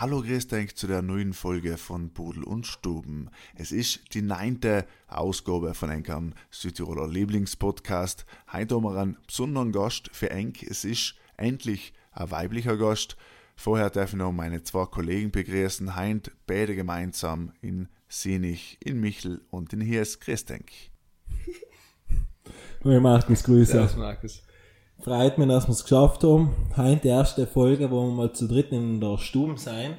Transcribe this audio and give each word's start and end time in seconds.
Hallo, 0.00 0.22
grüß 0.22 0.46
dich 0.46 0.76
zu 0.76 0.86
der 0.86 1.02
neuen 1.02 1.34
Folge 1.34 1.76
von 1.76 2.08
Pudel 2.14 2.42
und 2.42 2.66
Stuben. 2.66 3.28
Es 3.54 3.70
ist 3.70 4.14
die 4.14 4.22
neunte 4.22 4.86
Ausgabe 5.08 5.74
von 5.74 5.90
einem 5.90 6.32
Südtiroler 6.50 7.06
Lieblingspodcast. 7.06 8.24
Heute 8.50 8.76
haben 8.76 8.84
wir 8.84 8.98
einen 8.98 9.18
besonderen 9.26 9.72
Gast 9.72 10.08
für 10.14 10.30
Enk. 10.30 10.62
Es 10.62 10.86
ist 10.86 11.16
endlich 11.36 11.92
ein 12.12 12.30
weiblicher 12.30 12.78
Gast. 12.78 13.18
Vorher 13.56 13.90
darf 13.90 14.14
ich 14.14 14.18
noch 14.18 14.32
meine 14.32 14.62
zwei 14.62 14.86
Kollegen 14.86 15.32
begrüßen. 15.32 15.94
Heint 15.94 16.32
beide 16.46 16.74
gemeinsam 16.74 17.52
in 17.60 17.90
Sinich, 18.08 18.78
in 18.82 19.02
Michel 19.02 19.42
und 19.50 19.74
in 19.74 19.82
Hiers. 19.82 20.18
Grüß 20.18 20.46
dich. 20.46 20.92
Hallo 22.82 23.00
Markus, 23.02 23.44
Grüße. 23.44 23.72
Servus, 23.72 23.96
Markus. 23.96 24.42
Freut 25.02 25.38
mich, 25.38 25.48
dass 25.48 25.66
wir 25.66 25.72
es 25.72 25.82
geschafft 25.82 26.24
haben. 26.24 26.54
Heute 26.76 27.00
die 27.00 27.08
erste 27.08 27.46
Folge, 27.46 27.90
wo 27.90 28.02
wir 28.06 28.12
mal 28.12 28.32
zu 28.34 28.46
dritt 28.46 28.70
in 28.70 29.00
der 29.00 29.16
Stube 29.16 29.58
sein. 29.58 29.96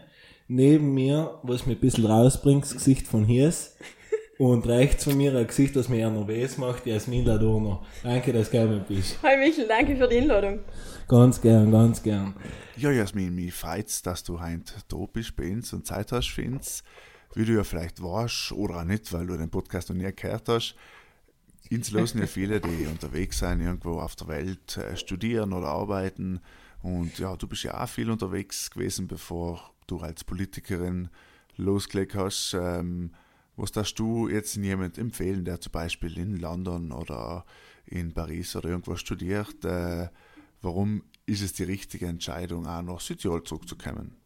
Neben 0.47 0.93
mir, 0.93 1.39
was 1.41 1.65
mir 1.65 1.73
ein 1.73 1.79
bisschen 1.79 2.05
rausbringt, 2.05 2.63
das 2.63 2.73
Gesicht 2.73 3.07
von 3.07 3.25
Hies. 3.25 3.75
Und 4.37 4.67
rechts 4.67 5.05
von 5.05 5.17
mir 5.17 5.35
ein 5.35 5.47
Gesicht, 5.47 5.75
das 5.75 5.89
mir 5.89 6.01
eher 6.01 6.11
nervös 6.11 6.59
macht, 6.59 6.85
Jasmin 6.85 7.25
Ladurner. 7.25 7.81
Danke, 8.03 8.31
dass 8.31 8.51
du 8.51 8.59
gekommen 8.59 8.85
bist. 8.87 9.17
Hi 9.23 9.37
Michel, 9.37 9.67
danke 9.67 9.95
für 9.95 10.07
die 10.07 10.17
Einladung. 10.17 10.59
Ganz 11.07 11.41
gern, 11.41 11.71
ganz 11.71 12.03
gern. 12.03 12.35
Ja, 12.77 12.91
Jasmin, 12.91 13.33
mich 13.33 13.55
freut's, 13.55 14.03
dass 14.03 14.23
du 14.23 14.39
heute 14.39 14.73
da 14.87 14.97
bist 15.11 15.35
bei 15.35 15.51
uns 15.51 15.73
und 15.73 15.87
Zeit 15.87 16.11
hast 16.11 16.29
für 16.29 16.45
uns. 16.45 16.83
Wie 17.33 17.45
du 17.45 17.53
ja 17.53 17.63
vielleicht 17.63 18.03
weißt 18.03 18.51
oder 18.51 18.81
auch 18.81 18.83
nicht, 18.83 19.11
weil 19.13 19.25
du 19.25 19.35
den 19.35 19.49
Podcast 19.49 19.89
noch 19.89 19.95
nie 19.95 20.11
gehört 20.15 20.47
hast. 20.47 20.75
Uns 21.71 21.91
losen 21.91 22.19
ja 22.19 22.27
viele, 22.27 22.59
die 22.59 22.85
unterwegs 22.85 23.39
sind, 23.39 23.61
irgendwo 23.61 23.99
auf 23.99 24.15
der 24.17 24.27
Welt, 24.27 24.77
äh, 24.77 24.97
studieren 24.97 25.53
oder 25.53 25.67
arbeiten. 25.67 26.41
Und 26.83 27.17
ja, 27.17 27.35
du 27.37 27.47
bist 27.47 27.63
ja 27.63 27.81
auch 27.81 27.87
viel 27.87 28.11
unterwegs 28.11 28.69
gewesen, 28.69 29.07
bevor 29.07 29.71
du 29.87 29.99
als 29.99 30.23
Politikerin 30.23 31.09
losgelegt 31.55 32.15
hast. 32.15 32.55
Ähm, 32.59 33.11
was 33.55 33.71
darfst 33.71 33.99
du 33.99 34.27
jetzt 34.27 34.55
jemand 34.55 34.97
empfehlen, 34.97 35.45
der 35.45 35.61
zum 35.61 35.71
Beispiel 35.71 36.17
in 36.17 36.37
London 36.37 36.91
oder 36.91 37.45
in 37.85 38.13
Paris 38.13 38.55
oder 38.55 38.69
irgendwo 38.69 38.95
studiert? 38.95 39.63
Äh, 39.63 40.09
warum 40.61 41.03
ist 41.25 41.41
es 41.41 41.53
die 41.53 41.63
richtige 41.63 42.07
Entscheidung, 42.07 42.67
auch 42.67 42.81
nach 42.81 42.99
Südtirol 42.99 43.43
zurückzukommen? 43.43 44.17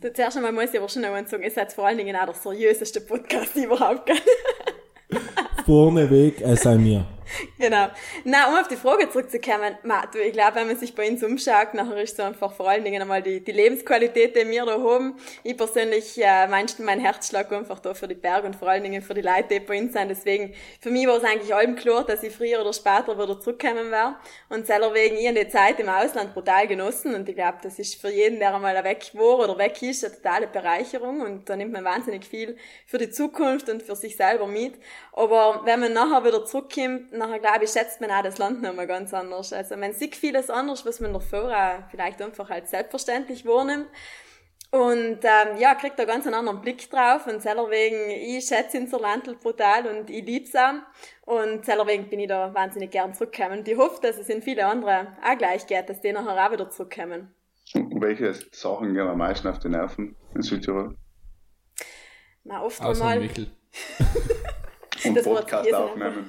Du, 0.00 0.10
zuerst 0.10 0.38
einmal 0.38 0.52
muss 0.52 0.70
ich 0.72 0.78
aber 0.78 0.88
schon 0.88 1.02
sagen, 1.02 1.42
ihr 1.42 1.50
seid 1.50 1.72
vor 1.72 1.86
allen 1.86 1.98
Dingen 1.98 2.16
auch 2.16 2.24
der 2.24 2.34
seriöseste 2.34 3.02
Podcast 3.02 3.56
überhaupt. 3.56 4.10
Gell? 5.66 5.74
Vorneweg, 5.74 6.40
es 6.42 6.62
sei 6.62 6.76
mir. 6.76 7.15
genau. 7.58 7.88
Na, 8.24 8.48
um 8.48 8.54
auf 8.56 8.68
die 8.68 8.76
Frage 8.76 9.08
zurückzukommen, 9.10 9.76
ma, 9.82 10.06
du, 10.06 10.18
ich 10.18 10.32
glaube, 10.32 10.56
wenn 10.56 10.66
man 10.68 10.76
sich 10.76 10.94
bei 10.94 11.08
uns 11.08 11.22
umschaut, 11.22 11.74
nachher 11.74 12.00
ist 12.02 12.16
so 12.16 12.22
einfach 12.22 12.52
vor 12.52 12.68
allen 12.68 12.84
Dingen 12.84 13.02
einmal 13.02 13.22
die, 13.22 13.42
die 13.42 13.52
Lebensqualität, 13.52 14.36
die 14.36 14.48
wir 14.48 14.64
da 14.64 14.80
haben. 14.80 15.16
Ich 15.42 15.56
persönlich, 15.56 16.22
äh, 16.22 16.46
meinst 16.46 16.78
mein 16.80 17.00
Herzschlag 17.00 17.52
einfach 17.52 17.80
da 17.80 17.94
für 17.94 18.08
die 18.08 18.14
Berge 18.14 18.46
und 18.46 18.56
vor 18.56 18.68
allen 18.68 18.82
Dingen 18.82 19.02
für 19.02 19.14
die 19.14 19.22
Leute, 19.22 19.46
die 19.50 19.60
bei 19.60 19.80
uns 19.80 19.92
sind. 19.92 20.08
Deswegen, 20.08 20.54
für 20.80 20.90
mich 20.90 21.06
war 21.06 21.16
es 21.16 21.24
eigentlich 21.24 21.54
allem 21.54 21.76
klar, 21.76 22.04
dass 22.04 22.22
ich 22.22 22.34
früher 22.34 22.60
oder 22.60 22.72
später 22.72 23.18
wieder 23.18 23.40
zurückkommen 23.40 23.90
werde. 23.90 24.16
Und 24.48 24.66
selber 24.66 24.94
wegen 24.94 25.16
ich 25.16 25.34
die 25.34 25.48
Zeit 25.48 25.80
im 25.80 25.88
Ausland 25.88 26.34
brutal 26.34 26.66
genossen. 26.66 27.14
Und 27.14 27.28
ich 27.28 27.34
glaube, 27.34 27.58
das 27.62 27.78
ist 27.78 28.00
für 28.00 28.10
jeden, 28.10 28.38
der 28.38 28.54
einmal 28.54 28.82
weg 28.84 29.10
war 29.14 29.38
oder 29.38 29.58
weg 29.58 29.82
ist, 29.82 30.04
eine 30.04 30.14
totale 30.14 30.46
Bereicherung. 30.46 31.20
Und 31.20 31.48
da 31.48 31.56
nimmt 31.56 31.72
man 31.72 31.84
wahnsinnig 31.84 32.24
viel 32.24 32.56
für 32.86 32.98
die 32.98 33.10
Zukunft 33.10 33.68
und 33.68 33.82
für 33.82 33.96
sich 33.96 34.16
selber 34.16 34.46
mit. 34.46 34.74
Aber 35.12 35.62
wenn 35.64 35.80
man 35.80 35.92
nachher 35.92 36.24
wieder 36.24 36.44
zurückkommt, 36.44 37.12
nachher 37.16 37.38
glaube 37.38 37.64
ich, 37.64 37.70
schätzt 37.70 38.00
man 38.00 38.10
auch 38.10 38.22
das 38.22 38.38
Land 38.38 38.62
nochmal 38.62 38.86
ganz 38.86 39.12
anders. 39.14 39.52
Also 39.52 39.76
man 39.76 39.92
sieht 39.92 40.16
vieles 40.16 40.50
anders, 40.50 40.84
was 40.86 41.00
man 41.00 41.12
davor 41.12 41.50
auch 41.50 41.90
vielleicht 41.90 42.20
einfach 42.22 42.50
als 42.50 42.70
selbstverständlich 42.70 43.46
wahrnimmt. 43.46 43.88
Und 44.70 45.20
ähm, 45.22 45.56
ja, 45.58 45.74
kriegt 45.74 45.98
da 45.98 46.04
ganz 46.04 46.26
einen 46.26 46.34
anderen 46.34 46.60
Blick 46.60 46.90
drauf 46.90 47.26
und 47.26 47.40
selberwegen, 47.40 48.10
ich 48.10 48.46
schätze 48.46 48.78
unser 48.78 48.98
Landl 48.98 49.36
brutal 49.36 49.86
und 49.86 50.10
ich 50.10 50.24
lieb's 50.24 50.54
auch. 50.54 50.74
Und 51.24 51.64
selberwegen 51.64 52.10
bin 52.10 52.20
ich 52.20 52.28
da 52.28 52.52
wahnsinnig 52.52 52.90
gern 52.90 53.14
zurückgekommen. 53.14 53.60
Und 53.60 53.68
ich 53.68 53.78
hoffe, 53.78 54.00
dass 54.02 54.18
es 54.18 54.28
in 54.28 54.42
viele 54.42 54.66
andere 54.66 55.16
auch 55.24 55.38
gleich 55.38 55.66
geht, 55.66 55.88
dass 55.88 56.00
die 56.00 56.12
nachher 56.12 56.46
auch 56.46 56.52
wieder 56.52 56.68
zurückkommen. 56.68 57.32
Und 57.74 58.00
welche 58.02 58.34
Sachen 58.52 58.94
gehen 58.94 59.06
am 59.06 59.18
meisten 59.18 59.48
auf 59.48 59.58
die 59.60 59.68
Nerven 59.68 60.16
in 60.34 60.42
Südtirol? 60.42 60.96
Na, 62.44 62.62
oft 62.62 62.80
Außer 62.82 63.04
einmal. 63.04 63.20
Michel. 63.20 63.50
Und 65.04 65.14
Das 65.14 65.24
Podcast 65.24 65.72
aufnehmen. 65.72 66.26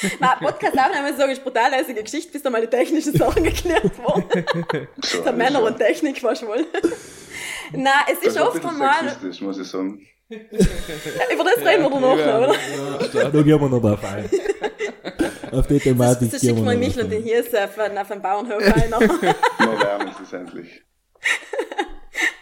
Na, 0.20 0.34
Podcast 0.36 0.78
aufnehmen, 0.78 1.16
sage 1.16 1.32
ich, 1.32 1.42
brutal 1.42 1.70
lässige 1.70 2.02
Geschichte, 2.02 2.32
bis 2.32 2.42
da 2.42 2.50
mal 2.50 2.60
die 2.60 2.66
technischen 2.68 3.16
Sachen 3.16 3.42
geklärt 3.42 3.90
wurden. 3.98 4.44
So, 5.02 5.22
Der 5.22 5.32
Männer 5.32 5.62
und 5.62 5.78
Technik 5.78 6.18
fast 6.18 6.46
wohl. 6.46 6.66
Na, 7.72 7.90
es 8.06 8.18
Das 8.20 8.28
ist 8.28 8.36
ist 8.36 8.40
oft 8.40 8.64
einmal, 8.64 8.94
sexistisch, 9.04 9.40
muss 9.40 9.58
ich 9.58 9.68
sagen. 9.68 10.06
über 10.28 11.44
das 11.44 11.64
reden 11.64 11.82
wir 11.84 11.90
danach 11.90 12.00
noch, 12.00 12.12
oder? 12.12 13.30
Da 13.30 13.42
gehen 13.42 13.60
wir 13.60 13.68
noch 13.68 13.80
drauf 13.80 14.04
ein. 14.04 14.28
Auf 15.52 15.66
die 15.68 15.78
Thematik 15.78 16.30
So 16.32 16.38
gehen 16.38 16.40
schickt 16.40 16.56
wir 16.56 16.62
man 16.64 16.80
noch 16.80 16.86
mich 16.86 16.98
und 17.00 17.10
den 17.10 17.22
ein. 17.22 17.28
Hirs 17.28 17.54
auf, 17.54 17.78
auf 17.78 18.10
einen 18.10 18.22
Bauernhof 18.22 18.62
ein. 18.62 18.90
Nur 18.90 19.00
wärmen 19.80 20.12
sie 20.18 20.22
es 20.24 20.32
endlich. 20.32 20.82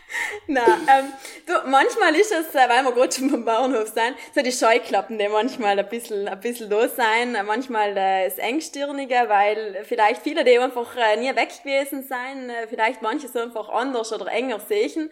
Na, 0.46 0.64
ähm, 0.64 1.12
du, 1.46 1.52
manchmal 1.68 2.14
ist 2.14 2.32
es, 2.32 2.54
äh, 2.54 2.68
weil 2.68 2.84
wir 2.84 2.92
gerade 2.92 3.12
schon 3.12 3.30
beim 3.30 3.44
Bauernhof 3.44 3.88
sind, 3.88 4.14
so 4.34 4.42
die 4.42 4.52
Scheuklappen, 4.52 5.18
die 5.18 5.28
manchmal 5.28 5.78
ein 5.78 5.88
bisschen, 5.88 6.28
ein 6.28 6.40
bisschen 6.40 6.70
los 6.70 6.96
sein, 6.96 7.36
manchmal 7.46 7.96
äh, 7.96 8.28
das 8.28 8.38
Engstirnige, 8.38 9.24
weil 9.28 9.84
vielleicht 9.84 10.22
viele, 10.22 10.44
die 10.44 10.58
einfach 10.58 10.96
äh, 10.96 11.16
nie 11.16 11.34
weg 11.34 11.50
gewesen 11.62 12.02
sind, 12.02 12.50
äh, 12.50 12.66
vielleicht 12.68 13.02
manche 13.02 13.28
so 13.28 13.40
einfach 13.40 13.68
anders 13.68 14.12
oder 14.12 14.26
enger 14.28 14.60
sehen. 14.60 15.10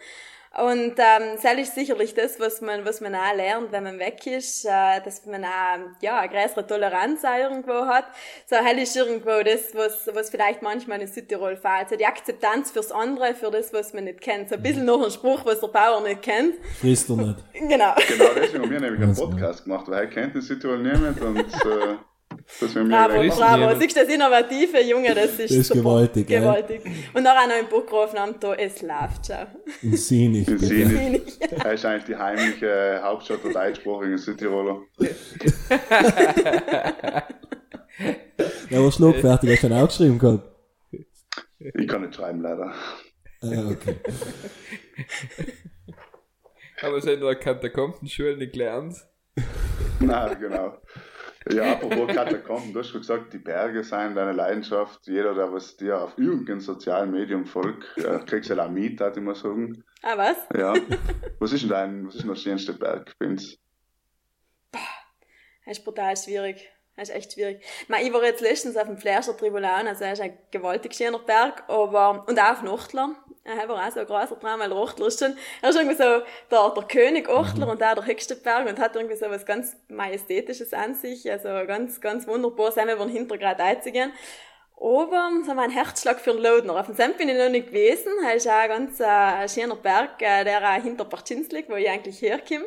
Und 0.55 0.93
ähm, 0.99 1.37
das 1.41 1.53
ist 1.57 1.73
sicherlich 1.73 2.13
das, 2.13 2.39
was 2.39 2.61
man, 2.61 2.85
was 2.85 3.01
man 3.01 3.15
auch 3.15 3.35
lernt, 3.35 3.71
wenn 3.71 3.83
man 3.83 3.97
weg 3.97 4.27
ist, 4.27 4.65
äh, 4.65 5.01
dass 5.03 5.25
man 5.25 5.43
auch 5.43 5.79
ja, 5.99 6.19
eine 6.19 6.29
größere 6.31 6.67
Toleranz 6.67 7.23
auch 7.25 7.37
irgendwo 7.37 7.87
hat. 7.87 8.05
So 8.45 8.57
hell 8.57 8.77
ist 8.77 8.95
irgendwo 8.95 9.41
das, 9.43 9.73
was, 9.73 10.07
was 10.13 10.29
vielleicht 10.29 10.61
manchmal 10.61 11.01
in 11.01 11.07
Südtirol 11.07 11.55
fehlt. 11.55 11.89
So 11.89 11.95
die 11.95 12.05
Akzeptanz 12.05 12.69
fürs 12.69 12.91
andere, 12.91 13.33
für 13.33 13.49
das, 13.49 13.73
was 13.73 13.93
man 13.93 14.03
nicht 14.03 14.21
kennt. 14.21 14.49
So 14.49 14.55
ein 14.55 14.61
bisschen 14.61 14.85
noch 14.85 15.03
ein 15.03 15.09
Spruch, 15.09 15.43
was 15.43 15.59
der 15.59 15.69
Bauer 15.69 16.01
nicht 16.01 16.21
kennt. 16.21 16.55
Frisst 16.79 17.09
du 17.09 17.15
nicht. 17.15 17.37
Genau. 17.53 17.95
Genau 18.07 18.25
deswegen 18.35 18.63
haben 18.63 18.71
wir 18.71 18.79
nämlich 18.79 19.01
einen. 19.01 19.15
Podcast 19.15 19.63
gemacht, 19.63 19.87
weil 19.87 20.01
er 20.01 20.07
kennt 20.07 20.35
in 20.35 20.41
Südtirol 20.41 20.79
niemand 20.79 21.19
und 21.21 21.39
äh, 21.39 21.95
dass 22.59 22.75
wir 22.75 22.83
mir 22.83 22.89
Bravo, 22.89 23.35
bravo. 23.35 23.79
Siehst 23.79 23.95
du 23.95 23.99
das 24.01 24.09
Innovative, 24.13 24.81
Junge, 24.83 25.13
das 25.13 25.31
ist, 25.31 25.39
Das 25.39 25.51
ist 25.51 25.67
super. 25.67 25.79
gewaltig, 25.81 26.27
gewaltig. 26.27 26.81
Und 27.13 27.27
auch 27.27 27.47
noch 27.47 27.59
im 27.59 27.67
Burggrafenamt 27.69 28.43
da, 28.43 28.53
es 28.55 28.81
läuft 28.81 29.27
schon. 29.27 29.47
In 29.81 29.97
Sinich. 29.97 30.47
in. 30.47 30.59
Sinich. 30.59 31.39
Er 31.63 31.73
ist 31.73 31.85
eigentlich 31.85 32.05
die 32.05 32.15
heimliche 32.15 32.99
Hauptstadt 33.03 33.43
der 33.43 33.51
deutschsprachigen 33.53 34.17
Südtiroler. 34.17 34.81
Ja, 38.69 38.79
aber 38.79 38.91
schlagfertig 38.91 39.51
hast 39.51 39.63
du 39.63 39.69
dann 39.69 39.79
auch 39.83 39.87
geschrieben 39.87 40.19
gehabt. 40.19 40.49
Ich 41.59 41.87
kann 41.87 42.01
nicht 42.01 42.15
schreiben, 42.15 42.41
leider. 42.41 42.73
Ah, 43.41 43.69
okay. 43.71 43.95
Aber 46.81 46.97
es 46.97 47.07
hat 47.07 47.19
nur 47.19 47.29
eine 47.29 47.39
Katakombenschule 47.39 48.35
nicht 48.37 48.53
gelernt. 48.53 48.95
Nein, 49.99 50.37
genau. 50.39 50.77
Ja, 51.51 51.73
apropos 51.73 52.07
Katakomben, 52.15 52.73
du 52.73 52.79
hast 52.79 52.89
schon 52.89 53.01
gesagt, 53.01 53.33
die 53.33 53.37
Berge 53.37 53.83
seien 53.83 54.15
deine 54.15 54.31
Leidenschaft. 54.31 55.05
Jeder, 55.07 55.33
der 55.33 55.51
was 55.51 55.75
dir 55.75 56.01
auf 56.01 56.17
irgendeinem 56.17 56.61
sozialen 56.61 57.11
Medium 57.11 57.45
folgt, 57.45 57.97
äh, 57.97 58.19
kriegst 58.25 58.49
du 58.49 58.55
ja 58.55 58.67
mit, 58.67 59.01
ich 59.01 59.23
mal 59.23 59.35
sagen. 59.35 59.83
Ah, 60.01 60.17
was? 60.17 60.37
Ja. 60.55 60.73
Was 61.39 61.51
ist 61.51 61.63
denn 61.63 61.69
dein, 61.69 62.07
was 62.07 62.15
ist 62.15 62.21
denn 62.21 62.29
der 62.29 62.35
schönste 62.39 62.73
Berg, 62.73 63.17
Binz? 63.19 63.57
Das 64.71 65.77
ist 65.77 65.83
brutal 65.83 66.15
schwierig. 66.15 66.69
Das 66.95 67.09
ist 67.09 67.15
echt 67.15 67.33
schwierig. 67.33 67.59
Ich, 67.81 67.89
meine, 67.89 68.05
ich 68.05 68.13
war 68.13 68.23
jetzt 68.23 68.41
letztens 68.41 68.77
auf 68.77 68.85
dem 68.85 68.97
Flerscher 68.97 69.35
Tribunal, 69.35 69.87
also 69.87 70.01
das 70.01 70.13
ist 70.13 70.21
ein 70.21 70.37
gewaltig 70.51 70.93
schöner 70.93 71.17
Berg, 71.17 71.63
aber, 71.67 72.23
und 72.27 72.39
auch 72.39 72.51
auf 72.51 72.61
Nochtler. 72.61 73.15
Er 73.43 73.67
war 73.67 73.85
auch 73.85 73.91
so 73.91 73.99
ein 73.99 74.05
großer 74.05 74.39
Traum, 74.39 74.59
weil 74.59 74.71
Ochtler 74.71 75.07
ist 75.07 75.19
schon, 75.19 75.35
er 75.61 75.69
ist 75.69 75.75
irgendwie 75.75 75.95
so 75.95 76.03
der, 76.03 76.69
der 76.69 76.83
König 76.83 77.27
Ochtler 77.27 77.67
und 77.67 77.83
auch 77.83 77.95
der 77.95 78.05
höchste 78.05 78.35
Berg 78.35 78.69
und 78.69 78.79
hat 78.79 78.95
irgendwie 78.95 79.15
so 79.15 79.29
was 79.29 79.45
ganz 79.45 79.75
Majestätisches 79.89 80.71
an 80.73 80.93
sich, 80.93 81.29
also 81.29 81.49
ganz, 81.65 81.99
ganz 81.99 82.27
wunderbar, 82.27 82.71
sein 82.71 82.87
wir 82.87 82.97
von 82.97 83.09
Hintergrad 83.09 83.59
einzugehen. 83.59 84.13
Aber 84.77 85.31
so 85.45 85.51
einen 85.51 85.71
Herzschlag 85.71 86.19
für 86.19 86.33
den 86.33 86.43
Lodner. 86.43 86.79
Auf 86.79 86.87
dem 86.87 86.95
Semp 86.95 87.17
bin 87.17 87.29
ich 87.29 87.37
noch 87.37 87.49
nicht 87.49 87.67
gewesen. 87.67 88.11
Das 88.21 88.35
ist 88.35 88.47
auch 88.47 88.53
ein 88.53 88.69
ganz 88.69 88.99
äh, 88.99 89.05
ein 89.05 89.47
schöner 89.47 89.75
Berg, 89.75 90.21
äh, 90.21 90.43
der 90.43 90.61
auch 90.61 90.83
hinter 90.83 91.05
Parchins 91.05 91.49
liegt, 91.51 91.69
wo 91.69 91.75
ich 91.75 91.89
eigentlich 91.89 92.21
herkomme. 92.21 92.65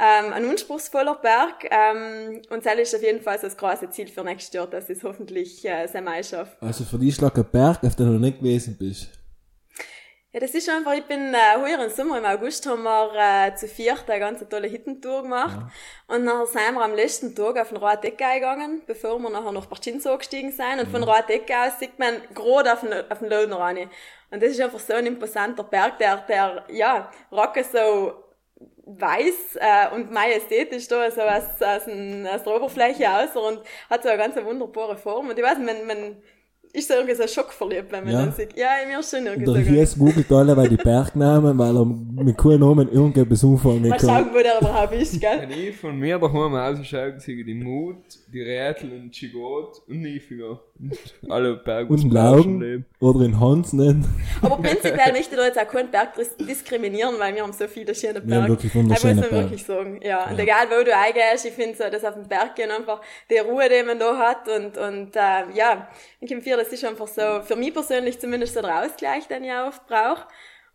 Ähm, 0.00 0.32
ein 0.32 0.48
anspruchsvoller 0.48 1.16
Berg 1.16 1.68
ähm, 1.70 2.40
und 2.50 2.64
das 2.64 2.78
ist 2.78 2.94
auf 2.94 3.02
jeden 3.02 3.20
Fall 3.20 3.36
so 3.38 3.48
das 3.48 3.56
große 3.56 3.90
Ziel 3.90 4.06
für 4.06 4.22
nächstes 4.22 4.54
Jahr, 4.54 4.68
dass 4.68 4.88
ich 4.88 4.98
es 4.98 5.04
hoffentlich 5.04 5.64
äh, 5.64 5.88
sehr 5.88 6.22
schaffe. 6.22 6.56
Also 6.60 6.84
für 6.84 6.98
dich 6.98 7.16
schlag 7.16 7.36
ein 7.36 7.44
Berg, 7.50 7.82
auf 7.82 7.96
den 7.96 8.06
du 8.06 8.18
nicht 8.18 8.38
gewesen 8.38 8.76
bist. 8.78 9.08
Ja, 10.30 10.40
das 10.40 10.54
ist 10.54 10.68
einfach, 10.68 10.92
ich 10.92 11.04
bin 11.04 11.32
äh, 11.32 11.58
heuer 11.58 11.82
im 11.82 11.90
Sommer, 11.90 12.18
im 12.18 12.24
August 12.26 12.66
haben 12.66 12.82
wir 12.82 13.12
äh, 13.16 13.54
zu 13.56 13.66
viert 13.66 14.08
eine 14.08 14.20
ganz 14.20 14.46
tolle 14.48 14.68
Hittentour 14.68 15.22
gemacht. 15.22 15.58
Ja. 15.58 16.14
Und 16.14 16.26
dann 16.26 16.46
sind 16.46 16.74
wir 16.74 16.84
am 16.84 16.94
letzten 16.94 17.34
Tag 17.34 17.58
auf 17.58 17.70
den 17.70 17.78
Roatecke 17.78 18.34
gegangen, 18.34 18.82
bevor 18.86 19.18
wir 19.18 19.30
nachher 19.30 19.52
nach 19.52 19.66
Barcinzo 19.66 20.18
gestiegen 20.18 20.52
sind. 20.52 20.80
Und 20.80 20.88
mhm. 20.88 20.92
von 20.92 21.02
Roatecke 21.02 21.54
aus 21.58 21.78
sieht 21.80 21.98
man 21.98 22.20
gerade 22.34 22.74
auf 22.74 22.80
den, 22.82 22.92
auf 23.10 23.18
den 23.20 23.30
Lohner 23.30 23.58
rein. 23.58 23.90
Und 24.30 24.42
das 24.42 24.50
ist 24.50 24.60
einfach 24.60 24.78
so 24.78 24.92
ein 24.92 25.06
imposanter 25.06 25.64
Berg, 25.64 25.98
der, 25.98 26.18
der, 26.18 26.64
ja, 26.68 27.10
Rocke 27.32 27.64
so 27.64 28.27
weiß 28.96 29.56
äh, 29.56 29.94
und 29.94 30.10
majestätisch 30.10 30.88
da 30.88 31.10
so 31.10 31.20
aus, 31.20 31.42
aus, 31.60 31.86
ein, 31.88 32.26
aus 32.26 32.42
der 32.42 32.56
Oberfläche 32.56 33.04
aus 33.10 33.36
und 33.36 33.60
hat 33.90 34.02
so 34.02 34.08
eine 34.08 34.18
ganz 34.18 34.36
wunderbare 34.36 34.96
Form. 34.96 35.28
Und 35.28 35.38
ich 35.38 35.44
weiß, 35.44 35.58
man, 35.58 35.86
man 35.86 36.16
ist 36.72 36.90
da 36.90 36.94
irgendwie 36.94 37.14
so 37.14 37.26
schockverliebt, 37.26 37.90
wenn 37.92 38.04
man 38.04 38.12
ja. 38.12 38.20
dann 38.20 38.32
sieht. 38.32 38.56
Ja, 38.56 38.68
mir 38.86 39.00
ist 39.00 39.10
schon 39.10 39.26
irgendwie 39.26 39.46
so. 39.46 39.54
Der 39.54 39.62
Hies 39.62 39.98
googelt 39.98 40.30
alle 40.32 40.54
bei 40.54 40.68
die 40.68 40.76
Bergnamen, 40.76 41.58
weil 41.58 41.76
er 41.76 41.84
mit 41.84 42.36
keinem 42.36 42.60
Namen 42.60 42.90
irgendetwas 42.90 43.44
umfangen 43.44 43.82
kann. 43.82 43.90
Mal 43.90 44.00
schauen, 44.00 44.30
wo 44.32 44.38
der 44.38 44.58
überhaupt 44.60 44.94
ist, 44.94 45.20
gell? 45.20 45.40
Wenn 45.40 45.50
ich 45.50 45.76
von 45.76 45.98
mir 45.98 46.18
daheim 46.18 46.54
ausschaue, 46.54 47.18
sehe 47.18 47.36
ich 47.36 47.46
die 47.46 47.54
Mut, 47.54 47.96
die 48.32 48.42
Rätel 48.42 48.92
und 48.92 49.12
Chigot 49.12 49.82
und 49.88 50.02
Niefinger. 50.02 50.60
Alle 51.28 51.56
Berge 51.56 51.92
und 51.92 52.12
Laugen 52.12 52.84
oder 53.00 53.24
in 53.24 53.40
Hans 53.40 53.72
nennen. 53.72 54.04
Aber 54.42 54.56
prinzipiell 54.62 55.12
möchte 55.12 55.34
ich 55.34 55.36
da 55.36 55.46
jetzt 55.46 55.58
auch 55.58 55.68
keinen 55.68 55.90
Berg 55.90 56.14
diskriminieren, 56.38 57.18
weil 57.18 57.34
wir 57.34 57.42
haben 57.42 57.52
so 57.52 57.66
viele 57.66 57.94
schöne 57.94 58.20
Berge. 58.20 58.42
Ja, 58.42 58.48
wirklich 58.48 58.74
wunderschöne 58.74 59.14
Berge. 59.14 59.26
muss 59.26 59.32
man 59.32 59.42
wirklich 59.42 59.64
sagen. 59.64 60.00
Ja, 60.02 60.08
ja. 60.08 60.30
und 60.30 60.38
egal 60.38 60.66
wo 60.70 60.84
du 60.84 60.94
eingehst, 60.94 61.46
ich 61.46 61.52
finde 61.52 61.76
so, 61.76 61.84
dass 61.90 62.04
auf 62.04 62.14
dem 62.14 62.28
Berg 62.28 62.54
gehen 62.54 62.70
einfach 62.70 63.00
die 63.30 63.38
Ruhe, 63.38 63.68
die 63.68 63.82
man 63.82 63.98
da 63.98 64.16
hat 64.16 64.48
und, 64.48 64.76
und 64.76 65.16
äh, 65.16 65.50
ja, 65.54 65.88
ich 66.20 66.30
empfehle, 66.30 66.58
das 66.58 66.72
ist 66.72 66.84
einfach 66.84 67.08
so, 67.08 67.40
für 67.42 67.56
mich 67.56 67.72
persönlich 67.72 68.18
zumindest 68.18 68.54
so 68.54 68.60
der 68.60 68.84
Ausgleich, 68.84 69.26
den 69.26 69.44
ich 69.44 69.52
auch 69.52 69.68
oft 69.68 69.86
brauche 69.86 70.26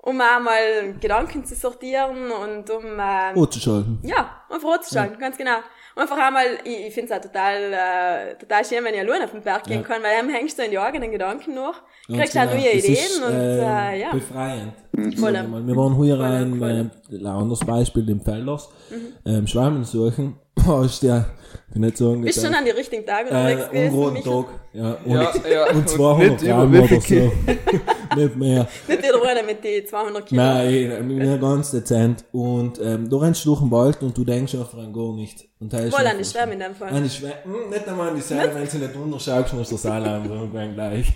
um 0.06 0.20
auch 0.20 0.42
mal 0.42 0.96
Gedanken 1.00 1.46
zu 1.46 1.56
sortieren 1.56 2.30
und 2.30 2.70
um 2.70 2.84
ähm, 3.00 3.36
Rot 3.36 3.54
zu 3.54 3.62
schalten. 3.62 4.00
Ja, 4.04 4.44
um 4.50 4.62
rot 4.62 4.84
zu 4.84 4.94
schalten, 4.94 5.14
ja. 5.14 5.20
ganz 5.20 5.38
genau 5.38 5.60
einfach 5.95 6.18
einmal, 6.18 6.45
ich, 6.63 6.88
ich 6.88 6.94
finde 6.94 7.13
es 7.13 7.18
auch 7.18 7.22
total, 7.22 7.74
äh, 7.74 8.36
total 8.36 8.66
schön, 8.66 8.84
wenn 8.84 8.94
ich 8.94 9.00
allein 9.00 9.24
auf 9.24 9.31
den 9.31 9.42
Berg 9.42 9.63
gehen 9.63 9.81
ja. 9.81 9.84
kann, 9.84 10.01
weil 10.04 10.18
dann 10.18 10.30
hängst 10.30 10.57
du 10.57 10.63
in 10.63 10.72
die 10.72 10.80
eigenen 10.80 11.12
Gedanken 11.12 11.54
noch, 11.54 11.81
kriegst 12.07 12.34
genau. 12.34 12.45
auch 12.45 12.54
neue 12.54 12.72
Ideen 12.72 12.94
ist, 12.94 13.24
und, 13.24 13.34
äh, 13.34 14.00
ja. 14.00 14.12
Befreiend. 14.12 14.74
Voll. 15.18 15.34
Wir 15.34 15.75
waren 15.75 16.04
hier 16.04 16.19
ein, 16.19 16.62
äh, 16.62 17.16
ein 17.16 17.25
anderes 17.25 17.60
Beispiel 17.60 18.10
im 18.10 18.22
Felders, 18.22 18.69
mhm. 18.90 19.31
ähm, 19.31 19.48
Schwammen 19.48 19.84
suchen, 19.84 20.40
ist 20.86 21.04
der, 21.04 21.25
ich 21.62 21.62
nicht 21.80 21.98
sagen, 21.98 22.22
Bist 22.22 22.44
schon 22.44 22.54
an 22.54 22.66
die 22.66 22.72
richtigen 22.72 23.06
Tage 23.06 23.30
unterwegs 23.30 23.68
äh, 23.72 23.90
gewesen? 23.90 24.24
Tag, 24.24 24.46
ja. 24.74 24.98
Und, 25.06 25.12
ja, 25.12 25.34
ja. 25.50 25.72
und 25.72 25.90
200 25.90 26.42
Gramm 26.42 26.75
oder 26.75 26.88
so. 26.88 26.96
nicht 28.16 28.36
mehr. 28.36 28.68
Nicht 28.88 29.04
wieder 29.04 29.22
rein 29.24 29.46
mit 29.46 29.64
den 29.64 29.88
200 29.88 30.25
Kilo. 30.25 30.42
Nein, 30.42 31.08
mir 31.08 31.38
ganz 31.38 31.72
dezent. 31.72 32.25
Und 32.31 32.80
ähm, 32.80 33.10
da 33.10 33.18
rennst 33.18 33.44
du 33.46 33.50
durch 33.50 33.62
den 33.62 33.72
Wald 33.72 34.02
und 34.02 34.18
du 34.18 34.24
denkst 34.24 34.54
einfach 34.56 34.78
an 34.78 34.94
gar 34.94 35.14
nicht. 35.14 35.48
Und 35.60 35.74
da 35.74 35.80
Wohl 35.80 36.08
an 36.08 36.18
die 36.18 36.25
Schwärme 36.25 36.54
in 36.54 36.60
dem 36.60 36.75
Fall. 36.75 36.90
An 36.90 37.04
die 37.04 37.10
Schwärme, 37.10 37.44
hm, 37.44 37.70
nicht 37.70 37.88
einmal 37.88 38.10
an 38.10 38.16
die 38.16 38.22
Seile, 38.22 38.54
wenn 38.54 38.68
sie 38.68 38.78
nicht 38.78 38.96
unterschaust, 38.96 39.54
musst 39.54 39.72
du 39.72 39.75
das 39.75 39.81
Seil 39.81 40.06
irgendwann 40.06 40.74
gleich. 40.74 41.08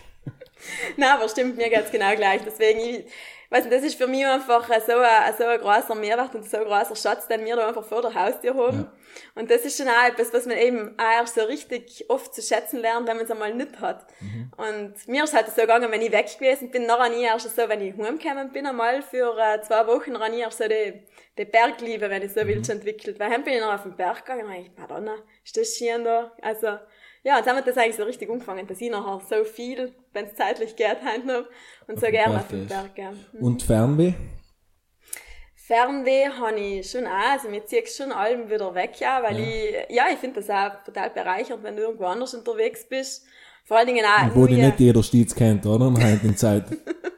Nein, 0.98 1.10
aber 1.12 1.30
stimmt 1.30 1.58
mir 1.58 1.70
ganz 1.70 1.92
genau 1.92 2.16
gleich. 2.16 2.42
Deswegen, 2.46 2.80
ich, 2.80 3.06
weißt 3.50 3.66
du, 3.66 3.70
das 3.70 3.84
ist 3.84 3.96
für 3.96 4.08
mich 4.08 4.26
einfach 4.26 4.68
so 4.68 4.74
ein, 4.74 5.34
so 5.38 5.44
ein 5.46 5.60
großer 5.60 5.96
Mehrwert 5.96 6.34
und 6.36 6.50
so 6.50 6.58
ein 6.58 6.64
großer 6.64 6.96
Schatz, 6.96 7.28
den 7.28 7.46
wir 7.46 7.56
da 7.56 7.68
einfach 7.68 7.84
vor 7.84 8.02
der 8.02 8.14
Haustür 8.14 8.56
haben. 8.56 8.78
Ja. 8.78 8.92
Und 9.36 9.52
das 9.52 9.62
ist 9.66 9.78
schon 9.78 9.88
auch 9.88 10.08
etwas, 10.08 10.34
was 10.34 10.46
man 10.46 10.58
eben 10.58 10.96
auch 10.98 11.28
so 11.28 11.42
richtig 11.42 12.06
oft 12.10 12.34
zu 12.34 12.42
schätzen 12.42 12.80
lernt, 12.80 13.08
wenn 13.08 13.18
man 13.18 13.26
es 13.26 13.32
einmal 13.32 13.54
nicht 13.54 13.80
hat. 13.80 14.06
Mhm. 14.20 14.52
Und 14.58 15.08
mir 15.08 15.24
ist 15.24 15.34
halt 15.34 15.48
so 15.48 15.62
gegangen, 15.62 15.92
wenn 15.92 16.02
ich 16.02 16.12
weg 16.12 16.28
gewesen 16.38 16.72
bin, 16.72 16.86
nachher 16.86 17.10
nie 17.10 17.24
erst 17.24 17.56
so, 17.56 17.70
wenn 17.70 17.82
ich 17.82 17.96
heimgekommen 17.98 18.52
bin 18.52 18.66
einmal 18.66 19.02
für 19.02 19.38
äh, 19.38 19.62
zwei 19.62 19.86
Wochen, 19.88 20.14
dann 20.14 20.32
nie 20.32 20.40
erst 20.40 20.58
so 20.58 20.68
die, 20.68 20.94
die 21.38 21.46
Bergliebe, 21.46 22.10
wenn 22.10 22.22
ich 22.22 22.34
so 22.34 22.44
mhm. 22.44 22.48
will, 22.48 22.70
entwickelt. 22.70 23.20
Weil 23.20 23.30
dann 23.30 23.44
bin 23.44 23.54
ich 23.54 23.62
noch 23.62 23.74
auf 23.74 23.84
den 23.84 23.96
Berg 23.96 24.26
gegangen 24.26 24.46
und 24.46 24.54
ich, 24.54 24.72
Madonna, 24.78 25.16
ist 25.44 25.58
das 25.58 25.76
schön 25.76 26.04
da? 26.04 26.32
Also, 26.42 26.68
ja, 27.24 27.38
jetzt 27.38 27.48
haben 27.48 27.58
wir 27.58 27.64
das 27.64 27.78
eigentlich 27.78 27.98
so 27.98 28.04
richtig 28.04 28.30
umgefangen, 28.30 28.68
dass 28.68 28.80
ich 28.80 28.90
nachher 28.90 29.22
so 29.28 29.44
viel, 29.44 29.94
wenn 30.14 30.26
es 30.26 30.36
zeitlich 30.36 30.76
geht, 30.76 31.02
halt 31.04 31.26
noch 31.26 31.46
und 31.88 32.00
so 32.00 32.08
gerne 32.08 32.38
auf 32.38 32.48
den 32.48 32.68
Berg 32.68 32.96
gern. 32.96 33.26
Mhm. 33.34 33.44
Und 33.44 33.64
Fernweh? 33.64 34.14
Fernweh 35.68 36.30
habe 36.30 36.58
ich 36.58 36.90
schon 36.90 37.06
auch, 37.06 37.32
also 37.34 37.50
mir 37.50 37.66
zieht 37.66 37.90
schon 37.90 38.14
allem 38.14 38.50
wieder 38.50 38.74
weg, 38.74 38.94
ja, 39.00 39.22
weil 39.22 39.38
ja. 39.38 39.46
ich, 39.46 39.96
ja, 39.96 40.06
ich 40.10 40.18
finde 40.18 40.40
das 40.40 40.50
auch 40.50 40.82
total 40.86 41.10
bereichernd, 41.10 41.62
wenn 41.62 41.76
du 41.76 41.82
irgendwo 41.84 42.06
anders 42.06 42.34
unterwegs 42.34 42.88
bist. 42.88 43.26
Vor 43.66 43.76
allen 43.76 43.88
Dingen 43.88 44.06
auch. 44.06 44.34
Wo 44.34 44.48
die 44.48 44.56
nicht 44.56 44.80
jeder 44.80 45.04
Stets 45.04 45.36
kennt, 45.36 45.66
oder? 45.66 45.88
In 45.88 46.02
heutigen 46.02 46.38
Zeit. 46.38 46.64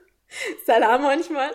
Salam 0.65 1.03
manchmal. 1.03 1.51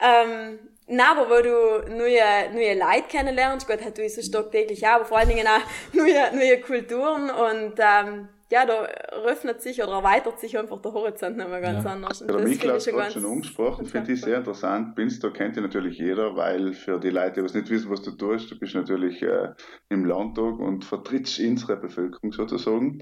Ähm, 0.00 0.58
Nein, 0.86 1.06
aber 1.06 1.30
wo 1.30 1.40
du 1.40 1.96
neue, 1.96 2.52
neue 2.52 2.74
Leute 2.74 3.08
kennenlernst, 3.08 3.66
Gott 3.66 3.82
hat 3.82 3.96
du 3.96 4.06
so 4.06 4.30
tagtäglich 4.30 4.86
auch, 4.86 4.96
aber 4.96 5.04
vor 5.06 5.18
allen 5.18 5.30
Dingen 5.30 5.46
auch 5.46 5.62
neue, 5.94 6.36
neue 6.36 6.60
Kulturen 6.60 7.30
und 7.30 7.74
ähm, 7.78 8.28
ja, 8.50 8.66
da 8.66 8.84
öffnet 9.24 9.62
sich 9.62 9.82
oder 9.82 9.92
erweitert 9.92 10.38
sich 10.38 10.58
einfach 10.58 10.80
der 10.80 10.92
Horizont 10.92 11.36
nochmal 11.36 11.60
ganz 11.60 11.84
ja. 11.84 11.92
anders. 11.92 12.20
Und 12.20 12.30
ja, 12.30 12.36
der 12.36 12.46
Miklas 12.46 12.86
hat 12.86 13.12
schon 13.12 13.24
angesprochen, 13.24 13.86
finde 13.86 14.12
ich 14.12 14.20
sehr 14.20 14.38
interessant. 14.38 14.94
Binz, 14.94 15.18
da 15.18 15.30
kennt 15.30 15.56
ihr 15.56 15.62
natürlich 15.62 15.98
jeder, 15.98 16.36
weil 16.36 16.72
für 16.74 17.00
die 17.00 17.10
Leute, 17.10 17.42
die 17.42 17.58
nicht 17.58 17.70
wissen, 17.70 17.90
was 17.90 18.02
du 18.02 18.12
tust, 18.12 18.50
du 18.50 18.58
bist 18.58 18.74
natürlich 18.74 19.22
äh, 19.22 19.48
im 19.88 20.04
Landtag 20.04 20.58
und 20.58 20.84
vertrittst 20.84 21.40
unsere 21.40 21.76
Bevölkerung 21.76 22.32
sozusagen. 22.32 23.00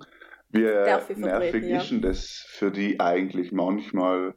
Wie 0.51 0.61
nervig 0.61 1.65
ja. 1.65 1.79
ist 1.79 1.91
denn 1.91 2.03
das 2.03 2.45
für 2.47 2.71
die 2.71 3.01
eigentlich 3.01 3.53
manchmal, 3.53 4.35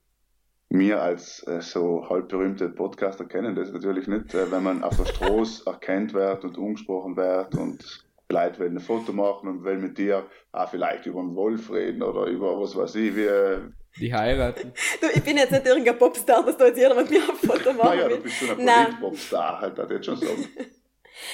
mir 0.70 1.02
als 1.02 1.46
äh, 1.48 1.62
so 1.62 2.10
halb 2.10 2.30
berühmte 2.30 2.70
Podcaster 2.70 3.26
kennen 3.26 3.56
das 3.56 3.72
natürlich 3.72 4.08
nicht, 4.08 4.34
äh, 4.34 4.52
wenn 4.52 4.64
man 4.64 4.84
auf 4.84 4.98
der 4.98 5.06
Straße 5.06 5.64
erkannt 5.70 6.14
wird 6.14 6.44
und 6.44 6.58
umgesprochen 6.58 7.16
wird 7.16 7.56
und 7.56 8.05
Leute 8.30 8.60
wollen 8.60 8.78
ein 8.78 8.80
Foto 8.80 9.14
machen 9.14 9.48
und 9.48 9.64
wollen 9.64 9.82
mit 9.82 9.98
dir 9.98 10.26
auch 10.52 10.70
vielleicht 10.70 11.06
über 11.06 11.20
einen 11.20 11.36
Wolf 11.36 11.72
reden 11.72 12.02
oder 12.02 12.26
über 12.26 12.60
was 12.60 12.76
weiß 12.76 12.96
ich, 12.96 13.16
wie. 13.16 13.26
Äh, 13.26 13.60
die 14.00 14.14
heiraten. 14.14 14.74
Du, 15.02 15.08
ich 15.14 15.24
bin 15.24 15.38
jetzt 15.38 15.52
nicht 15.52 15.66
irgendein 15.66 15.98
Popstar, 15.98 16.44
dass 16.46 16.58
da 16.58 16.66
jetzt 16.68 16.78
jeder 16.78 16.96
mit 16.96 17.10
mir 17.10 17.22
ein 17.22 17.36
Foto 17.36 17.74
machen 17.74 17.98
naja, 17.98 18.10
will. 18.10 18.18
du 18.18 18.24
bist 18.24 18.36
schon 18.36 18.50
ein 18.50 18.66
Polit-Popstar, 18.66 19.62
halt, 19.62 19.78
das 19.78 19.90
jetzt 19.90 20.06
schon 20.06 20.18
sagen. 20.18 20.48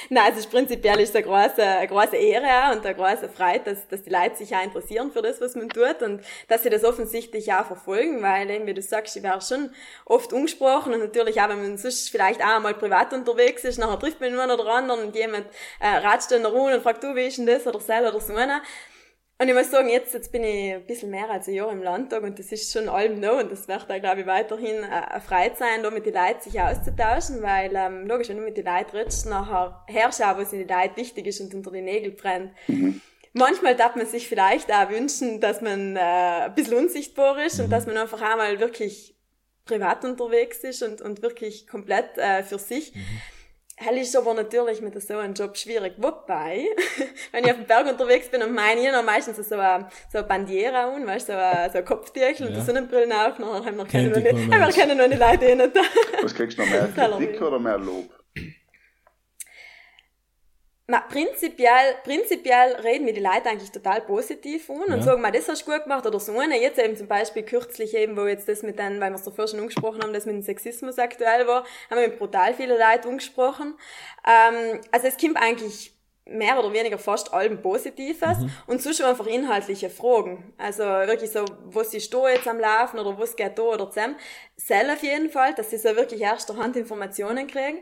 Nein, 0.10 0.31
es 0.31 0.39
ist 0.39 0.51
prinzipiell 0.51 1.00
ist 1.00 1.16
eine 1.16 1.25
große, 1.25 1.62
eine 1.62 1.88
große 1.88 2.16
Ehre 2.16 2.74
und 2.74 2.86
eine 2.86 2.95
große 2.95 3.30
Freude, 3.30 3.62
dass, 3.66 3.88
dass 3.88 4.03
die 4.03 4.10
Leute 4.10 4.36
sich 4.36 4.55
auch 4.55 4.63
interessieren 4.63 5.12
für 5.12 5.22
das, 5.22 5.41
was 5.41 5.55
man 5.55 5.70
tut 5.70 6.01
und 6.01 6.24
dass 6.48 6.63
sie 6.63 6.70
das 6.70 6.84
offensichtlich 6.84 7.51
auch 7.53 7.65
verfolgen, 7.65 8.22
weil 8.22 8.50
eben, 8.50 8.67
wie 8.67 8.74
du 8.74 8.82
sagst, 8.82 9.15
ich 9.15 9.24
wäre 9.24 9.41
schon 9.41 9.72
oft 10.05 10.34
umgesprochen 10.34 10.94
und 10.94 11.00
natürlich 11.00 11.41
auch, 11.41 11.50
wenn 11.50 11.62
man 11.62 11.77
sonst 11.77 12.10
vielleicht 12.10 12.41
auch 12.41 12.55
einmal 12.55 12.74
privat 12.74 13.13
unterwegs 13.13 13.63
ist, 13.63 13.79
nachher 13.79 14.00
trifft 14.00 14.20
man 14.22 14.38
einen 14.38 14.51
oder 14.51 14.67
anderen 14.67 15.01
und 15.05 15.15
jemand 15.15 15.48
äh, 15.79 15.88
ratscht 15.88 16.32
dann 16.32 16.46
rum 16.46 16.72
und 16.72 16.84
fragt, 16.84 17.03
du, 17.03 17.15
wie 17.15 17.27
ist 17.27 17.38
denn 17.38 17.46
das 17.46 17.65
oder 17.67 17.79
so 17.79 17.94
oder 17.94 18.20
so. 18.20 18.34
Und 19.41 19.48
ich 19.48 19.55
muss 19.55 19.71
sagen, 19.71 19.89
jetzt, 19.89 20.13
jetzt 20.13 20.31
bin 20.31 20.43
ich 20.43 20.75
ein 20.75 20.86
bisschen 20.86 21.10
mehr 21.10 21.27
als 21.27 21.48
ein 21.48 21.55
Jahr 21.55 21.71
im 21.71 21.81
Landtag 21.81 22.21
und 22.21 22.38
das 22.38 22.51
ist 22.51 22.71
schon 22.71 22.88
allem 22.88 23.19
noch 23.19 23.39
und 23.39 23.51
das 23.51 23.67
wird 23.67 23.89
da, 23.89 23.98
glaube 23.98 24.21
ich, 24.21 24.27
weiterhin 24.27 24.83
äh, 24.83 24.86
eine 24.86 25.19
Freude 25.19 25.55
sein, 25.57 25.81
da 25.81 25.89
mit 25.89 26.05
den 26.05 26.13
Leuten 26.13 26.41
sich 26.41 26.62
auszutauschen, 26.62 27.41
weil, 27.41 27.75
ähm, 27.75 28.05
logisch, 28.05 28.29
wenn 28.29 28.38
du 28.38 28.43
mit 28.43 28.55
den 28.55 28.65
Leuten 28.65 28.95
redest, 28.95 29.25
nachher 29.25 29.83
herrscht 29.88 30.21
auch, 30.21 30.38
was 30.38 30.53
in 30.53 30.60
den 30.60 30.67
Leuten 30.67 30.95
wichtig 30.95 31.25
ist 31.25 31.41
und 31.41 31.55
unter 31.55 31.71
die 31.71 31.81
Nägel 31.81 32.12
brennt. 32.12 32.51
Mhm. 32.67 33.01
Manchmal 33.33 33.75
darf 33.75 33.95
man 33.95 34.05
sich 34.05 34.27
vielleicht 34.27 34.71
auch 34.71 34.91
wünschen, 34.91 35.41
dass 35.41 35.60
man 35.62 35.95
äh, 35.95 36.00
ein 36.00 36.53
bisschen 36.53 36.77
unsichtbar 36.77 37.43
ist 37.43 37.57
mhm. 37.57 37.63
und 37.63 37.69
dass 37.71 37.88
man 37.88 37.98
einfach 37.98 38.21
einmal 38.21 38.60
wirklich 38.60 39.15
privat 39.65 40.05
unterwegs 40.05 40.60
ist 40.60 40.83
und, 40.83 41.01
und 41.01 41.24
wirklich 41.24 41.65
komplett 41.65 42.15
äh, 42.19 42.43
für 42.43 42.60
sich. 42.60 42.93
Mhm. 42.93 43.07
Hell 43.83 43.97
ist 43.97 44.15
aber 44.15 44.35
natürlich 44.35 44.79
mit 44.79 45.01
so 45.01 45.17
einem 45.17 45.33
Job 45.33 45.57
schwierig. 45.57 45.93
Wobei, 45.97 46.65
wenn 47.31 47.43
ich 47.43 47.50
auf 47.50 47.57
dem 47.57 47.65
Berg 47.65 47.88
unterwegs 47.89 48.29
bin 48.29 48.43
und 48.43 48.53
meine 48.53 48.79
ich 48.79 48.91
noch 48.91 49.03
meistens 49.03 49.38
so 49.38 49.55
eine, 49.55 49.88
so 50.11 50.19
eine 50.19 50.27
Bandiera 50.27 50.93
an, 50.93 51.07
weißt 51.07 51.29
du, 51.29 51.33
so 51.33 51.39
ein, 51.39 51.71
so 51.71 51.77
ein 51.79 51.85
Kopftürchen 51.85 52.45
ja. 52.45 52.51
und 52.51 52.57
die 52.57 52.61
Sonnenbrillen 52.61 53.11
auf, 53.11 53.38
dann 53.38 53.65
haben 53.65 53.77
wir 53.77 53.85
keine, 53.85 54.11
keine 54.71 54.93
Leute 54.93 55.55
nicht 55.55 55.75
da. 55.75 55.81
Was 56.21 56.35
kriegst 56.35 56.59
du 56.59 56.61
noch 56.61 56.69
mehr 56.69 56.88
Kritik 57.17 57.41
oder 57.41 57.57
mehr 57.57 57.79
Lob? 57.79 58.21
Na, 60.91 61.00
prinzipiell, 61.00 61.95
prinzipiell 62.03 62.75
reden 62.83 63.05
wir 63.05 63.13
die 63.13 63.21
Leute 63.21 63.45
eigentlich 63.45 63.71
total 63.71 64.01
positiv 64.01 64.69
an 64.69 64.83
ja. 64.89 64.95
und 64.95 65.03
sagen, 65.03 65.21
mal, 65.21 65.31
das 65.31 65.48
hast 65.48 65.65
du 65.65 65.71
gut 65.71 65.83
gemacht 65.83 66.05
oder 66.05 66.19
so 66.19 66.38
eine. 66.38 66.60
Jetzt 66.60 66.77
eben 66.79 66.98
zum 66.98 67.07
Beispiel 67.07 67.43
kürzlich 67.43 67.95
eben, 67.95 68.17
wo 68.17 68.27
jetzt 68.27 68.50
das 68.50 68.62
mit 68.62 68.77
den, 68.77 69.00
weil 69.00 69.10
wir 69.10 69.15
es 69.15 69.24
davor 69.24 69.48
schon 69.48 69.62
angesprochen 69.62 70.01
haben, 70.03 70.12
das 70.12 70.25
mit 70.25 70.36
dem 70.36 70.41
Sexismus 70.41 71.00
aktuell 71.00 71.48
war, 71.48 71.63
haben 71.89 72.01
wir 72.01 72.10
mit 72.10 72.19
brutal 72.19 72.53
viele 72.53 72.77
Leute 72.77 73.07
angesprochen. 73.07 73.75
Ähm, 74.27 74.81
also 74.91 75.07
es 75.07 75.15
kommt 75.15 75.38
eigentlich 75.38 75.93
mehr 76.25 76.60
oder 76.60 76.74
weniger 76.74 76.98
fast 76.98 77.33
allem 77.33 77.62
Positives 77.62 78.39
mhm. 78.39 78.51
und 78.67 78.81
so 78.81 78.91
schon 78.91 79.05
einfach 79.05 79.27
inhaltliche 79.27 79.89
Fragen. 79.89 80.53
Also 80.57 80.83
wirklich 80.83 81.31
so, 81.31 81.45
was 81.63 81.93
ist 81.93 82.13
da 82.13 82.27
jetzt 82.27 82.50
am 82.50 82.60
Laufen 82.60 83.00
oder 83.00 83.17
was 83.17 83.38
geht 83.38 83.57
da 83.57 83.63
oder 83.63 83.89
zusammen. 83.89 84.17
Sell 84.57 84.89
auf 84.91 85.03
jeden 85.03 85.29
Fall, 85.29 85.55
dass 85.55 85.69
sie 85.69 85.77
so 85.77 85.95
wirklich 85.95 86.19
erster 86.19 86.57
Hand 86.57 86.75
Informationen 86.75 87.48
kriegen. 87.48 87.79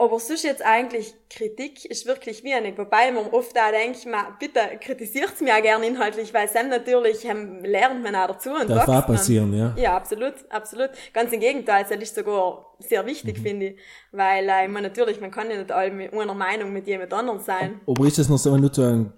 Aber 0.00 0.18
sonst 0.18 0.44
jetzt 0.44 0.64
eigentlich 0.64 1.12
Kritik 1.28 1.84
ist 1.84 2.06
wirklich 2.06 2.42
wenig. 2.42 2.78
Wobei 2.78 3.12
man 3.12 3.26
oft 3.26 3.54
auch 3.58 3.70
denkt, 3.70 4.06
man, 4.06 4.24
bitte 4.38 4.60
kritisiert's 4.80 5.42
mir 5.42 5.54
auch 5.54 5.60
gerne 5.62 5.86
inhaltlich, 5.86 6.32
weil 6.32 6.48
dann 6.54 6.70
natürlich 6.70 7.22
ähm, 7.26 7.62
lernt 7.62 8.02
man 8.02 8.14
auch 8.14 8.28
dazu 8.28 8.48
und 8.50 8.70
Darf 8.70 8.84
auch 8.88 9.06
man. 9.08 9.16
passieren, 9.18 9.52
ja. 9.52 9.74
Ja, 9.76 9.96
absolut, 9.98 10.32
absolut. 10.48 10.88
Ganz 11.12 11.30
im 11.34 11.40
Gegenteil, 11.40 11.84
das 11.86 12.00
ist 12.00 12.14
sogar 12.14 12.74
sehr 12.78 13.04
wichtig, 13.04 13.36
Mhm. 13.38 13.42
finde 13.42 13.66
ich. 13.66 13.78
Weil, 14.10 14.48
äh, 14.48 14.66
meine, 14.68 14.88
natürlich, 14.88 15.20
man 15.20 15.30
kann 15.30 15.50
ja 15.50 15.58
nicht 15.58 15.70
alle 15.70 15.90
mit 15.90 16.14
einer 16.14 16.32
Meinung 16.34 16.72
mit 16.72 16.86
jemand 16.86 17.12
anderem 17.12 17.38
sein. 17.38 17.82
Aber 17.86 18.06
ist 18.06 18.16
das 18.18 18.30
noch 18.30 18.38
so, 18.38 18.54
wenn 18.54 18.62
du 18.62 18.72
zu 18.72 18.80
einem 18.80 19.12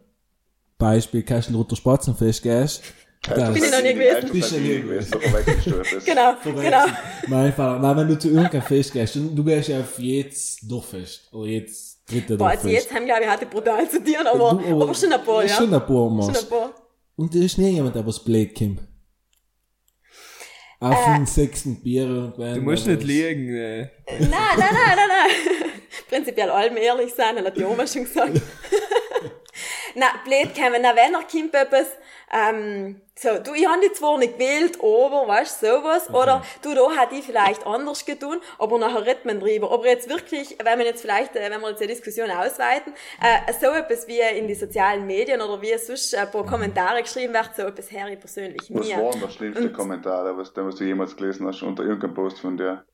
Beispiel 0.79 1.23
Kastelruther 1.23 1.77
Spatzenfest 1.77 2.43
gehst? 2.43 2.83
Das- 3.23 3.55
Bin 3.55 3.63
ich 3.65 3.71
noch 3.71 3.83
nie 3.83 3.95
gewesen. 3.95 4.31
Bist 4.33 4.51
du 4.51 4.57
noch 4.57 4.63
nie 4.63 4.81
gewesen. 4.81 5.13
Genau, 6.05 6.35
genau. 6.43 6.87
Nein. 7.29 7.55
Nein, 7.57 7.97
wenn 7.97 8.09
du 8.09 8.19
zu 8.19 8.29
irgendeinem 8.29 8.63
Fest 8.63 8.93
gehst, 8.93 9.15
du, 9.15 9.21
du 9.33 9.45
gehst 9.45 9.69
ja 9.69 9.79
auf 9.81 9.97
jedes 9.99 10.59
Dorffest. 10.63 11.29
Oder 11.33 11.47
jedes 11.49 12.03
dritte 12.05 12.37
Boah, 12.37 12.49
also 12.51 12.63
Dorffest. 12.65 12.85
jetzt 12.87 12.95
haben, 12.95 13.05
glaube 13.07 13.23
ich, 13.23 13.29
hatte 13.29 13.47
brutal 13.47 13.89
zu 13.89 14.01
dir, 14.01 14.21
aber, 14.29 14.61
Du, 14.61 14.83
aber, 14.83 14.95
schon 14.95 15.13
ein 15.13 15.25
paar, 15.25 15.43
ja. 15.45 15.49
Schon 15.49 15.73
ein 15.73 15.81
paar 15.81 15.87
Schon 15.87 16.17
machst. 16.17 16.43
ein 16.43 16.49
paar. 16.49 16.75
Und 17.15 17.33
da 17.35 17.39
ist 17.39 17.59
nie 17.59 17.71
jemand, 17.71 17.95
der 17.95 18.05
was 18.05 18.19
blöd 18.25 18.57
kommt. 18.59 18.81
Auf 20.81 21.07
Äh. 21.07 21.15
den 21.19 21.27
sechsten 21.27 21.81
Bier 21.81 22.03
irgendwann. 22.09 22.55
Du 22.57 22.61
musst 22.63 22.89
nicht 22.89 23.05
liegen. 23.05 23.55
Äh. 23.55 23.83
Nein, 24.19 24.31
nein, 24.31 24.31
nein, 24.59 24.97
nein, 24.97 25.09
nein. 25.09 25.31
Prinzipiell 26.09 26.51
allem 26.51 26.77
ehrlich 26.77 27.15
sein, 27.15 27.37
hat 27.39 27.57
die 27.57 27.63
Oma 27.65 27.87
schon 27.87 28.03
gesagt. 28.03 28.41
na, 29.95 30.07
blöd 30.25 30.55
kommen, 30.55 30.83
na, 30.83 30.95
wenn 30.97 31.15
er 31.15 31.23
kommt 31.23 31.55
etwas, 31.55 31.89
ähm, 32.33 33.01
so, 33.15 33.29
du, 33.45 33.53
ich 33.55 33.67
hab 33.67 33.81
die 33.81 33.93
zwar 33.93 34.19
nicht 34.19 34.39
gewählt, 34.39 34.79
aber, 34.79 35.29
weißt 35.29 35.61
sowas, 35.61 36.09
oder, 36.11 36.43
du, 36.63 36.75
da 36.75 36.91
hat 36.97 37.13
ich 37.13 37.25
vielleicht 37.25 37.67
anders 37.67 38.05
getan, 38.05 38.41
aber 38.59 38.79
nachher 38.79 39.05
redet 39.05 39.25
man 39.25 39.39
drüber. 39.39 39.71
Aber 39.71 39.87
jetzt 39.87 40.09
wirklich, 40.09 40.57
wenn 40.63 40.79
man 40.79 40.87
jetzt 40.87 41.03
vielleicht, 41.03 41.37
äh, 41.37 41.51
wenn 41.51 41.61
wir 41.61 41.71
jetzt 41.71 41.83
die 41.83 41.87
Diskussion 41.87 42.31
ausweiten, 42.31 42.95
äh, 43.21 43.53
so 43.61 43.67
etwas 43.67 44.09
wie 44.09 44.21
in 44.21 44.49
die 44.49 44.55
sozialen 44.55 45.07
Medien 45.07 45.41
oder 45.41 45.61
wie 45.61 45.73
es 45.73 45.87
sonst 45.87 46.15
ein 46.15 46.31
paar 46.31 46.47
Kommentare 46.47 47.03
geschrieben 47.03 47.35
wird, 47.35 47.51
so 47.55 47.63
etwas 47.63 47.91
her 47.93 48.09
ich 48.09 48.19
persönlich 48.19 48.63
Was 48.71 48.87
nie. 48.87 48.97
war 48.97 49.11
denn 49.11 49.21
der 49.21 49.29
schlimmste 49.29 49.73
Kommentar, 49.73 50.37
was, 50.37 50.53
was 50.57 50.77
du 50.77 50.85
jemals 50.85 51.15
gelesen 51.15 51.47
hast 51.47 51.63
unter 51.63 51.83
irgendeinem 51.83 52.15
Post 52.15 52.41
von 52.41 52.57
dir? 52.57 52.85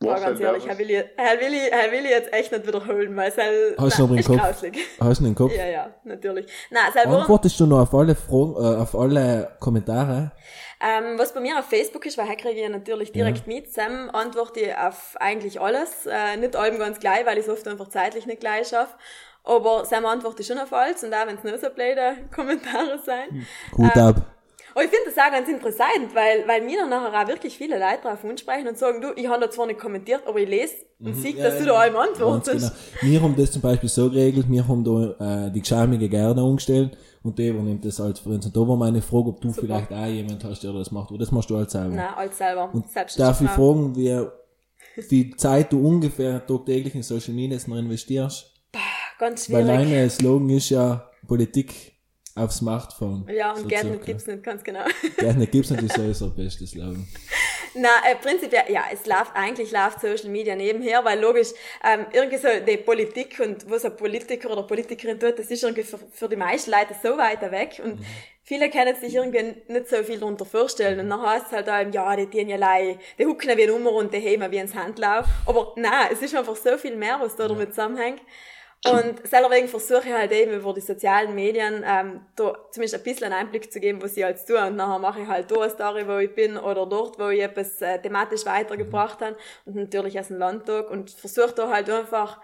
Was 0.00 0.20
ganz 0.20 0.24
halt 0.24 0.40
ehrlich, 0.40 0.62
was? 0.62 0.68
Herr 0.70 0.78
Willi, 0.78 1.04
Herr 1.16 1.40
Willi, 1.40 1.58
Herr 1.70 1.92
Willi 1.92 2.10
jetzt 2.10 2.32
echt 2.32 2.52
nicht 2.52 2.66
wiederholen, 2.66 3.16
weil 3.16 3.30
es 3.30 3.38
halt, 3.38 3.78
Hast 3.78 3.98
du 3.98 4.02
noch 4.02 4.10
im 4.10 4.18
ist 4.18 4.26
Kopf? 4.26 4.38
grauslig. 4.38 4.78
Hast 5.00 5.20
du 5.20 5.24
den 5.24 5.34
Kopf? 5.34 5.52
Ja, 5.56 5.66
ja, 5.66 5.94
natürlich. 6.04 6.46
Nein, 6.70 6.82
halt 6.94 7.08
war, 7.08 7.20
Antwortest 7.20 7.58
du 7.58 7.66
noch 7.66 7.80
auf 7.80 7.94
alle 7.94 8.14
Fragen, 8.14 8.54
äh, 8.56 8.82
auf 8.82 8.94
alle 8.94 9.56
Kommentare? 9.58 10.32
ähm, 10.80 11.18
was 11.18 11.32
bei 11.32 11.40
mir 11.40 11.58
auf 11.58 11.64
Facebook 11.64 12.04
ist, 12.04 12.18
weil 12.18 12.26
hier 12.26 12.36
kriege 12.36 12.56
ich 12.56 12.62
ja 12.62 12.68
natürlich 12.68 13.10
direkt 13.12 13.46
mit, 13.46 13.72
Sam 13.72 14.10
antworte 14.12 14.60
ich 14.60 14.76
auf 14.76 15.16
eigentlich 15.18 15.58
alles, 15.60 16.04
äh, 16.06 16.36
nicht 16.36 16.54
allem 16.56 16.78
ganz 16.78 17.00
gleich, 17.00 17.24
weil 17.24 17.38
ich 17.38 17.46
es 17.46 17.50
oft 17.50 17.66
einfach 17.66 17.88
zeitlich 17.88 18.26
nicht 18.26 18.40
gleich 18.40 18.68
schaffe. 18.68 18.94
Aber 19.44 19.84
Sam 19.86 20.04
antwortet 20.04 20.44
schon 20.44 20.58
auf 20.58 20.72
alles 20.72 21.02
und 21.04 21.14
auch 21.14 21.26
wenn 21.26 21.36
es 21.36 21.44
nur 21.44 21.56
so 21.56 21.70
blöde 21.70 22.16
Kommentare 22.34 22.98
sein. 23.04 23.46
Gut 23.72 23.96
ab. 23.96 24.16
Aber 24.76 24.84
ich 24.84 24.90
finde 24.90 25.06
das 25.06 25.16
auch 25.16 25.30
ganz 25.32 25.48
interessant, 25.48 26.14
weil, 26.14 26.46
weil 26.46 26.60
mir 26.60 26.80
dann 26.80 26.90
nachher 26.90 27.22
auch 27.22 27.28
wirklich 27.28 27.56
viele 27.56 27.78
Leute 27.78 28.00
darauf 28.02 28.22
ansprechen 28.22 28.68
und 28.68 28.76
sagen, 28.76 29.00
du, 29.00 29.08
ich 29.16 29.26
habe 29.26 29.40
da 29.40 29.50
zwar 29.50 29.66
nicht 29.66 29.80
kommentiert, 29.80 30.20
aber 30.26 30.38
ich 30.38 30.46
lese 30.50 30.74
und 31.00 31.14
sehe, 31.14 31.34
Ja, 31.34 31.44
dass 31.44 31.54
ja, 31.54 31.60
du 31.60 31.66
da 31.68 31.74
allem 31.76 31.94
Ganz 31.94 32.08
antwortest. 32.10 32.72
genau. 33.00 33.12
Wir 33.12 33.22
haben 33.22 33.36
das 33.36 33.52
zum 33.52 33.62
Beispiel 33.62 33.88
so 33.88 34.10
geregelt, 34.10 34.44
wir 34.50 34.68
haben 34.68 34.84
da 34.84 35.46
äh, 35.46 35.50
die 35.50 35.60
geschämige 35.60 36.10
Gerne 36.10 36.44
umgestellt 36.44 36.94
und 37.22 37.38
der 37.38 37.52
übernimmt 37.52 37.86
das 37.86 37.98
als 38.02 38.20
Freund. 38.20 38.44
Und 38.44 38.54
da 38.54 38.60
war 38.60 38.76
meine 38.76 39.00
Frage, 39.00 39.28
ob 39.30 39.40
du 39.40 39.50
vielleicht 39.50 39.90
auch 39.90 40.06
jemand 40.06 40.44
hast, 40.44 40.62
der 40.62 40.74
das 40.74 40.90
macht. 40.90 41.10
Oder 41.10 41.20
das 41.20 41.32
machst 41.32 41.48
du 41.48 41.56
als 41.56 41.72
selber. 41.72 41.94
Nein, 41.94 42.14
als 42.14 42.36
selber. 42.36 42.68
Und 42.70 42.84
darf 43.16 43.40
ich 43.40 43.48
fragen, 43.48 43.96
wie 43.96 44.26
viel 45.02 45.34
Zeit 45.38 45.72
du 45.72 45.88
ungefähr 45.88 46.46
tagtäglich 46.46 46.94
in 46.94 47.02
Social 47.02 47.32
Media 47.32 47.58
noch 47.66 47.78
investierst? 47.78 48.52
Ganz 49.18 49.50
Weil 49.50 49.64
schwierig. 49.64 49.90
dein 49.90 50.10
Slogan 50.10 50.50
ist 50.50 50.68
ja 50.68 51.08
Politik 51.26 51.95
auf 52.36 52.52
Smartphone. 52.52 53.26
Ja, 53.34 53.52
und 53.52 53.62
so 53.62 53.66
Gärtner 53.66 53.96
gibt's 53.96 54.26
nicht, 54.26 54.42
ganz 54.42 54.62
genau. 54.62 54.84
Gärtner 55.16 55.46
gibt's 55.46 55.70
natürlich 55.70 55.92
sowieso 55.96 56.28
der 56.28 56.44
beste 56.44 56.66
Slogan. 56.66 57.08
Na, 57.74 57.88
äh, 58.10 58.14
prinzipiell, 58.16 58.64
ja, 58.68 58.84
es 58.92 59.06
läuft, 59.06 59.32
eigentlich 59.34 59.72
läuft 59.72 60.00
Social 60.00 60.28
Media 60.30 60.54
nebenher, 60.54 61.04
weil 61.04 61.18
logisch, 61.18 61.48
ähm, 61.82 62.06
irgendwie 62.12 62.36
so 62.36 62.48
die 62.66 62.76
Politik 62.76 63.40
und 63.40 63.68
was 63.70 63.84
ein 63.84 63.96
Politiker 63.96 64.50
oder 64.50 64.62
Politikerin 64.62 65.18
tut, 65.18 65.38
das 65.38 65.50
ist 65.50 65.62
irgendwie 65.62 65.82
für, 65.82 65.98
für 66.10 66.28
die 66.28 66.36
meisten 66.36 66.70
Leute 66.70 66.94
so 67.02 67.16
weiter 67.16 67.50
weg 67.50 67.80
und 67.82 68.00
viele 68.42 68.70
können 68.70 68.94
sich 68.96 69.14
irgendwie 69.14 69.56
nicht 69.68 69.88
so 69.88 69.96
viel 70.04 70.18
darunter 70.18 70.44
vorstellen 70.44 71.00
und 71.00 71.10
dann 71.10 71.22
heißt 71.22 71.46
es 71.46 71.52
halt 71.52 71.68
auch, 71.68 71.92
ja, 71.92 72.16
die 72.16 72.26
tun 72.26 72.48
ja 72.48 72.56
lei, 72.56 72.98
die 73.18 73.26
hucken 73.26 73.48
wie 73.56 73.62
eine 73.62 73.72
Nummer 73.72 73.92
und 73.92 74.12
die 74.12 74.18
heben 74.18 74.50
wie 74.50 74.58
ins 74.58 74.74
Handlauf, 74.74 75.26
aber 75.46 75.72
nein, 75.76 76.08
es 76.12 76.22
ist 76.22 76.34
einfach 76.34 76.56
so 76.56 76.76
viel 76.78 76.96
mehr, 76.96 77.18
was 77.20 77.36
da 77.36 77.48
damit 77.48 77.70
zusammenhängt. 77.70 78.20
Und 78.84 79.26
selber 79.26 79.50
versuche 79.66 80.08
ich 80.08 80.12
halt 80.12 80.32
eben 80.32 80.52
über 80.52 80.72
die 80.72 80.80
sozialen 80.80 81.34
Medien 81.34 81.82
ähm, 81.84 82.20
da 82.36 82.54
zumindest 82.70 82.94
ein 82.94 83.02
bisschen 83.02 83.32
einen 83.32 83.46
Einblick 83.46 83.72
zu 83.72 83.80
geben, 83.80 84.00
was 84.02 84.16
ich 84.16 84.22
halt 84.22 84.44
tue. 84.46 84.64
Und 84.64 84.76
nachher 84.76 84.98
mache 84.98 85.22
ich 85.22 85.28
halt 85.28 85.50
da 85.50 85.56
eine 85.56 85.70
Story, 85.70 86.06
wo 86.06 86.18
ich 86.18 86.34
bin 86.34 86.56
oder 86.56 86.86
dort, 86.86 87.18
wo 87.18 87.28
ich 87.28 87.42
etwas 87.42 87.80
äh, 87.82 88.00
thematisch 88.00 88.46
weitergebracht 88.46 89.20
habe. 89.20 89.36
Und 89.64 89.76
natürlich 89.76 90.18
aus 90.20 90.28
dem 90.28 90.38
Landtag 90.38 90.90
und 90.90 91.10
versuche 91.10 91.52
da 91.54 91.68
halt 91.68 91.90
einfach 91.90 92.40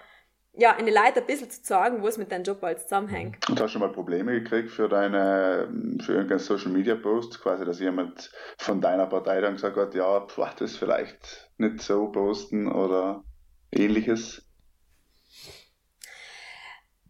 ja, 0.54 0.72
in 0.72 0.84
die 0.84 0.92
Leute 0.92 1.20
ein 1.20 1.26
bisschen 1.26 1.50
zu 1.50 1.60
sagen, 1.62 2.02
was 2.02 2.18
mit 2.18 2.30
deinem 2.30 2.44
Job 2.44 2.60
halt 2.60 2.80
zusammenhängt. 2.80 3.48
Und 3.48 3.58
hast 3.58 3.68
du 3.68 3.68
schon 3.68 3.80
mal 3.80 3.92
Probleme 3.92 4.32
gekriegt 4.32 4.70
für 4.70 4.88
deine, 4.88 5.68
für 6.04 6.12
irgendeinen 6.12 6.40
Social 6.40 6.70
Media 6.70 6.94
Post, 6.94 7.40
quasi, 7.40 7.64
dass 7.64 7.80
jemand 7.80 8.30
von 8.58 8.80
deiner 8.80 9.06
Partei 9.06 9.40
dann 9.40 9.54
gesagt 9.54 9.76
hat, 9.76 9.94
ja, 9.94 10.26
pf, 10.26 10.54
das 10.58 10.76
vielleicht 10.76 11.50
nicht 11.56 11.80
so 11.80 12.08
posten 12.08 12.70
oder 12.70 13.24
ähnliches? 13.70 14.46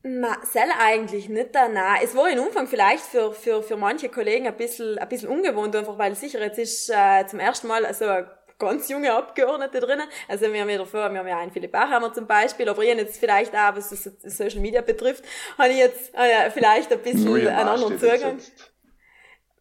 Na, 0.04 0.36
selber 0.44 0.74
eigentlich 0.80 1.28
nicht 1.28 1.54
da, 1.54 1.68
nein. 1.68 2.00
Es 2.02 2.16
war 2.16 2.28
im 2.28 2.40
Umfang 2.40 2.66
vielleicht 2.66 3.04
für, 3.04 3.32
für, 3.32 3.62
für 3.62 3.76
manche 3.76 4.08
Kollegen 4.08 4.48
ein 4.48 4.56
bisschen, 4.56 4.98
ein 4.98 5.08
bisschen 5.08 5.28
ungewohnt, 5.28 5.76
einfach 5.76 5.96
weil 5.96 6.16
sicher 6.16 6.40
jetzt 6.40 6.58
ist 6.58 6.90
äh, 6.90 7.24
zum 7.26 7.38
ersten 7.38 7.68
Mal 7.68 7.92
so 7.94 8.06
eine 8.06 8.28
ganz 8.58 8.88
junge 8.88 9.12
Abgeordnete 9.12 9.80
drinnen. 9.80 10.08
Also 10.28 10.52
wir 10.52 10.60
haben 10.60 10.68
ja 10.68 10.78
davor, 10.78 11.12
wir 11.12 11.20
haben 11.20 11.28
ja 11.28 11.38
einen 11.38 11.52
Philipp 11.52 11.70
Bachhammer 11.70 12.12
zum 12.12 12.26
Beispiel, 12.26 12.68
aber 12.68 12.82
ich 12.82 12.96
jetzt 12.96 13.18
vielleicht 13.18 13.54
auch, 13.54 13.76
was 13.76 13.90
das 13.90 14.36
Social 14.36 14.60
Media 14.60 14.80
betrifft, 14.80 15.24
habe 15.56 15.70
ich 15.70 15.78
jetzt 15.78 16.12
äh, 16.14 16.50
vielleicht 16.50 16.92
ein 16.92 17.00
bisschen 17.00 17.46
einen 17.46 17.68
anderen 17.68 17.98
Zugang. 17.98 18.38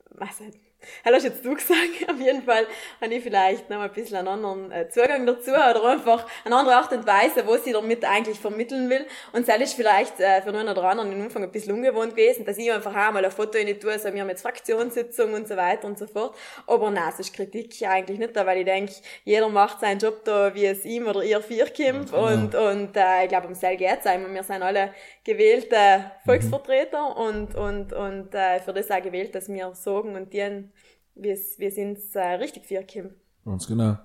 Was, 0.10 0.39
Hallo, 0.39 0.70
hast 1.03 1.23
jetzt 1.23 1.45
du 1.45 1.53
gesagt? 1.53 1.79
Auf 2.09 2.19
jeden 2.19 2.43
Fall 2.43 2.65
habe 3.01 3.13
ich 3.13 3.23
vielleicht 3.23 3.69
noch 3.69 3.81
ein 3.81 3.91
bisschen 3.91 4.17
einen 4.17 4.27
anderen 4.27 4.71
äh, 4.71 4.89
Zugang 4.89 5.25
dazu 5.25 5.51
oder 5.51 5.85
einfach 5.85 6.25
eine 6.45 6.55
andere 6.55 6.75
Art 6.75 6.91
und 6.91 7.05
Weise, 7.05 7.45
was 7.45 7.65
ich 7.65 7.73
damit 7.73 8.05
eigentlich 8.05 8.39
vermitteln 8.39 8.89
will. 8.89 9.05
Und 9.33 9.47
das 9.47 9.57
ist 9.61 9.73
vielleicht 9.73 10.19
äh, 10.19 10.41
für 10.41 10.51
den 10.51 10.61
einen 10.61 10.69
oder 10.69 10.83
anderen 10.83 11.11
im 11.11 11.21
Anfang 11.21 11.43
ein 11.43 11.51
bisschen 11.51 11.73
ungewohnt 11.73 12.15
gewesen, 12.15 12.45
dass 12.45 12.57
ich 12.57 12.71
einfach 12.71 12.91
auch 12.91 13.11
mal 13.11 13.23
ein 13.23 13.31
Foto 13.31 13.57
in 13.57 13.67
die 13.67 13.77
tue, 13.77 13.97
so 14.00 14.13
wir 14.13 14.21
haben 14.21 14.29
jetzt 14.29 14.41
Fraktionssitzung 14.41 15.33
und 15.33 15.47
so 15.47 15.55
weiter 15.55 15.88
und 15.88 15.97
so 15.97 16.07
fort. 16.07 16.35
Aber 16.67 16.89
nein, 16.91 17.09
es 17.09 17.19
ist 17.19 17.33
Kritik 17.33 17.75
eigentlich 17.88 18.19
nicht 18.19 18.35
da, 18.35 18.45
weil 18.45 18.59
ich 18.59 18.65
denke, 18.65 18.93
jeder 19.23 19.50
macht 19.50 19.79
seinen 19.79 20.00
Job 20.00 20.23
da, 20.23 20.53
wie 20.53 20.65
es 20.65 20.85
ihm 20.85 21.07
oder 21.07 21.23
ihr 21.23 21.41
vier 21.41 21.67
kommt. 21.69 22.13
Und, 22.13 22.55
und 22.55 22.95
äh, 22.95 23.23
ich 23.23 23.29
glaube, 23.29 23.47
um 23.47 23.55
Sel 23.55 23.77
geht's 23.77 24.05
einmal. 24.05 24.33
Wir 24.33 24.43
sind 24.43 24.61
alle 24.61 24.93
gewählte 25.23 26.11
Volksvertreter 26.25 27.15
und, 27.17 27.55
und, 27.55 27.93
und 27.93 28.33
äh, 28.33 28.59
für 28.59 28.73
das 28.73 28.89
auch 28.91 29.01
gewählt, 29.01 29.35
dass 29.35 29.50
wir 29.50 29.73
sagen 29.73 30.15
und 30.15 30.33
dienen, 30.33 30.70
wie 31.15 31.29
es 31.31 31.77
uns 31.77 32.15
äh, 32.15 32.19
richtig 32.35 32.65
vier 32.65 32.85
kommt. 32.85 33.13
Ganz 33.45 33.67
genau. 33.67 33.97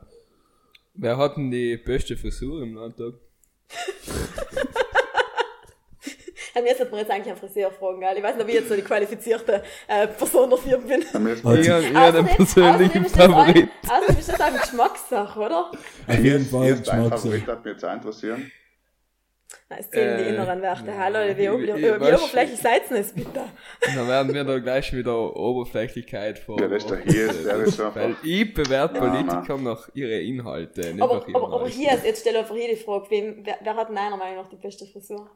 Wer 0.94 1.16
hat 1.18 1.36
denn 1.36 1.50
die 1.50 1.76
beste 1.76 2.16
Frisur 2.16 2.62
im 2.62 2.74
Landtag? 2.74 3.14
Ja, 6.54 6.62
mir 6.62 6.74
sollte 6.74 6.90
man 6.90 7.00
jetzt 7.00 7.10
eigentlich 7.10 7.28
einen 7.32 7.36
Friseur 7.36 7.70
fragen, 7.70 8.00
gell? 8.00 8.16
Ich 8.16 8.22
weiß 8.22 8.34
nicht, 8.36 8.42
ob 8.44 8.48
ich 8.48 8.54
jetzt 8.54 8.68
so 8.70 8.76
die 8.76 8.80
qualifizierte 8.82 9.62
äh, 9.88 10.06
Person 10.06 10.48
dafür 10.48 10.78
bin. 10.78 11.04
Also- 11.12 11.28
Ich 11.60 11.66
wir 11.66 11.74
habe 11.94 12.18
hab 12.18 12.26
den 12.26 12.36
persönlichen 12.36 13.04
Favorit. 13.04 13.68
Außerdem 13.86 14.18
ist 14.18 14.28
das 14.32 14.40
auch 14.40 14.44
eine 14.46 14.58
Geschmackssache, 14.60 15.38
oder? 15.38 15.70
Auf 16.06 16.18
jeden 16.18 16.46
Fall 16.46 16.64
Hier 16.64 16.74
ist 16.76 16.88
dein. 16.88 17.10
Favorit, 17.10 17.46
hat 17.46 17.62
mich 17.62 17.72
jetzt 17.74 17.84
auch 17.84 17.92
interessieren. 17.92 18.50
Es 19.68 19.90
zählen 19.90 20.16
die 20.18 20.24
Äh, 20.24 20.28
inneren 20.34 20.62
Werte. 20.62 20.96
Hallo, 20.96 21.18
ja, 21.18 21.36
wie, 21.36 21.44
ich- 21.44 21.50
wie, 21.50 21.64
ich 21.64 21.76
wie 21.76 21.86
weiß- 21.90 22.14
oberflächlich 22.18 22.60
seid 22.60 22.82
ihr 22.90 22.98
es 22.98 23.12
bitte? 23.12 23.40
Dann 23.96 24.06
werden 24.08 24.32
wir 24.32 24.44
da 24.44 24.58
gleich 24.60 24.92
wieder 24.92 25.34
Oberflächlichkeit 25.36 26.38
vor. 26.38 26.60
Ja, 26.60 26.68
das 26.68 26.84
ist 26.84 26.90
der 26.90 26.98
hier, 27.00 27.32
der 27.32 27.56
ist 27.56 27.80
einfach- 27.80 27.96
Weil 27.96 28.14
ich 28.22 28.54
bewerte 28.54 28.94
Ja, 28.94 29.00
Politiker 29.00 29.58
nach 29.58 29.88
ihre 29.94 30.20
Inhalte, 30.20 30.92
nicht 30.94 31.02
Aber, 31.02 31.14
nach 31.16 31.26
ihren 31.26 31.36
aber, 31.36 31.52
aber 31.52 31.68
hier, 31.68 31.92
ist- 31.94 32.04
jetzt 32.04 32.20
stell 32.20 32.36
einfach 32.36 32.54
hier 32.54 32.68
die 32.68 32.76
Frage, 32.76 33.06
wem, 33.10 33.40
wer, 33.44 33.56
wer 33.60 33.74
hat 33.76 33.88
deiner 33.88 34.16
Meinung 34.16 34.36
nach 34.36 34.48
die 34.48 34.56
beste 34.56 34.86
Frisur? 34.86 35.28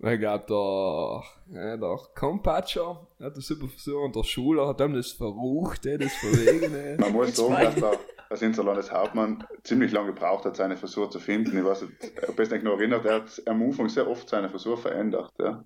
Weil 0.00 0.14
ich 0.14 0.20
glaube, 0.20 1.24
der, 1.48 1.76
der 1.76 1.98
Kompatscher 2.14 3.08
hat 3.20 3.32
eine 3.32 3.42
super 3.42 3.66
Frisur 3.66 4.04
und 4.04 4.14
der 4.14 4.22
Schuler 4.22 4.68
hat 4.68 4.78
dann 4.80 4.94
das 4.94 5.10
Verruchte, 5.10 5.98
das 5.98 6.12
Verwegene. 6.14 6.96
Man 7.00 7.12
muss 7.12 7.34
sagen, 7.34 7.52
dass 7.52 7.74
der, 7.74 7.98
dass 8.30 8.42
unser 8.42 8.62
Landeshauptmann 8.64 9.44
ziemlich 9.64 9.90
lange 9.90 10.12
gebraucht 10.14 10.44
hat, 10.44 10.56
seine 10.56 10.76
Frisur 10.76 11.10
zu 11.10 11.18
finden. 11.18 11.58
Ich 11.58 11.64
weiß 11.64 11.82
nicht, 11.82 12.28
ob 12.28 12.38
ihr 12.38 12.52
euch 12.52 12.62
noch 12.62 12.78
erinnert, 12.78 13.04
er 13.06 13.14
hat 13.16 13.42
am 13.46 13.60
Anfang 13.62 13.88
sehr 13.88 14.08
oft 14.08 14.28
seine 14.28 14.48
Frisur 14.48 14.76
verändert. 14.78 15.32
Ja. 15.40 15.64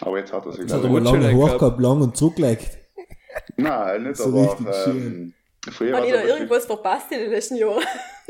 Aber 0.00 0.18
jetzt 0.18 0.32
hat 0.32 0.46
er 0.46 0.52
sich, 0.52 0.60
Jetzt 0.60 0.74
hat 0.74 0.84
er 0.84 1.00
lange 1.00 1.18
gehabt. 1.18 1.34
hochgehabt, 1.34 1.80
lang 1.80 2.00
und 2.00 2.16
zurückgelegt. 2.16 2.78
ich. 2.96 3.08
Nein, 3.56 4.04
nicht, 4.04 4.16
So 4.16 4.28
aber 4.28 4.42
richtig 4.42 4.66
ähm, 4.86 5.34
Früher 5.70 5.96
Habe 5.96 6.06
ich 6.06 6.12
da 6.12 6.20
es 6.20 6.28
irgendwas 6.30 6.66
verpasst 6.66 7.10
in 7.12 7.18
den 7.18 7.30
letzten 7.30 7.56
Jahren? 7.56 7.82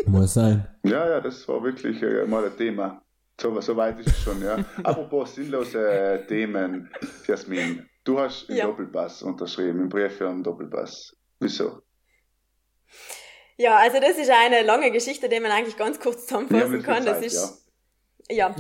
Muss 0.07 0.35
sein. 0.35 0.67
Ja, 0.85 1.09
ja, 1.09 1.21
das 1.21 1.47
war 1.47 1.63
wirklich 1.63 2.03
äh, 2.03 2.25
mal 2.25 2.45
ein 2.45 2.57
Thema. 2.57 3.03
So, 3.41 3.61
so 3.61 3.77
weit 3.77 4.01
ist 4.01 4.09
es 4.09 4.23
schon, 4.23 4.43
ja. 4.43 4.59
Apropos 4.83 5.35
sinnlose 5.35 6.25
Themen, 6.27 6.91
Jasmin. 7.27 7.89
Du 8.03 8.19
hast 8.19 8.49
einen 8.49 8.59
Ja. 8.59 8.67
Doppelpass 8.67 9.23
unterschrieben, 9.23 9.81
einen 9.81 9.89
Brief 9.89 10.17
für 10.17 10.29
einen 10.29 10.43
Doppelpass. 10.43 11.15
Wieso? 11.39 11.83
Ja, 13.57 13.77
also 13.77 14.01
das 14.01 14.19
ist 14.19 14.31
eine 14.31 14.63
lange 14.63 14.91
Geschichte, 14.91 15.29
die 15.29 15.39
man 15.41 15.53
eigentlich 15.53 15.77
ganz 15.77 16.01
kurz 16.01 16.27
zusammenfassen 16.27 16.83
kann. 16.83 17.05
Das 17.05 17.19
Zeit, 17.19 17.27
ist 17.27 17.69
Ja. 18.29 18.55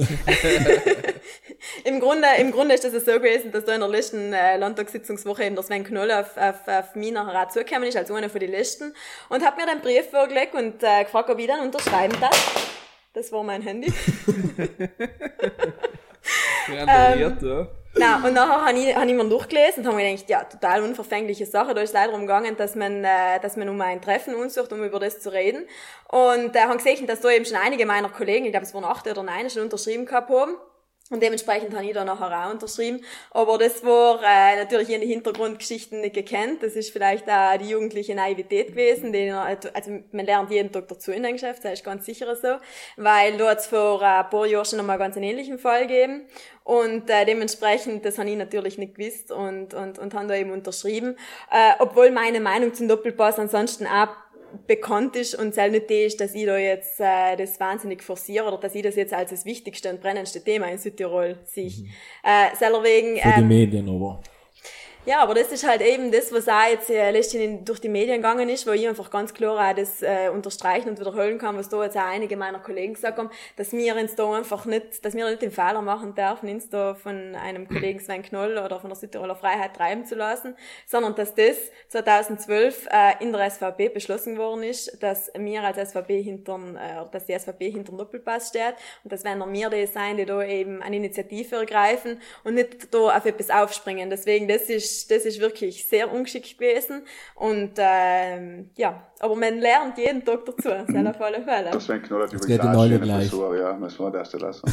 Im, 1.84 1.98
Grunde, 1.98 2.28
Im 2.38 2.52
Grunde 2.52 2.74
ist 2.74 2.84
das 2.84 2.92
so 2.92 3.12
gewesen, 3.12 3.50
dass 3.50 3.64
da 3.64 3.74
in 3.74 3.80
der 3.80 3.88
letzten 3.88 4.32
äh, 4.32 4.56
Landtagssitzungswoche 4.58 5.44
eben 5.44 5.56
der 5.56 5.64
Sven 5.64 5.82
Knoll 5.84 6.10
auf, 6.12 6.36
auf, 6.36 6.66
auf 6.68 6.94
mich 6.94 7.12
nachher 7.12 7.42
auch 7.42 7.50
zugekommen 7.50 7.88
ist, 7.88 7.96
als 7.96 8.10
einer 8.10 8.30
von 8.30 8.40
den 8.40 8.50
letzten, 8.50 8.94
und 9.28 9.44
hat 9.44 9.56
mir 9.56 9.66
den 9.66 9.80
Brief 9.80 10.10
vorgelegt 10.10 10.54
und 10.54 10.82
äh, 10.82 11.04
gefragt, 11.04 11.30
ob 11.30 11.38
ich 11.38 11.46
dann 11.48 11.60
unterschreiben 11.60 12.16
darf. 12.20 12.77
Das 13.18 13.32
war 13.32 13.42
mein 13.42 13.62
Handy. 13.62 13.92
Randaliert, 16.68 17.42
ja. 17.42 17.66
Na, 17.96 18.24
und 18.24 18.32
nachher 18.32 18.64
habe 18.64 18.78
ich, 18.78 18.94
hab 18.94 19.08
ich 19.08 19.14
mir 19.14 19.28
durchgelesen 19.28 19.82
und 19.82 19.88
habe 19.88 19.96
mir 19.96 20.12
gedacht, 20.12 20.30
ja, 20.30 20.44
total 20.44 20.84
unverfängliche 20.84 21.44
Sache. 21.44 21.74
Da 21.74 21.80
ist 21.80 21.94
leider 21.94 22.12
umgegangen, 22.12 22.56
dass 22.56 22.76
man, 22.76 23.02
äh, 23.02 23.40
dass 23.42 23.56
man 23.56 23.68
um 23.70 23.80
ein 23.80 24.00
Treffen 24.00 24.36
unsucht, 24.36 24.72
um 24.72 24.84
über 24.84 25.00
das 25.00 25.18
zu 25.18 25.32
reden. 25.32 25.66
Und 26.06 26.54
äh, 26.54 26.60
habe 26.60 26.76
gesehen, 26.76 27.08
dass 27.08 27.20
da 27.20 27.30
eben 27.30 27.44
schon 27.44 27.56
einige 27.56 27.86
meiner 27.86 28.08
Kollegen, 28.08 28.44
ich 28.44 28.52
glaube 28.52 28.66
es 28.66 28.74
waren 28.74 28.84
acht 28.84 29.04
oder 29.08 29.24
neun, 29.24 29.50
schon 29.50 29.62
unterschrieben 29.62 30.06
gehabt 30.06 30.30
haben. 30.30 30.54
Und 31.10 31.22
dementsprechend 31.22 31.74
habe 31.74 31.86
ich 31.86 31.94
da 31.94 32.04
nachher 32.04 32.46
auch 32.46 32.52
unterschrieben. 32.52 33.02
Aber 33.30 33.56
das 33.56 33.82
war 33.82 34.20
äh, 34.22 34.56
natürlich 34.56 34.90
in 34.90 35.00
den 35.00 35.08
Hintergrundgeschichten 35.08 36.02
nicht 36.02 36.14
gekannt. 36.14 36.62
Das 36.62 36.74
ist 36.74 36.90
vielleicht 36.90 37.28
auch 37.30 37.56
die 37.56 37.70
jugendliche 37.70 38.14
Naivität 38.14 38.68
gewesen. 38.68 39.12
Die, 39.12 39.30
also 39.30 39.90
man 40.12 40.26
lernt 40.26 40.50
jeden 40.50 40.70
Tag 40.70 40.86
dazu 40.88 41.10
in 41.10 41.22
dem 41.22 41.32
Geschäft, 41.32 41.64
das 41.64 41.74
ist 41.74 41.84
ganz 41.84 42.04
sicher 42.04 42.36
so. 42.36 42.56
Weil 42.96 43.38
da 43.38 43.50
hat 43.50 43.60
es 43.60 43.66
vor 43.66 44.02
äh, 44.02 44.04
ein 44.04 44.28
paar 44.28 44.46
Jahren 44.46 44.66
schon 44.66 44.80
einmal 44.80 44.98
ganz 44.98 45.16
einen 45.16 45.24
ähnlichen 45.24 45.58
Fall 45.58 45.86
gegeben. 45.86 46.26
Und 46.64 47.08
äh, 47.08 47.24
dementsprechend, 47.24 48.04
das 48.04 48.18
habe 48.18 48.28
ich 48.28 48.36
natürlich 48.36 48.76
nicht 48.76 48.96
gewusst 48.96 49.32
und, 49.32 49.72
und, 49.72 49.98
und 49.98 50.12
habe 50.12 50.26
da 50.26 50.34
eben 50.34 50.50
unterschrieben. 50.50 51.16
Äh, 51.50 51.72
obwohl 51.78 52.10
meine 52.10 52.40
Meinung 52.40 52.74
zum 52.74 52.88
Doppelpass 52.88 53.38
ansonsten 53.38 53.86
auch 53.86 54.08
bekannt 54.66 55.16
ist 55.16 55.34
und 55.34 55.56
es 55.56 55.70
nicht 55.70 55.90
die 55.90 56.04
ist, 56.04 56.20
dass 56.20 56.34
ich 56.34 56.46
da 56.46 56.56
jetzt 56.56 57.00
äh, 57.00 57.36
das 57.36 57.58
wahnsinnig 57.60 58.02
forciere 58.02 58.46
oder 58.46 58.58
dass 58.58 58.74
ich 58.74 58.82
das 58.82 58.96
jetzt 58.96 59.12
als 59.12 59.30
das 59.30 59.44
wichtigste 59.44 59.90
und 59.90 60.00
brennendste 60.00 60.42
Thema 60.42 60.66
in 60.66 60.78
Südtirol 60.78 61.38
sehe. 61.44 61.72
Äh, 62.22 62.56
selber 62.56 62.82
wegen, 62.82 63.18
Für 63.18 63.28
die 63.28 63.40
ähm, 63.40 63.48
Medien 63.48 63.88
aber. 63.88 64.20
Ja, 65.08 65.22
aber 65.22 65.32
das 65.32 65.50
ist 65.52 65.66
halt 65.66 65.80
eben 65.80 66.12
das, 66.12 66.30
was 66.32 66.48
auch 66.48 66.68
jetzt 66.70 66.90
äh, 66.90 67.10
letztens 67.10 67.64
durch 67.64 67.80
die 67.80 67.88
Medien 67.88 68.16
gegangen 68.16 68.50
ist, 68.50 68.66
wo 68.66 68.72
ich 68.72 68.86
einfach 68.86 69.10
ganz 69.10 69.32
klar 69.32 69.70
auch 69.70 69.74
das 69.74 70.02
äh, 70.02 70.28
unterstreichen 70.28 70.90
und 70.90 71.00
wiederholen 71.00 71.38
kann, 71.38 71.56
was 71.56 71.70
da 71.70 71.82
jetzt 71.82 71.96
auch 71.96 72.02
einige 72.02 72.36
meiner 72.36 72.58
Kollegen 72.58 72.92
gesagt 72.92 73.16
haben, 73.16 73.30
dass 73.56 73.72
wir 73.72 73.96
uns 73.96 74.16
da 74.16 74.30
einfach 74.34 74.66
nicht, 74.66 75.02
dass 75.06 75.14
wir 75.14 75.26
nicht 75.30 75.40
den 75.40 75.50
Fehler 75.50 75.80
machen 75.80 76.14
dürfen, 76.14 76.50
uns 76.50 76.68
da 76.68 76.94
von 76.94 77.34
einem 77.36 77.66
Kollegen 77.66 78.00
Sven 78.00 78.22
Knoll 78.22 78.58
oder 78.58 78.80
von 78.80 78.90
der 78.90 78.98
Südtiroler 78.98 79.34
Freiheit 79.34 79.74
treiben 79.74 80.04
zu 80.04 80.14
lassen, 80.14 80.54
sondern 80.86 81.14
dass 81.14 81.34
das 81.34 81.56
2012 81.88 82.88
äh, 82.90 83.24
in 83.24 83.32
der 83.32 83.50
SVP 83.50 83.88
beschlossen 83.88 84.36
worden 84.36 84.62
ist, 84.62 85.02
dass 85.02 85.32
wir 85.34 85.62
als 85.62 85.90
SVP 85.90 86.20
hinterm, 86.20 86.76
äh, 86.76 87.06
dass 87.10 87.24
die 87.24 87.38
SVP 87.38 87.70
hinterm 87.70 87.96
Doppelpass 87.96 88.48
steht 88.48 88.74
und 89.04 89.10
dass 89.10 89.24
wenn 89.24 89.38
wir 89.38 89.70
die 89.70 89.86
sein, 89.86 90.18
die 90.18 90.26
da 90.26 90.42
eben 90.42 90.82
eine 90.82 90.96
Initiative 90.96 91.56
ergreifen 91.56 92.20
und 92.44 92.56
nicht 92.56 92.92
da 92.92 93.16
auf 93.16 93.24
etwas 93.24 93.48
aufspringen. 93.48 94.10
Deswegen, 94.10 94.48
das 94.48 94.68
ist, 94.68 94.97
das 95.06 95.24
ist 95.24 95.40
wirklich 95.40 95.86
sehr 95.86 96.12
ungeschickt 96.12 96.58
gewesen 96.58 97.02
und 97.34 97.72
ähm, 97.76 98.70
ja, 98.76 99.06
aber 99.20 99.36
man 99.36 99.58
lernt 99.58 99.98
jeden 99.98 100.24
Tag 100.24 100.44
dazu, 100.44 100.68
das 100.68 100.88
ist 100.88 101.06
auf 101.06 101.20
alle 101.20 101.42
Fälle. 101.42 101.70
Das 101.70 101.88
wäre 101.88 102.00
Knoll 102.00 102.22
hat 102.22 102.32
übrigens 102.32 102.60
eine 102.60 102.88
schöne 102.88 103.00
gleich. 103.00 103.28
Frisur, 103.28 103.58
ja, 103.58 103.72
müssen 103.74 104.04
wir 104.04 104.10
das 104.10 104.32
lassen. 104.32 104.72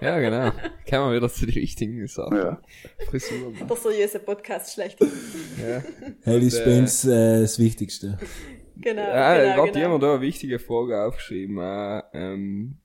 Ja, 0.00 0.18
genau. 0.18 0.50
Kommen 0.88 1.10
wir 1.10 1.16
wieder 1.16 1.30
zu 1.30 1.46
den 1.46 1.54
wichtigen 1.54 2.06
Sachen. 2.06 2.36
Ja. 2.36 2.60
Frisuren. 3.08 3.56
Der 3.66 3.76
seriöse 3.76 4.18
Podcast 4.18 4.74
schlecht. 4.74 4.98
Ja. 5.00 6.32
Ist 6.34 6.64
bei 6.64 6.70
äh, 6.72 6.78
uns 6.78 7.04
äh, 7.04 7.40
das 7.40 7.58
Wichtigste. 7.58 8.18
Genau, 8.76 9.02
Ja, 9.02 9.34
genau, 9.38 9.56
warte, 9.58 9.68
ich 9.68 9.74
genau. 9.74 9.94
habe 9.94 10.06
da 10.06 10.12
eine 10.14 10.20
wichtige 10.20 10.58
Frage 10.58 11.00
aufgeschrieben. 11.02 11.58
Äh, 11.58 12.02
ähm, 12.12 12.78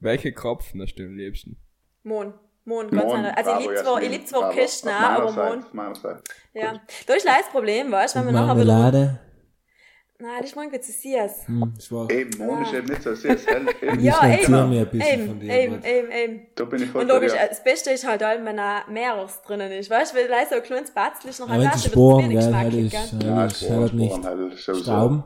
welche 0.00 0.32
Kropfen 0.32 0.80
hast 0.82 0.94
du 0.96 1.04
am 1.04 1.16
liebsten? 1.16 1.58
Mohn. 2.02 2.34
Mohn, 2.64 2.90
ganz 2.90 3.04
Mohn, 3.04 3.16
anders. 3.16 3.36
Also 3.36 3.50
ich 3.52 3.58
liebe 3.60 3.74
zwar, 3.74 4.02
ich 4.02 4.10
lieb 4.10 4.28
zwar 4.28 4.52
meiner 4.84 5.08
aber 5.08 5.32
Mohn. 5.32 5.94
Seite. 5.94 6.22
Ja. 6.54 6.80
Da 7.06 7.14
ist 7.14 7.24
leider 7.24 7.38
das 7.38 7.50
Problem, 7.50 7.90
weißt 7.90 8.14
du, 8.14 8.18
wenn 8.20 8.26
man 8.26 8.34
nachher 8.34 8.60
wieder... 8.60 9.18
Nein, 10.18 10.30
das 10.38 10.50
ist 10.50 10.54
manchmal 10.56 10.80
zu 10.80 10.92
süß. 10.92 11.48
Hm, 11.48 11.74
schwach. 11.80 12.08
Eben, 12.10 12.38
Mohn 12.38 12.62
ist 12.62 12.72
eben 12.72 12.86
nicht 12.86 13.02
so. 13.02 13.10
Eben, 13.28 14.00
Ja, 14.00 14.24
eben. 14.24 14.54
ein 14.54 14.72
Eben, 15.02 15.40
dir. 15.40 15.52
eben, 15.52 15.74
Gott. 15.74 15.84
eben, 15.84 16.10
eben. 16.12 16.46
Da 16.54 16.64
bin 16.64 16.82
ich 16.84 16.90
voll 16.90 17.02
Und 17.02 17.08
logisch, 17.08 17.32
das 17.32 17.64
Beste 17.64 17.90
ist 17.90 18.06
halt, 18.06 18.22
halt, 18.22 18.44
wenn 18.44 18.60
auch 18.60 18.86
mehreres 18.86 19.42
drinnen 19.42 19.72
ist. 19.72 19.90
Weißt 19.90 20.12
du, 20.12 20.18
weil 20.18 20.28
leider 20.28 20.50
so 20.50 20.54
ein 20.54 20.62
kleines 20.62 20.92
Batzl 20.92 21.28
ist 21.28 21.40
noch 21.40 21.50
ein 21.50 21.60
über 21.60 21.72
zu 21.72 21.88
Sporen, 21.88 22.30
wenig 22.30 22.38
gell? 22.38 22.52
Ja, 23.24 23.38
hell 23.38 23.48
ist, 23.48 23.68
hat 23.68 23.92
nicht. 23.94 24.22
Sowieso 24.58 25.24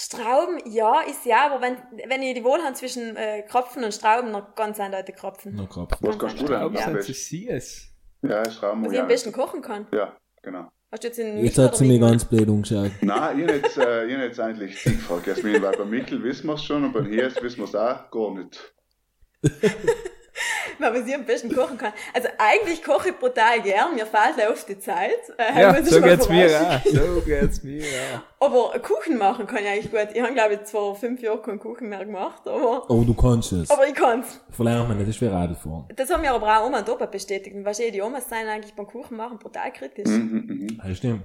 Strauben? 0.00 0.60
Strauben, 0.60 0.72
ja, 0.72 1.00
ist 1.00 1.26
ja, 1.26 1.46
aber 1.46 1.60
wenn, 1.60 1.76
wenn 2.08 2.22
ich 2.22 2.34
die 2.34 2.44
Wahl 2.44 2.62
habe 2.62 2.74
zwischen 2.74 3.16
äh, 3.16 3.42
Kropfen 3.42 3.82
und 3.82 3.92
Strauben, 3.92 4.30
noch 4.30 4.54
ganz 4.54 4.78
eindeutig 4.78 5.16
Kropfen. 5.16 5.54
Na, 5.56 5.66
Kopf. 5.66 5.96
Was 6.00 6.16
kannst 6.16 6.40
du 6.40 6.46
denn 6.46 6.54
am 6.54 6.72
du, 6.72 7.02
sie 7.02 7.46
besten? 7.46 7.48
es? 7.48 7.88
Ja, 8.22 8.48
Schrauben, 8.48 8.84
Was 8.84 8.92
ich 8.92 9.00
am 9.00 9.08
besten 9.08 9.32
kochen 9.32 9.60
kann. 9.60 9.88
Ja, 9.92 10.16
genau. 10.40 10.70
Hast 10.92 11.02
du 11.02 11.08
jetzt 11.08 11.18
in 11.18 11.44
Jetzt 11.44 11.58
hat 11.58 11.76
sie 11.76 11.84
mich 11.84 11.96
wie? 11.96 12.00
ganz 12.00 12.24
blöd 12.24 12.48
umgeschaut. 12.48 12.92
Nein, 13.00 13.40
ich 13.40 13.50
jetzt, 13.50 13.76
äh, 13.76 14.06
ich 14.06 14.18
jetzt 14.18 14.38
eigentlich 14.38 14.80
die 14.84 14.90
gefragt, 14.90 15.26
Jasmin, 15.26 15.60
weil 15.60 15.76
bei 15.76 15.84
Michel 15.84 16.22
wissen 16.22 16.46
wir 16.46 16.54
es 16.54 16.64
schon 16.64 16.84
und 16.84 16.92
bei 16.92 17.02
Hies 17.02 17.34
wissen 17.42 17.58
wir 17.58 17.64
es 17.64 17.74
auch 17.74 18.08
gar 18.08 18.34
nicht. 18.34 18.74
Weil 20.80 20.92
man 20.92 21.04
sie 21.04 21.14
am 21.14 21.24
besten 21.24 21.54
kochen 21.54 21.76
kann. 21.78 21.92
Also 22.14 22.28
eigentlich 22.38 22.82
koche 22.84 23.08
ich 23.10 23.18
brutal 23.18 23.60
gern, 23.62 23.94
mir 23.94 24.06
fehlt 24.06 24.36
ja 24.38 24.50
oft 24.50 24.68
die 24.68 24.78
Zeit. 24.78 25.10
Äh, 25.36 25.60
Ja, 25.62 25.82
so 25.82 26.00
geht's 26.00 26.28
mir 26.28 26.46
auch. 26.60 26.84
So 26.90 27.20
geht's 27.24 27.62
mir 27.62 27.82
auch. 28.40 28.46
Aber 28.46 28.78
Kuchen 28.78 29.18
machen 29.18 29.46
kann 29.46 29.58
ich 29.64 29.68
eigentlich 29.68 29.90
gut. 29.90 30.08
Ich 30.14 30.22
habe, 30.22 30.32
glaube 30.32 30.54
ich, 30.54 30.68
vor 30.68 30.94
fünf 30.94 31.20
Jahren 31.20 31.42
keinen 31.42 31.58
Kuchen 31.58 31.88
mehr 31.88 32.04
gemacht, 32.04 32.42
aber, 32.46 32.88
Oh, 32.88 33.02
du 33.04 33.14
kannst 33.14 33.52
es. 33.52 33.70
aber 33.70 33.86
ich 33.88 33.94
kann's. 33.94 34.40
Verlernt 34.50 34.88
man 34.88 34.96
nicht, 34.98 35.08
das 35.08 35.16
ist 35.16 35.20
wie 35.22 35.26
Radfahren. 35.26 35.86
Das 35.96 36.10
haben 36.10 36.20
mir 36.20 36.32
aber 36.32 36.58
auch 36.60 36.66
Oma 36.66 36.78
und 36.78 36.88
Opa 36.88 37.06
bestätigt. 37.06 37.56
Und 37.56 37.64
weißt 37.64 37.80
du, 37.80 37.90
die 37.92 38.00
Omas 38.02 38.28
sind 38.28 38.46
eigentlich 38.48 38.74
beim 38.74 38.86
Kuchen 38.86 39.16
machen 39.16 39.38
brutal 39.38 39.72
kritisch. 39.72 40.06
Mhm, 40.08 40.44
mhm. 40.70 40.78
Das 40.86 40.96
stimmt. 40.98 41.22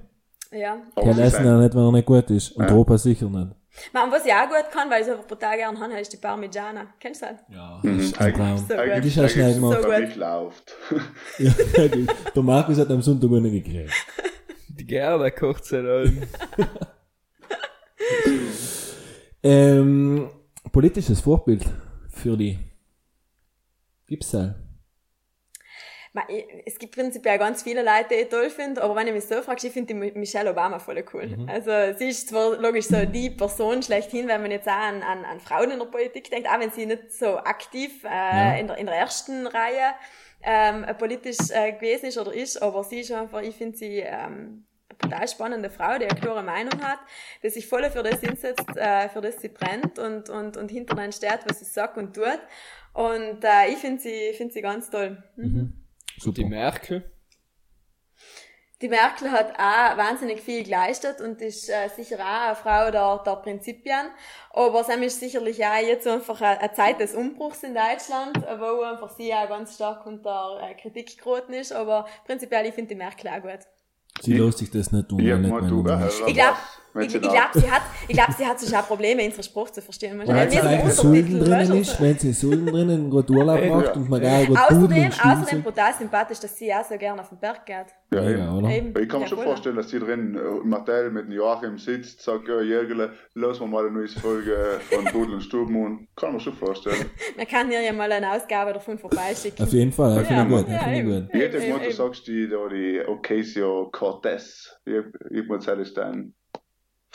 Ja. 0.51 0.77
Aber 0.95 1.13
Die 1.13 1.21
essen 1.21 1.45
ja 1.45 1.57
nicht, 1.57 1.73
wenn 1.75 1.81
er 1.83 1.91
nicht 1.91 2.05
gut 2.05 2.29
ist. 2.29 2.51
Und 2.51 2.63
Ja. 2.63 2.67
der 2.69 2.77
Opa 2.77 2.97
sicher 2.97 3.27
nicht. 3.27 3.51
Man, 3.91 4.11
was 4.11 4.25
ich 4.25 4.31
auch 4.31 4.47
gut 4.47 4.71
kann, 4.71 4.89
weil 4.89 5.01
ich 5.01 5.07
es 5.07 5.13
einfach 5.13 5.27
brutal 5.27 5.57
gern 5.57 5.79
habe, 5.79 5.93
ist 5.99 6.13
die 6.13 6.17
Parmigiana. 6.17 6.87
Kennst 6.99 7.21
du 7.23 7.25
das? 7.25 7.39
Ja, 7.49 7.79
Mhm, 7.83 7.97
das 7.97 8.05
ist 8.07 8.15
Traum. 8.15 8.57
So 8.57 8.73
eigentlich- 8.75 8.95
gut. 8.95 9.05
Ist 9.05 9.15
ja 9.15 9.29
schnell 9.29 9.45
eigentlich 9.45 9.55
gemacht. 9.55 9.81
So 9.81 9.89
gut. 9.89 10.15
läuft. 10.15 10.75
Ja, 11.39 11.87
die- 11.87 12.07
der 12.35 12.43
Markus 12.43 12.77
hat 12.77 12.89
am 12.91 13.01
Sonntag 13.01 13.31
eine 13.31 13.49
gekriegt. 13.51 13.91
Die 14.69 14.85
Gerda 14.85 15.29
kocht 15.31 15.65
sie 15.65 15.81
dann. 15.83 16.27
Ähm, 19.45 20.29
politisches 20.71 21.19
Vorbild 21.19 21.65
für 22.09 22.37
die. 22.37 22.57
Gibt's 24.07 24.31
da? 24.31 24.55
Es 26.65 26.77
gibt 26.77 26.93
prinzipiell 26.95 27.39
ganz 27.39 27.63
viele 27.63 27.81
Leute, 27.81 28.09
die 28.11 28.15
ich 28.15 28.29
toll 28.29 28.49
finde, 28.51 28.83
aber 28.83 28.95
wenn 28.95 29.07
ich 29.07 29.13
mich 29.13 29.25
so 29.25 29.41
fragst, 29.41 29.65
ich 29.65 29.73
finde 29.73 29.93
die 29.93 29.99
Mi- 29.99 30.15
Michelle 30.15 30.51
Obama 30.51 30.77
voll 30.77 31.03
cool. 31.13 31.35
Also 31.47 31.97
sie 31.97 32.09
ist 32.09 32.29
zwar 32.29 32.55
logisch 32.57 32.85
so 32.85 33.03
die 33.05 33.31
Person 33.31 33.81
schlechthin, 33.81 34.27
wenn 34.27 34.41
man 34.43 34.51
jetzt 34.51 34.67
auch 34.67 34.73
an, 34.73 35.01
an, 35.01 35.25
an 35.25 35.39
Frauen 35.39 35.71
in 35.71 35.79
der 35.79 35.87
Politik 35.87 36.29
denkt, 36.29 36.47
auch 36.47 36.59
wenn 36.59 36.69
sie 36.71 36.85
nicht 36.85 37.11
so 37.13 37.37
aktiv 37.37 38.03
äh, 38.03 38.59
in, 38.59 38.67
der, 38.67 38.77
in 38.77 38.85
der 38.85 38.95
ersten 38.95 39.47
Reihe 39.47 39.95
ähm, 40.43 40.85
politisch 40.99 41.49
äh, 41.49 41.71
gewesen 41.71 42.05
ist 42.05 42.17
oder 42.19 42.31
ist, 42.33 42.61
aber 42.61 42.83
sie 42.83 42.99
ist 42.99 43.11
einfach, 43.11 43.41
ich 43.41 43.55
finde 43.55 43.75
sie 43.77 43.99
ähm, 43.99 44.65
eine 44.89 45.09
total 45.09 45.27
spannende 45.27 45.69
Frau, 45.71 45.97
die 45.97 46.05
eine 46.05 46.19
klare 46.19 46.43
Meinung 46.43 46.79
hat, 46.83 46.99
die 47.41 47.49
sich 47.49 47.65
voll 47.67 47.89
für 47.89 48.03
das 48.03 48.19
hinsetzt, 48.19 48.77
äh, 48.77 49.09
für 49.09 49.21
das 49.21 49.41
sie 49.41 49.49
brennt 49.49 49.97
und, 49.97 50.29
und, 50.29 50.57
und 50.57 50.69
hinter 50.69 50.95
dann 50.95 51.11
steht, 51.11 51.39
was 51.47 51.57
sie 51.59 51.65
sagt 51.65 51.97
und 51.97 52.13
tut. 52.15 52.39
Und 52.93 53.43
äh, 53.43 53.69
ich 53.69 53.77
finde 53.77 53.99
sie, 53.99 54.13
ich 54.13 54.37
finde 54.37 54.53
sie 54.53 54.61
ganz 54.61 54.91
toll. 54.91 55.17
Mhm. 55.37 55.73
Und 56.25 56.37
die 56.37 56.41
Super. 56.43 56.55
Merkel. 56.55 57.11
Die 58.81 58.89
Merkel 58.89 59.31
hat 59.31 59.53
auch 59.57 59.97
wahnsinnig 59.97 60.41
viel 60.41 60.63
geleistet 60.63 61.21
und 61.21 61.41
ist 61.41 61.69
äh, 61.69 61.87
sicher 61.87 62.17
auch 62.19 62.47
eine 62.47 62.55
Frau 62.55 62.91
der, 62.91 63.23
der 63.25 63.35
Prinzipien. 63.37 64.07
Aber 64.49 64.81
es 64.81 64.89
ist 64.89 65.19
sicherlich 65.21 65.65
auch 65.65 65.81
jetzt 65.81 66.05
einfach 66.05 66.41
eine, 66.41 66.59
eine 66.59 66.73
Zeit 66.73 66.99
des 66.99 67.15
Umbruchs 67.15 67.63
in 67.63 67.73
Deutschland, 67.73 68.35
äh, 68.37 68.59
wo 68.59 68.81
einfach 68.81 69.09
sie 69.15 69.33
auch 69.33 69.47
ganz 69.47 69.75
stark 69.75 70.05
unter 70.05 70.59
äh, 70.61 70.73
Kritik 70.75 71.17
geraten 71.17 71.53
ist. 71.53 71.71
Aber 71.71 72.05
prinzipiell, 72.25 72.65
ich 72.65 72.73
finde 72.73 72.89
die 72.89 72.95
Merkel 72.95 73.29
auch 73.29 73.41
gut. 73.41 73.59
Sie 74.21 74.33
lässt 74.37 74.57
sich 74.57 74.69
das 74.69 74.91
nicht 74.91 75.07
tun. 75.07 75.19
Ja, 75.19 75.37
nicht, 75.37 75.51
du, 75.69 75.87
ja. 75.87 76.07
Ich 76.27 76.33
glaube, 76.33 76.57
Ich, 77.01 77.09
sie 77.11 77.17
ich 77.17 77.23
da- 77.23 77.31
glaube, 77.31 77.59
sie 77.59 77.71
hat, 77.71 77.81
ich 78.07 78.15
glaube, 78.15 78.33
sie 78.37 78.45
hat 78.45 78.59
sich 78.59 78.75
auch 78.77 78.87
Probleme, 78.87 79.23
unseren 79.23 79.43
Spruch 79.43 79.69
zu 79.71 79.81
verstehen. 79.81 80.21
Wenn 80.25 80.49
sie 80.49 80.57
vielleicht 80.57 80.91
Sulden 80.91 81.39
drinnen 81.39 81.81
ist, 81.81 81.99
wenn 82.01 82.17
sie 82.19 82.33
Sulden 82.33 82.67
drinnen 82.67 83.09
gut 83.09 83.29
Urlaub 83.31 83.65
macht 83.67 83.95
und 83.95 84.09
man 84.09 84.21
geil 84.21 84.45
gut 84.45 84.57
Außerdem, 84.57 85.11
außerdem 85.11 85.63
brutal 85.63 85.93
sympathisch, 85.93 86.39
dass 86.39 86.55
sie 86.57 86.73
auch 86.73 86.83
so 86.83 86.97
gerne 86.97 87.21
auf 87.21 87.29
den 87.29 87.39
Berg 87.39 87.65
geht. 87.65 87.87
Ja, 88.13 88.29
eben. 88.29 88.47
oder? 88.49 88.69
Eben. 88.69 88.87
Ich 89.01 89.09
kann 89.09 89.19
mir 89.21 89.25
Ja, 89.25 89.27
schon 89.29 89.37
voll. 89.39 89.47
vorstellen, 89.47 89.75
dass 89.75 89.89
hier 89.89 90.01
drin 90.01 90.35
äh, 90.35 90.67
Martell 90.67 91.09
mit 91.09 91.25
dem 91.25 91.31
Joachim 91.31 91.77
sitzt, 91.79 92.21
sagt, 92.21 92.47
ja, 92.47 92.61
Jägerle, 92.61 93.13
lass 93.33 93.59
mal 93.59 93.87
eine 93.87 93.91
neue 93.91 94.07
Folge 94.07 94.79
von 94.91 95.05
Pudel 95.05 95.35
und 95.35 95.41
Stubenmund. 95.41 96.07
Kann 96.15 96.33
man 96.33 96.39
schon 96.41 96.53
vorstellen. 96.53 97.09
Man 97.37 97.47
kann 97.47 97.69
hier 97.69 97.81
ja 97.81 97.91
mal 97.91 98.11
eine 98.11 98.31
Ausgabe 98.33 98.73
davon 98.73 98.99
vorbeischicken. 98.99 99.65
Auf 99.65 99.73
jeden 99.73 99.91
Fall, 99.91 100.21
ich 100.21 100.27
finde 100.27 100.43
Ja, 100.43 100.47
gut, 100.47 100.65
ich 100.67 100.73
ja, 100.73 101.01
gut. 101.01 101.29
Ich 101.33 101.41
hätte 101.41 101.59
gemeint, 101.59 101.85
du 101.87 101.91
sagst 101.91 102.27
die, 102.27 102.47
da 102.47 102.67
die 102.69 103.01
Ocasio 103.07 103.89
Cortez. 103.91 104.75
Ich, 104.85 104.93
ich 105.31 105.47
muss 105.47 105.65
ist 105.67 105.97
dein 105.97 106.33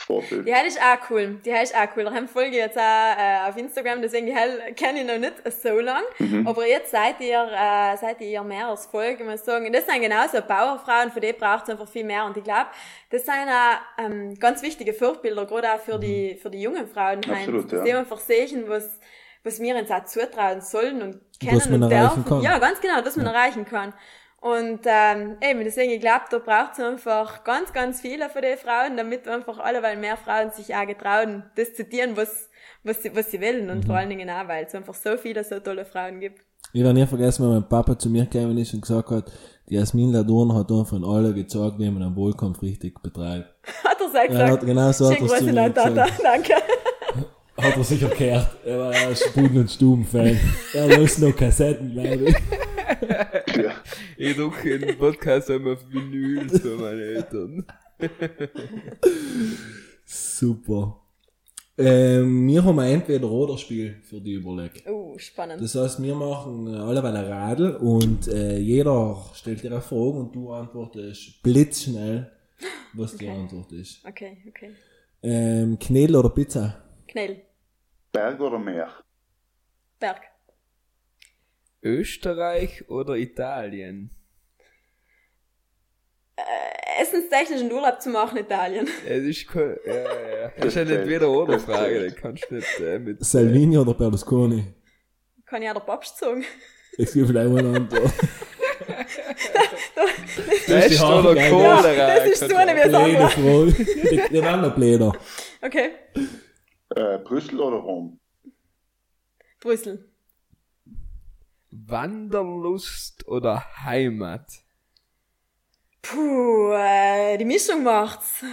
Vorbild. 0.09 0.47
Die 0.47 0.67
ist 0.67 0.81
auch 0.81 1.09
cool. 1.11 1.39
Die 1.45 1.51
ist 1.51 1.75
auch 1.75 1.87
cool. 1.95 2.03
Da 2.05 2.25
folge 2.25 2.49
ich 2.49 2.55
jetzt 2.55 2.77
auch 2.77 2.81
äh, 2.81 3.47
auf 3.47 3.55
Instagram, 3.55 4.01
deswegen 4.01 4.25
die 4.25 4.73
kenne 4.73 5.01
ich 5.01 5.07
noch 5.07 5.19
nicht 5.19 5.61
so 5.61 5.79
lang. 5.79 6.01
Mhm. 6.17 6.47
Aber 6.47 6.65
jetzt 6.65 6.89
seid 6.89 7.19
ihr, 7.21 7.43
äh, 7.43 7.95
seid 7.95 8.19
ihr 8.19 8.43
mehr 8.43 8.69
als 8.69 8.87
Folge, 8.87 9.23
muss 9.23 9.35
ich 9.35 9.41
sagen. 9.41 9.67
Und 9.67 9.73
das 9.73 9.85
sind 9.85 10.01
genauso 10.01 10.41
Powerfrauen, 10.41 11.11
für 11.11 11.19
die 11.19 11.31
braucht 11.33 11.63
es 11.63 11.69
einfach 11.69 11.87
viel 11.87 12.05
mehr. 12.05 12.25
Und 12.25 12.35
ich 12.35 12.43
glaube, 12.43 12.69
das 13.11 13.23
sind 13.23 13.35
auch 13.35 14.03
ähm, 14.03 14.33
ganz 14.39 14.63
wichtige 14.63 14.93
Vorbilder, 14.93 15.45
gerade 15.45 15.73
auch 15.73 15.79
für 15.79 15.99
die, 15.99 16.39
für 16.41 16.49
die 16.49 16.63
jungen 16.63 16.87
Frauen. 16.87 17.21
Mhm. 17.23 17.31
Absolut, 17.31 17.71
dass 17.71 17.79
ja. 17.79 17.83
die 17.83 17.93
einfach 17.93 18.19
sehen, 18.19 18.63
was, 18.65 18.99
was 19.43 19.61
wir 19.61 19.75
uns 19.75 19.91
auch 19.91 20.05
zutrauen 20.05 20.61
sollen 20.61 21.03
und 21.03 21.21
man 21.69 21.83
und 21.83 21.89
dürfen. 21.91 22.25
kann. 22.25 22.41
Ja, 22.41 22.57
ganz 22.57 22.81
genau, 22.81 22.95
was 23.03 23.15
man 23.15 23.27
erreichen 23.27 23.63
kann. 23.63 23.93
Und 24.41 24.79
ähm, 24.85 25.35
eben, 25.41 25.63
deswegen, 25.65 25.91
ich 25.91 25.99
glaube, 25.99 26.23
da 26.31 26.39
braucht 26.39 26.73
es 26.73 26.79
einfach 26.79 27.43
ganz, 27.43 27.73
ganz 27.73 27.99
viele 27.99 28.29
von 28.29 28.41
den 28.41 28.57
Frauen, 28.57 28.95
damit 28.95 29.27
einfach 29.27 29.59
alle, 29.59 29.83
weil 29.83 29.97
mehr 29.97 30.15
Frauen 30.15 30.51
sich 30.51 30.73
auch 30.73 30.87
getrauen, 30.87 31.43
das 31.55 31.73
zu 31.73 31.87
tun, 31.87 32.15
was, 32.15 32.49
was, 32.83 33.03
sie, 33.03 33.13
was 33.13 33.31
sie 33.31 33.41
wollen. 33.41 33.69
Und 33.69 33.85
vor 33.85 33.95
allen 33.95 34.09
Dingen 34.09 34.29
auch, 34.29 34.47
weil 34.47 34.65
es 34.65 34.73
einfach 34.75 34.93
so 34.93 35.17
viele, 35.17 35.43
so 35.43 35.59
tolle 35.59 35.83
Frauen 35.83 36.21
gibt. 36.21 36.41
Ich 36.71 36.83
werde 36.83 36.99
nie 36.99 37.05
vergessen, 37.05 37.43
wenn 37.45 37.53
mein 37.53 37.67
Papa 37.67 37.97
zu 37.97 38.09
mir 38.09 38.25
gekommen 38.25 38.57
ist 38.57 38.73
und 38.73 38.81
gesagt 38.81 39.09
hat, 39.09 39.31
die 39.67 39.75
Jasmin 39.75 40.13
Ladurn 40.13 40.53
hat 40.53 40.71
uns 40.71 40.89
von 40.89 41.03
alle 41.03 41.33
gezeigt, 41.33 41.75
wie 41.77 41.89
man 41.89 42.01
einen 42.03 42.15
Wohlkampf 42.15 42.61
richtig 42.61 43.01
betreibt. 43.01 43.47
Hat 43.83 43.97
er 43.99 44.09
so 44.09 44.17
Er 44.17 44.27
gesagt. 44.27 44.51
hat 44.51 44.65
genau 44.65 44.91
so 44.91 45.11
hat 45.11 45.19
er 45.19 45.25
es 45.25 45.37
zu 45.37 45.43
mir 45.45 45.69
gesagt. 45.69 46.23
danke. 46.23 46.53
Hat 47.61 47.77
er 47.77 47.83
sicher 47.83 48.09
gehört. 48.09 48.47
Er 48.65 48.79
war 48.79 48.91
ein 48.91 49.15
Spuden- 49.15 49.57
und 49.57 49.69
Stuben-Fan. 49.71 50.37
Er 50.73 50.87
lässt 50.87 51.19
noch 51.19 51.35
Kassetten, 51.35 51.91
glaube 51.93 52.29
ich. 52.29 52.35
Ja. 53.55 53.73
Ich 54.17 54.35
drucke 54.35 54.75
in 54.75 54.97
Podcast 54.97 55.49
einmal 55.51 55.73
auf 55.73 55.85
Vinyls 55.91 56.59
für 56.61 56.75
meine 56.75 57.01
Eltern. 57.01 57.65
Super. 60.05 61.01
Ähm, 61.77 62.45
wir 62.47 62.63
haben 62.63 62.77
ein 62.79 62.93
Entweder-Oder-Spiel 62.95 63.97
für 64.01 64.19
die 64.19 64.33
Überleg. 64.33 64.83
Uh, 64.85 65.17
spannend. 65.17 65.61
Das 65.61 65.75
heißt, 65.75 66.01
wir 66.03 66.13
machen 66.13 66.67
äh, 66.67 66.77
alle 66.77 67.01
ein 67.01 67.15
Radl 67.15 67.75
und 67.77 68.27
äh, 68.27 68.57
jeder 68.57 69.17
stellt 69.33 69.63
dir 69.63 69.71
eine 69.71 69.81
Frage 69.81 70.11
und 70.19 70.35
du 70.35 70.51
antwortest 70.51 71.41
blitzschnell, 71.41 72.31
was 72.93 73.15
die 73.15 73.29
Okay. 73.29 73.39
Antwort 73.39 73.71
ist. 73.71 74.05
Okay, 74.05 74.37
okay. 74.49 74.71
Ähm, 75.23 75.79
Knädel 75.79 76.17
oder 76.17 76.29
Pizza? 76.29 76.83
Knell. 77.07 77.43
Berg 78.11 78.39
oder 78.39 78.59
Meer? 78.59 78.89
Berg. 79.99 80.21
Österreich 81.81 82.89
oder 82.89 83.15
Italien? 83.15 84.11
Essenstechnisch 86.99 87.61
einen 87.61 87.71
Urlaub 87.71 88.01
zu 88.01 88.09
machen 88.09 88.37
in 88.37 88.45
Italien. 88.45 88.87
Es 89.07 89.23
ist 89.23 89.47
kein, 89.47 89.75
ja, 89.85 89.93
ja, 89.93 90.39
ja. 90.41 90.51
Das 90.57 90.65
ist 90.67 90.77
eine 90.77 90.87
zählt. 90.87 90.99
Entweder-Oder-Frage, 91.01 92.03
Das 92.05 92.13
da 92.13 92.19
kannst 92.21 92.45
du 92.49 92.55
nicht 92.55 92.79
äh, 92.79 92.99
mit. 92.99 93.23
Salvini 93.23 93.77
oder 93.77 93.93
Berlusconi? 93.93 94.73
Kann 95.45 95.61
ja 95.61 95.73
der 95.73 95.81
Papst 95.81 96.17
sagen. 96.17 96.43
Ich 96.97 97.11
gebe 97.13 97.27
gleich 97.31 97.47
mal 97.47 97.59
eine 97.59 97.77
Antwort. 97.77 98.11
Pest 100.65 100.99
die 100.99 101.03
oder 101.03 101.35
Cholera? 101.35 102.15
das 102.15 102.29
ist 102.29 102.49
so 102.49 102.55
eine 102.55 102.75
wie 102.75 102.89
das 102.89 102.93
andere. 102.93 103.29
Frage. 103.29 104.29
Die 104.31 104.41
waren 104.41 104.61
noch 104.61 104.75
blöder. 104.75 105.13
Okay. 105.61 105.91
Äh, 106.95 107.19
Brüssel 107.19 107.59
oder 107.59 107.77
Rom? 107.77 108.19
Brüssel. 109.59 110.09
Wanderlust 111.71 113.27
oder 113.27 113.63
Heimat? 113.83 114.47
Puh, 116.01 116.71
äh, 116.73 117.37
die 117.37 117.45
Mischung 117.45 117.83
macht's. 117.83 118.43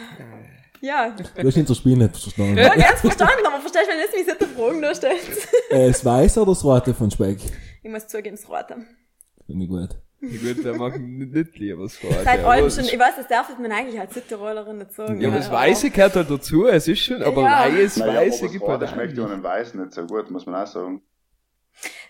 Ja. 0.82 1.10
Du 1.10 1.46
hast 1.46 1.56
nicht 1.56 1.70
das 1.70 1.78
Spiel 1.78 1.96
nicht 1.96 2.16
verstanden. 2.16 2.58
Ja, 2.58 2.74
ganz 2.74 3.00
verstanden, 3.00 3.46
aber 3.46 3.60
verstehst 3.60 3.86
du, 3.86 3.90
wenn 3.90 3.98
du 3.98 4.04
jetzt 4.04 4.14
mich 4.14 4.48
so 4.48 4.60
Fragen 4.60 4.82
da 4.82 4.94
stellst? 4.94 5.48
Äh, 5.70 5.88
das 5.88 6.04
Weiße 6.04 6.42
oder 6.42 6.52
das 6.52 6.64
Rote 6.64 6.92
von 6.92 7.10
Speck? 7.10 7.38
Ich 7.82 7.90
muss 7.90 8.06
zugeben, 8.06 8.36
das 8.36 8.48
Rote. 8.48 8.84
Finde 9.46 9.64
ich 9.64 9.70
gut. 9.70 9.96
Ja, 10.20 10.52
gut, 10.54 10.64
da 10.64 10.88
ich 10.96 11.00
nicht 11.02 11.58
lieber 11.58 11.82
was 11.84 11.96
vor. 11.96 12.10
Seit 12.24 12.42
allem 12.44 12.70
schon, 12.70 12.84
ich 12.84 12.98
weiß, 12.98 13.16
das 13.16 13.28
darf 13.28 13.56
man 13.58 13.70
eigentlich 13.70 14.00
als 14.00 14.14
Südtirolerin 14.14 14.78
nicht 14.78 14.92
sagen. 14.92 15.20
Ja, 15.20 15.28
aber 15.28 15.38
das 15.38 15.50
Weiße 15.50 15.90
gehört 15.90 16.16
halt 16.16 16.30
dazu, 16.30 16.66
es 16.66 16.88
ist 16.88 17.00
schon, 17.00 17.22
aber 17.22 17.42
Ja. 17.42 17.66
Weißes, 17.66 17.96
Naja, 17.98 18.20
Weiße 18.22 18.44
das 18.44 18.52
gibt 18.52 18.66
halt 18.66 18.88
schmeckt 18.90 19.16
ja 19.18 19.26
dem 19.26 19.42
Weißen 19.42 19.80
nicht 19.80 19.92
so 19.92 20.06
gut, 20.06 20.30
muss 20.30 20.46
man 20.46 20.54
auch 20.62 20.66
sagen. 20.66 21.02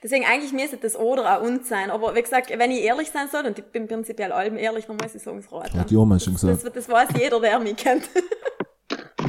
Deswegen 0.02 0.24
eigentlich 0.24 0.52
müsste 0.52 0.76
das 0.76 0.94
oder 0.96 1.36
auch 1.38 1.42
uns 1.42 1.68
sein. 1.68 1.90
Aber 1.90 2.14
wie 2.14 2.22
gesagt, 2.22 2.50
wenn 2.56 2.70
ich 2.70 2.82
ehrlich 2.84 3.10
sein 3.10 3.26
soll, 3.30 3.44
und 3.46 3.58
ich 3.58 3.64
bin 3.64 3.88
prinzipiell 3.88 4.30
allem 4.30 4.56
ehrlich, 4.56 4.86
dann 4.86 4.96
muss 4.96 5.14
ich 5.14 5.22
sagen, 5.22 5.38
das 5.42 5.50
Rote. 5.50 5.72
Hat 5.76 5.90
die 5.90 5.96
Oma 5.96 6.20
schon 6.20 6.34
Das, 6.34 6.42
gesagt. 6.42 6.76
das 6.76 6.88
weiß 6.88 7.08
jeder, 7.18 7.40
der 7.40 7.58
mich 7.58 7.76
kennt. 7.76 8.04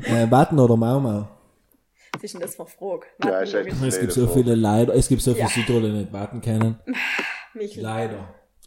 Äh, 0.05 0.29
Watten 0.29 0.59
oder 0.59 0.77
Mau 0.77 0.99
Mau? 0.99 1.27
Was 2.13 2.23
ist 2.23 2.33
denn 2.35 2.41
das 2.41 2.55
für 2.55 2.61
eine 2.63 2.69
Frage? 2.69 3.07
Ja. 3.23 3.41
Es 3.87 3.99
gibt 3.99 4.11
so 4.11 4.27
Frage. 4.27 4.39
viele 4.43 4.55
leider, 4.55 4.93
es 4.93 5.07
gibt 5.07 5.21
so 5.23 5.31
viele 5.33 5.45
Ja. 5.45 5.49
Südtiroler, 5.49 5.87
die 5.89 5.97
nicht 5.97 6.13
warten 6.13 6.39
können. 6.39 6.79
Michel. 7.55 7.81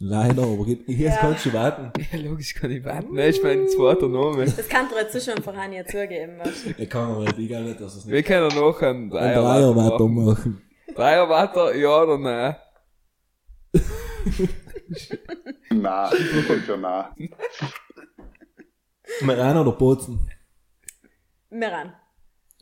Leider. 0.03 0.33
Leider, 0.35 0.43
aber 0.43 0.65
jetzt 0.67 0.87
Ja. 0.87 1.15
kannst 1.17 1.45
du 1.45 1.53
warten. 1.53 1.91
Ja, 2.11 2.19
logisch 2.19 2.55
kann 2.55 2.71
ich 2.71 2.83
warten. 2.83 3.13
Nein, 3.13 3.29
ist 3.29 3.43
mein 3.43 3.67
zweiter 3.67 4.07
Name. 4.07 4.45
Das 4.45 4.67
kann 4.67 4.87
dir 4.89 4.95
jetzt 5.01 5.23
schon 5.23 5.41
vorhin 5.43 5.73
ja 5.73 5.85
zugeben. 5.85 6.39
Ich 6.77 6.89
kann 6.89 7.11
aber 7.11 7.21
nicht, 7.25 7.37
ich 7.37 7.47
glaube 7.47 7.65
nicht, 7.65 7.79
dass 7.79 7.95
es 7.97 8.07
Wir 8.07 8.15
nicht 8.15 8.27
können 8.27 8.47
noch 8.55 8.81
einen 8.81 9.03
ein 9.03 9.09
Dreier 9.11 9.41
Dreier 9.41 9.75
weitermachen. 9.75 10.25
weitermachen. 10.27 10.61
Dreier 10.95 11.29
weiter, 11.29 11.75
ja 11.75 12.01
oder 12.03 12.17
nein? 12.17 12.55
Nein, 15.71 16.09
sicher 16.17 16.77
nein. 16.77 17.29
Meran 19.21 19.57
oder 19.57 19.71
Bozen? 19.71 20.29
Meran. 21.49 21.93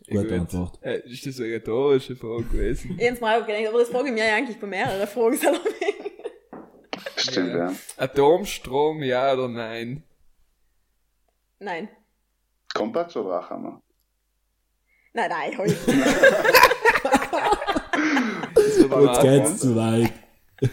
Gute 0.08 0.24
Gut. 0.28 0.32
Antwort. 0.40 0.80
Äh, 0.84 1.00
ist 1.10 1.26
das 1.26 1.40
eine 1.40 1.54
rhetorische 1.54 2.16
Frage 2.16 2.44
gewesen? 2.44 2.98
Ich 3.00 3.22
mir 3.22 3.38
auch 3.38 3.46
gedacht, 3.46 3.68
aber 3.68 3.80
das 3.80 3.90
frage 3.90 4.08
ich 4.10 4.14
mir 4.14 4.26
ja 4.28 4.36
eigentlich 4.36 4.60
bei 4.60 4.68
mehreren 4.68 5.08
Fragen. 5.08 5.40
Stimmt, 7.32 7.56
ja. 7.56 7.74
Atomstrom, 7.98 9.04
ja 9.04 9.34
oder 9.34 9.48
nein? 9.48 10.04
Nein. 11.60 11.90
Kompatsch 12.74 13.16
oder 13.18 13.40
Achammer? 13.40 13.82
Nein, 15.14 15.30
nein, 15.30 15.52
Jetzt 15.68 15.88
eine 18.94 19.22
geht's 19.22 19.60
zu 19.60 19.76
weit. 19.76 20.12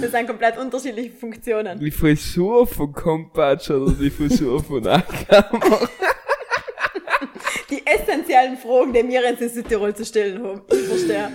Das 0.00 0.12
sind 0.12 0.26
komplett 0.26 0.56
unterschiedliche 0.58 1.10
Funktionen. 1.10 1.78
Die 1.78 1.90
Frisur 1.90 2.66
von 2.66 2.92
Kompatsch 2.92 3.70
oder 3.70 3.92
die 3.92 4.10
Frisur 4.10 4.62
von 4.62 4.86
Ackermann? 4.86 5.88
Die 7.70 7.86
essentiellen 7.86 8.56
Fragen, 8.56 8.92
die 8.92 9.08
wir 9.08 9.22
jetzt 9.22 9.42
in 9.42 9.48
Südtirol 9.50 9.94
zu 9.94 10.04
stellen 10.04 10.42
haben. 10.42 10.62
Ich 10.70 10.86
verstehe. 10.86 11.30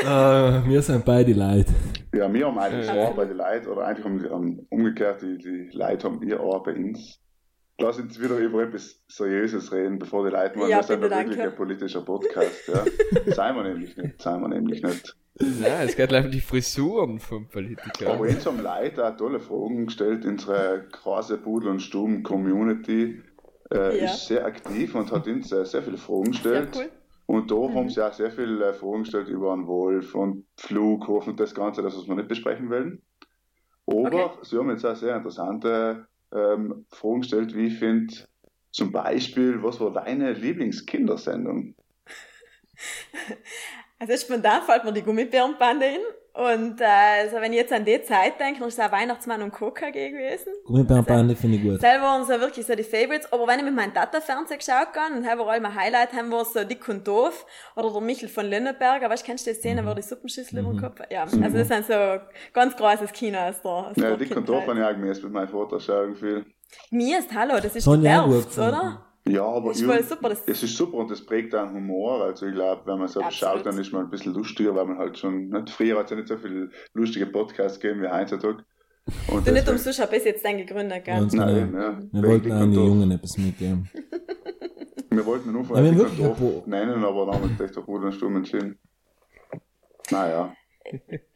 Äh, 0.00 0.68
wir 0.68 0.80
sind 0.80 1.04
beide 1.04 1.32
leid. 1.32 1.66
Ja, 2.14 2.32
wir 2.32 2.46
haben 2.46 2.58
eigentlich 2.58 2.86
Ja. 2.86 2.94
Ohr 3.08 3.14
bei 3.16 3.24
den 3.24 3.36
Leuten, 3.36 3.66
oder 3.68 3.86
eigentlich 3.86 4.04
um, 4.06 4.24
um, 4.26 4.66
umgekehrt, 4.70 5.22
die, 5.22 5.38
die 5.38 5.70
Leute 5.72 6.08
haben 6.08 6.22
ihr 6.22 6.40
Ohr 6.40 6.62
bei 6.62 6.74
uns. 6.74 7.20
Lass 7.80 7.98
uns 7.98 8.20
wieder 8.22 8.38
über 8.38 8.62
etwas 8.62 9.02
Seriöses 9.08 9.72
reden, 9.72 9.98
bevor 9.98 10.24
die 10.24 10.30
Leute 10.32 10.56
meinen, 10.58 10.70
Ja, 10.70 10.82
sind 10.82 11.00
bitte, 11.00 11.10
doch 11.10 11.18
wirklich 11.18 11.36
danke. 11.38 11.50
ein 11.52 11.56
politischer 11.56 12.02
Podcast. 12.02 12.68
Ja. 12.68 12.84
Seien 13.34 13.56
wir 13.56 13.64
nämlich 13.64 13.96
nicht, 13.96 14.22
seien 14.22 14.40
wir 14.40 14.48
nämlich 14.48 14.80
nicht. 14.82 15.16
Nein, 15.40 15.88
es 15.88 15.96
geht 15.96 16.08
gleich 16.10 16.24
um 16.24 16.30
die 16.30 16.40
Frisuren 16.40 17.18
vom 17.18 17.48
Politiker. 17.48 18.12
Aber 18.12 18.20
uns 18.20 18.46
haben 18.46 18.62
Leute 18.62 19.04
auch 19.04 19.16
tolle 19.16 19.40
Fragen 19.40 19.86
gestellt. 19.86 20.24
Unsere 20.24 20.86
große 20.92 21.38
Pudel- 21.38 21.70
und 21.70 21.80
Stuben-Community 21.80 23.20
äh, 23.72 23.98
Ja. 23.98 24.04
ist 24.04 24.26
sehr 24.28 24.44
aktiv 24.44 24.94
und 24.94 25.10
hat 25.10 25.26
uns 25.26 25.50
äh, 25.50 25.64
sehr 25.64 25.82
viele 25.82 25.96
Fragen 25.96 26.32
Sehr 26.32 26.62
gestellt. 26.62 26.68
cool. 26.76 26.90
Und 27.26 27.50
da 27.50 27.54
Mhm. 27.66 27.74
haben 27.74 27.88
sie 27.88 28.06
auch 28.06 28.12
sehr 28.12 28.30
viele 28.30 28.64
äh, 28.66 28.74
Fragen 28.74 29.02
gestellt 29.04 29.28
über 29.28 29.52
einen 29.52 29.66
Wolf 29.66 30.14
und 30.14 30.46
Flughafen 30.58 31.30
und 31.30 31.40
das 31.40 31.54
Ganze, 31.54 31.82
das 31.82 31.96
was 31.96 32.06
wir 32.06 32.14
nicht 32.16 32.28
besprechen 32.28 32.70
wollen. 32.70 33.02
Aber 33.86 34.38
Okay. 34.38 34.44
sie 34.44 34.58
haben 34.58 34.70
jetzt 34.70 34.84
auch 34.84 34.96
sehr 34.96 35.16
interessante 35.16 36.08
ähm, 36.32 36.86
Fragen 36.90 37.20
gestellt, 37.22 37.54
wie 37.56 37.68
ich 37.68 37.78
finde, 37.78 38.14
zum 38.72 38.92
Beispiel, 38.92 39.62
was 39.62 39.80
war 39.80 39.92
deine 39.92 40.32
Lieblingskindersendung? 40.32 41.74
Also 43.98 44.16
spontan 44.16 44.62
fällt 44.62 44.84
mir 44.84 44.92
die 44.92 45.02
Gummibärenbande 45.02 45.86
in. 45.86 46.00
Und 46.36 46.80
äh, 46.80 46.84
also 47.22 47.36
wenn 47.36 47.52
ich 47.52 47.58
jetzt 47.60 47.72
an 47.72 47.84
die 47.84 48.02
Zeit 48.02 48.40
denke, 48.40 48.58
dann 48.58 48.68
ist 48.68 48.76
es 48.76 48.84
auch 48.84 48.90
Weihnachtsmann 48.90 49.40
und 49.40 49.52
KKG 49.52 50.10
gewesen. 50.10 50.52
Gummibärenbande 50.64 51.36
finde 51.36 51.58
ich 51.58 51.62
gut. 51.62 51.80
Selber 51.80 52.02
waren 52.06 52.24
so 52.24 52.32
wirklich 52.40 52.66
so 52.66 52.74
die 52.74 52.82
Favorites. 52.82 53.32
Aber 53.32 53.46
wenn 53.46 53.60
ich 53.60 53.64
mit 53.64 53.74
meinem 53.76 53.94
Tata 53.94 54.20
Fernseher 54.20 54.56
geschaut 54.56 54.88
habe, 54.96 55.14
und 55.16 55.24
haben 55.28 55.38
wir 55.38 55.46
all 55.46 55.60
mein 55.60 55.76
Highlight, 55.76 56.12
haben 56.12 56.30
wir 56.30 56.44
so 56.44 56.64
Dick 56.64 56.88
und 56.88 57.06
Doof 57.06 57.46
oder 57.76 57.92
der 57.92 58.00
Michel 58.00 58.28
von 58.28 58.46
Lönneberger. 58.46 59.08
Weißt 59.08 59.22
du, 59.22 59.26
kennst 59.28 59.46
du 59.46 59.52
die 59.52 59.56
Szene, 59.56 59.86
wo 59.86 59.94
die 59.94 60.02
Suppenschüssel 60.02 60.58
über 60.58 60.72
den 60.72 60.80
Kopf 60.80 60.98
Ja, 61.08 61.22
also 61.22 61.38
das 61.56 61.68
sind 61.68 61.86
so 61.86 61.94
ganz 62.52 62.76
großes 62.76 63.12
Kino 63.12 63.38
aus 63.38 63.62
der, 63.62 63.70
aus 63.70 63.96
Ja, 63.96 64.08
der 64.08 64.16
Dick 64.16 64.36
und 64.36 64.48
Doof 64.48 64.66
habe 64.66 64.76
ich 64.80 64.84
auch 64.84 64.90
gemäß 64.90 65.22
mit 65.22 65.32
meinem 65.32 65.48
Vater 65.48 65.78
schauen 65.78 66.16
viel. 66.16 66.44
Mir 66.90 67.20
ist 67.20 67.32
Hallo, 67.32 67.60
das 67.62 67.76
ist 67.76 67.86
Habe 67.86 67.98
gewerft, 67.98 68.48
gefunden. 68.48 68.60
oder? 68.70 69.03
Ja, 69.26 69.44
aber 69.46 69.70
ist 69.70 69.78
super, 69.80 70.28
das- 70.28 70.42
es 70.46 70.62
ist 70.62 70.76
super 70.76 70.98
und 70.98 71.10
das 71.10 71.24
prägt 71.24 71.54
auch 71.54 71.70
Humor. 71.70 72.22
Also 72.24 72.46
ich 72.46 72.54
glaube, 72.54 72.82
wenn 72.84 72.98
man 72.98 73.08
so 73.08 73.22
schaut, 73.30 73.64
dann 73.64 73.78
ist 73.78 73.90
man 73.92 74.04
ein 74.04 74.10
bisschen 74.10 74.34
lustiger, 74.34 74.74
weil 74.74 74.84
man 74.84 74.98
halt 74.98 75.18
schon, 75.18 75.48
nicht, 75.48 75.70
früher 75.70 75.98
hat 75.98 76.04
es 76.06 76.10
ja 76.10 76.16
nicht 76.16 76.28
so 76.28 76.36
viele 76.36 76.70
lustige 76.92 77.26
Podcasts 77.26 77.80
gegeben 77.80 78.02
wie 78.02 78.08
heutzutage. 78.08 78.58
Und 79.28 79.46
Du 79.46 79.52
nicht 79.52 79.68
umsonst 79.68 80.00
habe 80.00 80.16
ich 80.16 80.24
jetzt 80.24 80.44
dann 80.44 80.58
gegründet, 80.58 81.04
gell? 81.04 81.14
Ganz 81.20 81.32
Nein, 81.32 81.70
genau. 81.72 81.82
ja. 81.84 81.98
Wir 82.12 82.22
wollten 82.28 82.52
auch 82.52 82.60
den. 82.60 82.72
Jungen 82.72 83.10
etwas 83.12 83.36
mitgeben. 83.38 83.88
Wir 85.10 85.24
wollten 85.26 85.50
ihn 85.50 85.54
Ja, 85.54 85.60
anfangen, 85.60 85.84
wir 85.84 85.90
Dick 85.92 85.98
wirklich 86.00 86.18
und 86.20 86.40
Doof 86.40 86.40
ein 86.40 86.70
paar- 86.70 86.86
nennen, 86.86 87.04
aber 87.04 87.26
dann 87.26 87.34
haben 87.36 87.42
wir 87.50 87.56
gedacht, 87.56 87.76
der 87.76 87.80
Bruder 87.82 88.06
und 88.06 88.12
Sturm 88.14 88.36
entschieden. 88.36 88.78
Naja. 90.10 90.52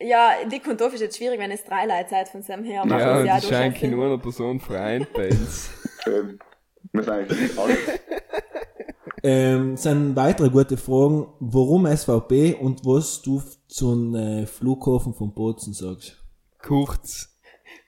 Ja, 0.01 0.31
Dick 0.51 0.67
und 0.67 0.81
Doof 0.81 0.95
ist 0.95 1.01
jetzt 1.01 1.17
schwierig, 1.17 1.39
wenn 1.39 1.53
es 1.53 1.63
drei 1.65 1.87
Leute 1.87 2.11
seid 2.11 2.29
von 2.29 2.43
seinem 2.43 2.65
her. 2.65 2.83
Ja, 2.89 3.23
ja 3.25 3.41
Sinn. 3.41 3.91
nur 3.93 4.07
eine 4.07 4.19
Person 4.19 4.59
vereint 4.59 5.13
bei 5.15 5.29
uns. 5.31 5.71
Wir 6.93 7.03
sind 7.03 7.13
eigentlich 7.13 7.59
alles. 7.59 7.79
Ähm, 9.23 9.77
sind 9.77 10.15
weitere 10.15 10.49
gute 10.49 10.77
Fragen. 10.77 11.27
Warum 11.41 11.87
SVP 11.87 12.55
und 12.55 12.85
was 12.87 13.21
du 13.21 13.43
zum 13.67 14.15
äh, 14.15 14.47
Flughafen 14.47 15.13
von 15.13 15.35
Bozen 15.35 15.75
sagst? 15.75 16.23
Kurz. 16.63 17.29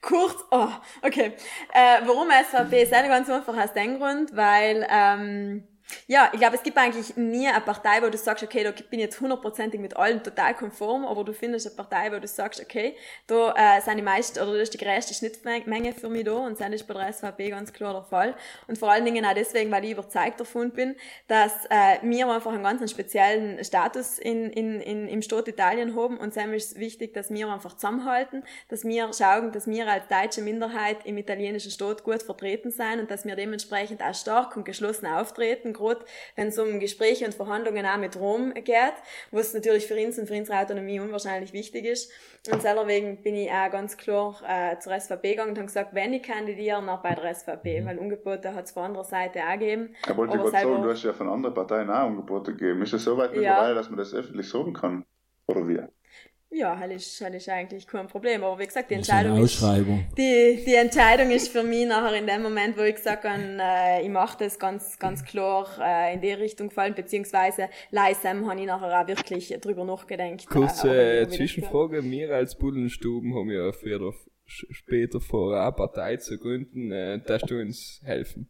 Kurz, 0.01 0.35
oh, 0.51 0.67
okay. 1.03 1.33
Äh, 1.73 2.01
warum 2.05 2.27
SVP? 2.29 2.83
Ist 2.83 2.93
eigentlich 2.93 3.11
ganz 3.11 3.29
einfach 3.29 3.55
aus 3.55 3.73
dem 3.73 3.99
Grund, 3.99 4.35
weil, 4.35 4.85
ähm, 4.89 5.63
ja, 6.07 6.29
ich 6.33 6.39
glaube, 6.39 6.55
es 6.55 6.63
gibt 6.63 6.77
eigentlich 6.77 7.15
nie 7.15 7.47
eine 7.47 7.61
Partei, 7.61 8.01
wo 8.01 8.09
du 8.09 8.17
sagst, 8.17 8.43
okay, 8.43 8.63
da 8.63 8.71
bin 8.71 8.99
ich 8.99 9.05
jetzt 9.05 9.19
hundertprozentig 9.21 9.79
mit 9.79 9.95
allen 9.97 10.23
total 10.23 10.53
konform, 10.53 11.05
aber 11.05 11.23
du 11.23 11.33
findest 11.33 11.67
eine 11.67 11.75
Partei, 11.75 12.11
wo 12.11 12.19
du 12.19 12.27
sagst, 12.27 12.61
okay, 12.61 12.95
da 13.27 13.53
äh, 13.55 13.81
sind 13.81 13.97
die 13.97 14.03
meisten, 14.03 14.39
oder 14.39 14.53
da 14.53 14.59
ist 14.59 14.73
die 14.73 14.77
größte 14.77 15.13
Schnittmenge 15.13 15.93
für 15.93 16.09
mich 16.09 16.25
da 16.25 16.33
und 16.33 16.59
das 16.59 16.69
ist 16.69 16.87
bei 16.87 16.93
der 16.93 17.11
SVP 17.11 17.49
ganz 17.49 17.73
klar 17.73 17.93
der 17.93 18.03
Fall. 18.03 18.35
Und 18.67 18.77
vor 18.77 18.91
allen 18.91 19.05
Dingen 19.05 19.25
auch 19.25 19.33
deswegen, 19.33 19.71
weil 19.71 19.85
ich 19.85 19.91
überzeugt 19.91 20.39
davon 20.39 20.71
bin, 20.71 20.95
dass 21.27 21.65
äh, 21.69 21.97
wir 22.01 22.27
einfach 22.27 22.51
einen 22.51 22.63
ganz 22.63 22.89
speziellen 22.89 23.63
Status 23.63 24.19
in, 24.19 24.49
in, 24.51 24.81
in, 24.81 25.07
im 25.07 25.21
Staat 25.21 25.47
Italien 25.47 25.95
haben 25.95 26.17
und 26.17 26.35
es 26.35 26.65
ist 26.65 26.79
wichtig, 26.79 27.13
dass 27.13 27.31
wir 27.31 27.47
einfach 27.49 27.75
zusammenhalten, 27.75 28.43
dass 28.69 28.83
wir 28.83 29.11
schauen, 29.13 29.51
dass 29.51 29.67
wir 29.67 29.87
als 29.87 30.07
deutsche 30.07 30.41
Minderheit 30.41 31.05
im 31.05 31.17
italienischen 31.17 31.71
Staat 31.71 32.03
gut 32.03 32.23
vertreten 32.23 32.71
sein 32.71 32.99
und 32.99 33.11
dass 33.11 33.25
wir 33.25 33.35
dementsprechend 33.35 34.01
auch 34.01 34.13
stark 34.13 34.55
und 34.55 34.65
geschlossen 34.65 35.07
auftreten, 35.07 35.73
gerade 35.81 36.05
wenn 36.35 36.47
es 36.47 36.57
um 36.59 36.79
Gespräche 36.79 37.25
und 37.25 37.33
Verhandlungen 37.33 37.85
auch 37.85 37.97
mit 37.97 38.15
Rom 38.17 38.53
geht, 38.53 38.93
was 39.31 39.53
natürlich 39.53 39.87
für 39.87 39.95
uns 39.95 40.17
und 40.17 40.27
für 40.27 40.35
unsere 40.35 40.59
Autonomie 40.59 40.99
unwahrscheinlich 40.99 41.53
wichtig 41.53 41.85
ist. 41.85 42.11
Und 42.51 42.63
deswegen 42.63 43.21
bin 43.21 43.35
ich 43.35 43.51
auch 43.51 43.69
ganz 43.71 43.97
klar 43.97 44.41
äh, 44.47 44.79
zur 44.79 44.99
SVP 44.99 45.31
gegangen 45.31 45.51
und 45.51 45.57
habe 45.57 45.67
gesagt, 45.67 45.93
wenn 45.93 46.13
ich 46.13 46.23
kandidiere, 46.23 46.81
noch 46.81 47.01
bei 47.01 47.15
der 47.15 47.33
SVP, 47.33 47.85
weil 47.85 47.99
Angebote 47.99 48.53
hat 48.53 48.65
es 48.65 48.71
von 48.71 48.83
anderer 48.83 49.03
Seite 49.03 49.41
auch 49.41 49.53
gegeben. 49.53 49.95
Ich 50.07 50.17
wollte 50.17 50.37
gerade 50.37 50.51
sagen, 50.51 50.81
du 50.81 50.89
hast 50.89 51.03
ja 51.03 51.13
von 51.13 51.29
anderen 51.29 51.53
Parteien 51.53 51.89
auch 51.89 52.07
Angebote 52.07 52.55
gegeben. 52.55 52.81
Ist 52.81 52.93
es 52.93 53.03
so 53.03 53.17
weit 53.17 53.33
Ja. 53.33 53.39
mittlerweile, 53.39 53.75
dass 53.75 53.89
man 53.89 53.97
das 53.97 54.13
öffentlich 54.13 54.49
sagen 54.49 54.73
kann? 54.73 55.05
Oder 55.47 55.67
wie? 55.67 55.79
Ja, 56.53 56.75
das 56.85 57.01
ist, 57.07 57.21
das 57.21 57.33
ist 57.33 57.47
eigentlich 57.49 57.87
kein 57.87 58.07
Problem. 58.07 58.43
Aber 58.43 58.59
wie 58.59 58.65
gesagt, 58.65 58.91
die 58.91 58.95
Entscheidung 58.95 59.37
ist, 59.45 59.53
die, 60.17 60.63
die 60.65 60.75
Entscheidung 60.75 61.31
ist 61.31 61.47
für 61.47 61.63
mich 61.63 61.87
nachher 61.87 62.13
in 62.17 62.27
dem 62.27 62.41
Moment, 62.43 62.77
wo 62.77 62.81
ich 62.81 62.95
gesagt 62.95 63.23
habe, 63.23 63.41
äh, 63.59 64.03
ich 64.03 64.09
mache 64.09 64.37
das 64.39 64.59
ganz, 64.59 64.99
ganz 64.99 65.23
klar 65.23 65.65
äh, 65.81 66.13
in 66.13 66.19
die 66.21 66.33
Richtung 66.33 66.67
gefallen, 66.67 66.93
beziehungsweise 66.93 67.69
leisem 67.91 68.49
habe 68.49 68.59
ich 68.59 68.65
nachher 68.67 69.01
auch 69.01 69.07
wirklich 69.07 69.47
drüber 69.61 69.85
nachgedacht. 69.85 70.45
Kurze 70.47 70.89
äh, 71.21 71.27
Zwischenfrage. 71.29 72.03
Wir 72.03 72.31
als 72.35 72.57
Bullenstuben 72.57 73.33
haben 73.33 73.49
ja 73.49 73.71
früher, 73.71 74.13
sch- 74.45 74.65
später 74.71 75.21
vor, 75.21 75.57
eine 75.57 75.71
Partei 75.71 76.17
zu 76.17 76.37
gründen. 76.37 76.91
Äh, 76.91 77.19
darfst 77.25 77.49
du 77.49 77.59
uns 77.61 78.01
helfen? 78.03 78.49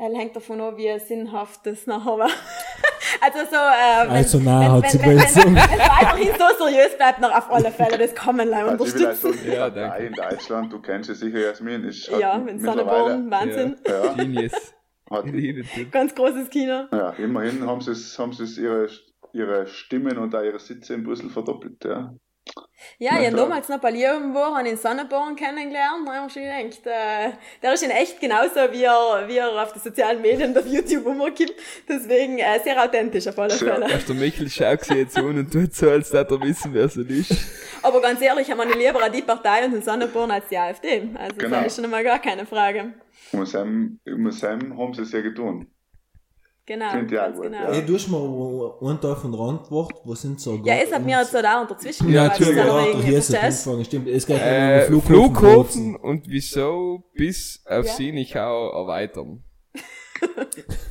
Äh, 0.00 0.16
hängt 0.16 0.34
davon 0.34 0.60
ab, 0.62 0.78
wie 0.78 0.98
sinnhaft 0.98 1.66
das 1.66 1.86
nachher 1.86 2.16
war. 2.18 2.30
also 3.20 3.38
so, 3.50 3.56
äh, 3.56 4.04
wenn, 4.04 4.10
Also 4.10 4.38
nein, 4.38 4.60
wenn, 4.60 4.70
hat 4.72 4.82
wenn, 4.82 4.90
sie 4.90 4.98
wenn, 5.00 5.08
wenn, 5.08 5.16
wenn, 5.18 5.56
es 5.58 5.78
weiterhin 5.78 6.32
so 6.38 6.64
seriös 6.64 6.96
bleibt, 6.96 7.20
noch 7.20 7.36
auf 7.36 7.50
alle 7.50 7.70
Fälle, 7.70 7.98
das 7.98 8.14
kann 8.14 8.36
man 8.36 8.48
leider 8.48 8.72
ich 8.74 8.94
will 8.94 9.06
halt 9.06 9.22
unterstützen. 9.24 9.38
die 9.44 9.50
Ja, 9.50 9.68
Partei 9.68 9.80
danke. 9.80 10.06
in 10.06 10.12
Deutschland, 10.14 10.72
du 10.72 10.80
kennst 10.80 11.08
sie 11.08 11.14
sicher, 11.14 11.40
Jasmin, 11.40 11.84
ist 11.84 12.10
hat 12.10 12.18
Ja, 12.18 12.38
mit 12.38 12.62
Sonneborn, 12.62 13.30
Wahnsinn. 13.30 13.76
ja, 13.86 14.12
Genius. 14.14 14.52
hat. 15.10 15.24
Ganz 15.90 16.14
großes 16.14 16.48
Kino. 16.48 16.86
ja, 16.92 17.10
immerhin 17.18 17.66
haben 17.66 17.82
sie 17.82 17.90
es, 17.90 18.18
haben 18.18 18.32
sie 18.32 18.44
es 18.44 18.56
ihre, 18.56 18.88
ihre 19.34 19.66
Stimmen 19.66 20.16
und 20.16 20.34
auch 20.34 20.42
ihre 20.42 20.60
Sitze 20.60 20.94
in 20.94 21.04
Brüssel 21.04 21.28
verdoppelt, 21.28 21.84
ja. 21.84 22.14
Ja, 22.98 23.12
ich 23.12 23.26
habe 23.26 23.28
klar. 23.34 23.48
damals 23.48 23.68
noch 23.68 23.78
bei 23.78 23.90
Leoben 23.90 24.34
war, 24.34 24.58
ihn 24.60 24.66
in 24.66 24.76
Sonneborn 24.76 25.36
kennengelernt, 25.36 26.06
da 26.06 26.14
habe 26.14 26.26
ich 26.26 26.32
schon 26.32 26.42
gedacht, 26.42 26.86
äh, 26.86 27.30
der 27.62 27.72
ist 27.72 27.82
in 27.82 27.90
echt 27.90 28.20
genauso, 28.20 28.56
wie 28.72 28.82
er, 28.84 29.24
wie 29.26 29.36
er 29.36 29.62
auf 29.62 29.72
den 29.72 29.82
sozialen 29.82 30.20
Medien 30.20 30.50
und 30.50 30.58
auf 30.58 30.66
YouTube 30.66 31.06
umgeht. 31.06 31.54
Deswegen 31.88 32.38
äh, 32.38 32.58
sehr 32.62 32.82
authentisch 32.82 33.26
auf 33.28 33.38
alle. 33.38 33.54
Fälle. 33.54 33.90
Erst 33.90 34.08
der 34.08 34.16
Michel 34.16 34.48
schaut 34.50 34.84
sich 34.84 34.96
jetzt 34.96 35.16
an 35.16 35.24
und 35.38 35.50
tut 35.52 35.74
so, 35.74 35.88
als 35.90 36.12
würde 36.12 36.34
er 36.34 36.40
wissen, 36.42 36.74
wer 36.74 36.84
es 36.84 36.96
ist. 36.96 37.32
Aber 37.82 38.00
ganz 38.00 38.20
ehrlich, 38.20 38.48
ich 38.48 38.52
habe 38.56 38.64
lieber 38.76 39.08
die 39.08 39.22
Partei 39.22 39.64
und 39.64 39.72
den 39.72 39.82
Sonneborn 39.82 40.30
als 40.30 40.48
die 40.48 40.58
AfD. 40.58 41.08
Also 41.14 41.36
Genau. 41.36 41.56
das 41.56 41.66
ist 41.68 41.76
schon 41.76 41.84
einmal 41.84 42.04
gar 42.04 42.18
keine 42.18 42.44
Frage. 42.46 42.92
Und 43.32 43.46
Sam, 43.46 43.98
mit 44.04 44.34
Sam 44.34 44.76
haben 44.78 44.92
sie 44.94 45.02
es 45.02 45.12
ja 45.12 45.20
getan. 45.20 45.66
Genau, 46.66 46.90
Finde 46.90 47.14
ich 47.14 47.20
auch 47.20 47.24
ganz 47.24 47.36
gut, 47.36 47.44
genau. 47.46 47.72
ja. 47.72 47.80
Du 47.80 47.94
hast 47.94 48.08
mir 48.08 48.76
einen 48.88 49.00
Tag 49.00 49.18
von 49.18 49.32
der 49.32 49.40
Antwort, 49.40 49.92
was 50.04 50.20
sind 50.22 50.40
so 50.40 50.54
Ja, 50.64 50.74
es 50.74 50.92
hat 50.92 51.04
mir 51.04 51.18
jetzt 51.18 51.32
so 51.32 51.42
da 51.42 51.60
unterzwischen 51.62 52.08
Ja, 52.12 52.22
weil 52.22 52.30
es 52.32 52.38
natürlich, 52.40 52.56
ja, 52.64 52.86
irgendwie 52.86 53.06
hier 53.08 53.18
ist 53.18 53.32
der 53.32 53.40
verstehst. 53.40 53.64
Punkt 53.64 53.86
Stimmt, 53.86 54.08
es 54.08 54.26
geht 54.26 54.36
ja 54.38 54.44
Äh, 54.44 54.86
um 54.92 55.02
Flughafen, 55.02 55.34
Flughafen. 55.36 55.96
und 55.96 56.28
wieso 56.28 57.02
bis 57.14 57.62
auf 57.66 57.86
Ja. 57.86 57.92
Sienichau 57.92 58.70
erweitern? 58.70 59.42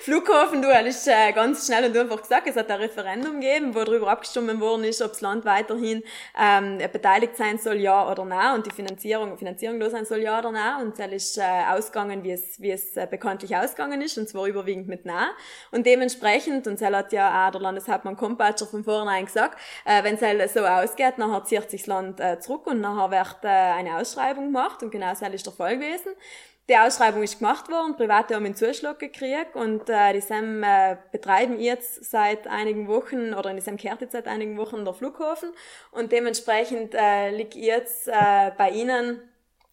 Flughafen, 0.00 0.62
du 0.62 0.68
hast 0.72 1.06
äh, 1.06 1.32
ganz 1.32 1.66
schnell 1.66 1.84
und 1.84 1.96
einfach 1.96 2.22
gesagt, 2.22 2.46
es 2.46 2.56
hat 2.56 2.70
ein 2.70 2.80
Referendum 2.80 3.40
gegeben, 3.40 3.74
wo 3.74 3.84
darüber 3.84 4.08
abgestimmt 4.08 4.58
worden 4.60 4.84
ist, 4.84 5.02
ob 5.02 5.10
das 5.10 5.20
Land 5.20 5.44
weiterhin 5.44 6.02
ähm, 6.40 6.78
beteiligt 6.92 7.36
sein 7.36 7.58
soll, 7.58 7.76
ja 7.76 8.10
oder 8.10 8.24
nein, 8.24 8.54
und 8.54 8.66
die 8.66 8.70
Finanzierung, 8.70 9.36
Finanzierung 9.36 9.78
da 9.78 9.90
sein 9.90 10.06
soll, 10.06 10.20
ja 10.20 10.38
oder 10.38 10.50
nein. 10.50 10.86
Und 10.86 10.98
das 10.98 11.12
ist 11.12 11.38
äh, 11.38 11.42
ausgegangen, 11.68 12.24
wie 12.24 12.32
es, 12.32 12.60
wie 12.60 12.70
es 12.70 12.96
äh, 12.96 13.06
bekanntlich 13.10 13.54
ausgegangen 13.54 14.00
ist, 14.00 14.16
und 14.16 14.28
zwar 14.28 14.46
überwiegend 14.46 14.88
mit 14.88 15.04
nein. 15.04 15.28
Und 15.70 15.84
dementsprechend, 15.84 16.66
und 16.66 16.80
das 16.80 16.90
hat 16.90 17.12
ja 17.12 17.46
auch 17.46 17.50
der 17.50 17.60
Landeshauptmann 17.60 18.16
Kompatscher 18.16 18.66
von 18.66 18.82
vornherein 18.82 19.26
gesagt, 19.26 19.58
äh, 19.84 20.02
wenn 20.04 20.16
es 20.16 20.54
so 20.54 20.64
ausgeht, 20.64 21.18
nachher 21.18 21.44
zieht 21.44 21.70
sich 21.70 21.82
das 21.82 21.88
Land 21.88 22.20
äh, 22.20 22.40
zurück 22.40 22.66
und 22.66 22.80
nachher 22.80 23.10
wird 23.10 23.44
äh, 23.44 23.48
eine 23.48 23.98
Ausschreibung 23.98 24.46
gemacht, 24.46 24.82
und 24.82 24.90
genau 24.90 25.10
das 25.10 25.20
ist 25.20 25.44
der 25.44 25.52
Fall 25.52 25.76
gewesen. 25.78 26.12
Die 26.68 26.76
Ausschreibung 26.76 27.22
ist 27.22 27.38
gemacht 27.38 27.70
worden, 27.70 27.96
Private 27.96 28.34
haben 28.34 28.44
einen 28.44 28.56
Zuschlag 28.56 28.98
gekriegt 28.98 29.54
und 29.54 29.88
äh, 29.88 30.12
die 30.12 30.20
SEM 30.20 30.64
äh, 30.64 30.96
betreiben 31.12 31.60
jetzt 31.60 32.04
seit 32.10 32.48
einigen 32.48 32.88
Wochen 32.88 33.34
oder 33.34 33.50
in 33.50 33.56
die 33.56 33.62
SEM 33.62 33.76
kehrt 33.76 34.00
jetzt 34.00 34.12
seit 34.12 34.26
einigen 34.26 34.56
Wochen 34.56 34.84
der 34.84 34.92
Flughafen 34.92 35.50
und 35.92 36.10
dementsprechend 36.10 36.92
äh, 36.92 37.30
liegt 37.30 37.54
jetzt 37.54 38.08
äh, 38.08 38.50
bei 38.58 38.70
Ihnen 38.70 39.20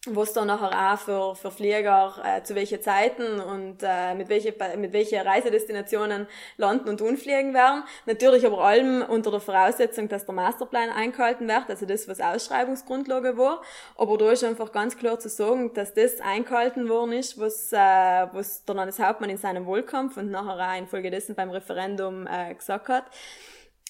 was 0.06 0.34
da 0.34 0.44
nachher 0.44 0.92
auch 0.92 0.98
für, 0.98 1.34
für 1.34 1.50
Flieger 1.50 2.14
äh, 2.22 2.42
zu 2.42 2.54
welchen 2.54 2.82
Zeiten 2.82 3.40
und 3.40 3.78
äh, 3.82 4.14
mit 4.14 4.28
welche 4.28 4.54
mit 4.76 4.92
welche 4.92 5.24
Reisedestinationen 5.24 6.26
landen 6.58 6.90
und 6.90 7.00
unfliegen 7.00 7.54
werden. 7.54 7.84
Natürlich 8.04 8.44
aber 8.44 8.58
allem 8.58 9.02
unter 9.02 9.30
der 9.30 9.40
Voraussetzung, 9.40 10.08
dass 10.08 10.26
der 10.26 10.34
Masterplan 10.34 10.90
eingehalten 10.90 11.48
wird, 11.48 11.70
also 11.70 11.86
das, 11.86 12.06
was 12.06 12.20
Ausschreibungsgrundlage 12.20 13.38
war. 13.38 13.62
Aber 13.96 14.18
da 14.18 14.30
ist 14.30 14.44
einfach 14.44 14.72
ganz 14.72 14.96
klar 14.98 15.18
zu 15.18 15.30
sagen, 15.30 15.72
dass 15.72 15.94
das 15.94 16.20
eingehalten 16.20 16.88
worden 16.88 17.12
ist, 17.12 17.38
was, 17.40 17.72
äh, 17.72 17.76
was 17.76 18.64
der 18.64 18.74
Landeshauptmann 18.74 19.30
in 19.30 19.38
seinem 19.38 19.66
Wahlkampf 19.66 20.18
und 20.18 20.30
nachher 20.30 20.70
auch 20.70 20.78
infolgedessen 20.78 21.34
beim 21.34 21.50
Referendum 21.50 22.26
äh, 22.26 22.54
gesagt 22.54 22.88
hat. 22.88 23.04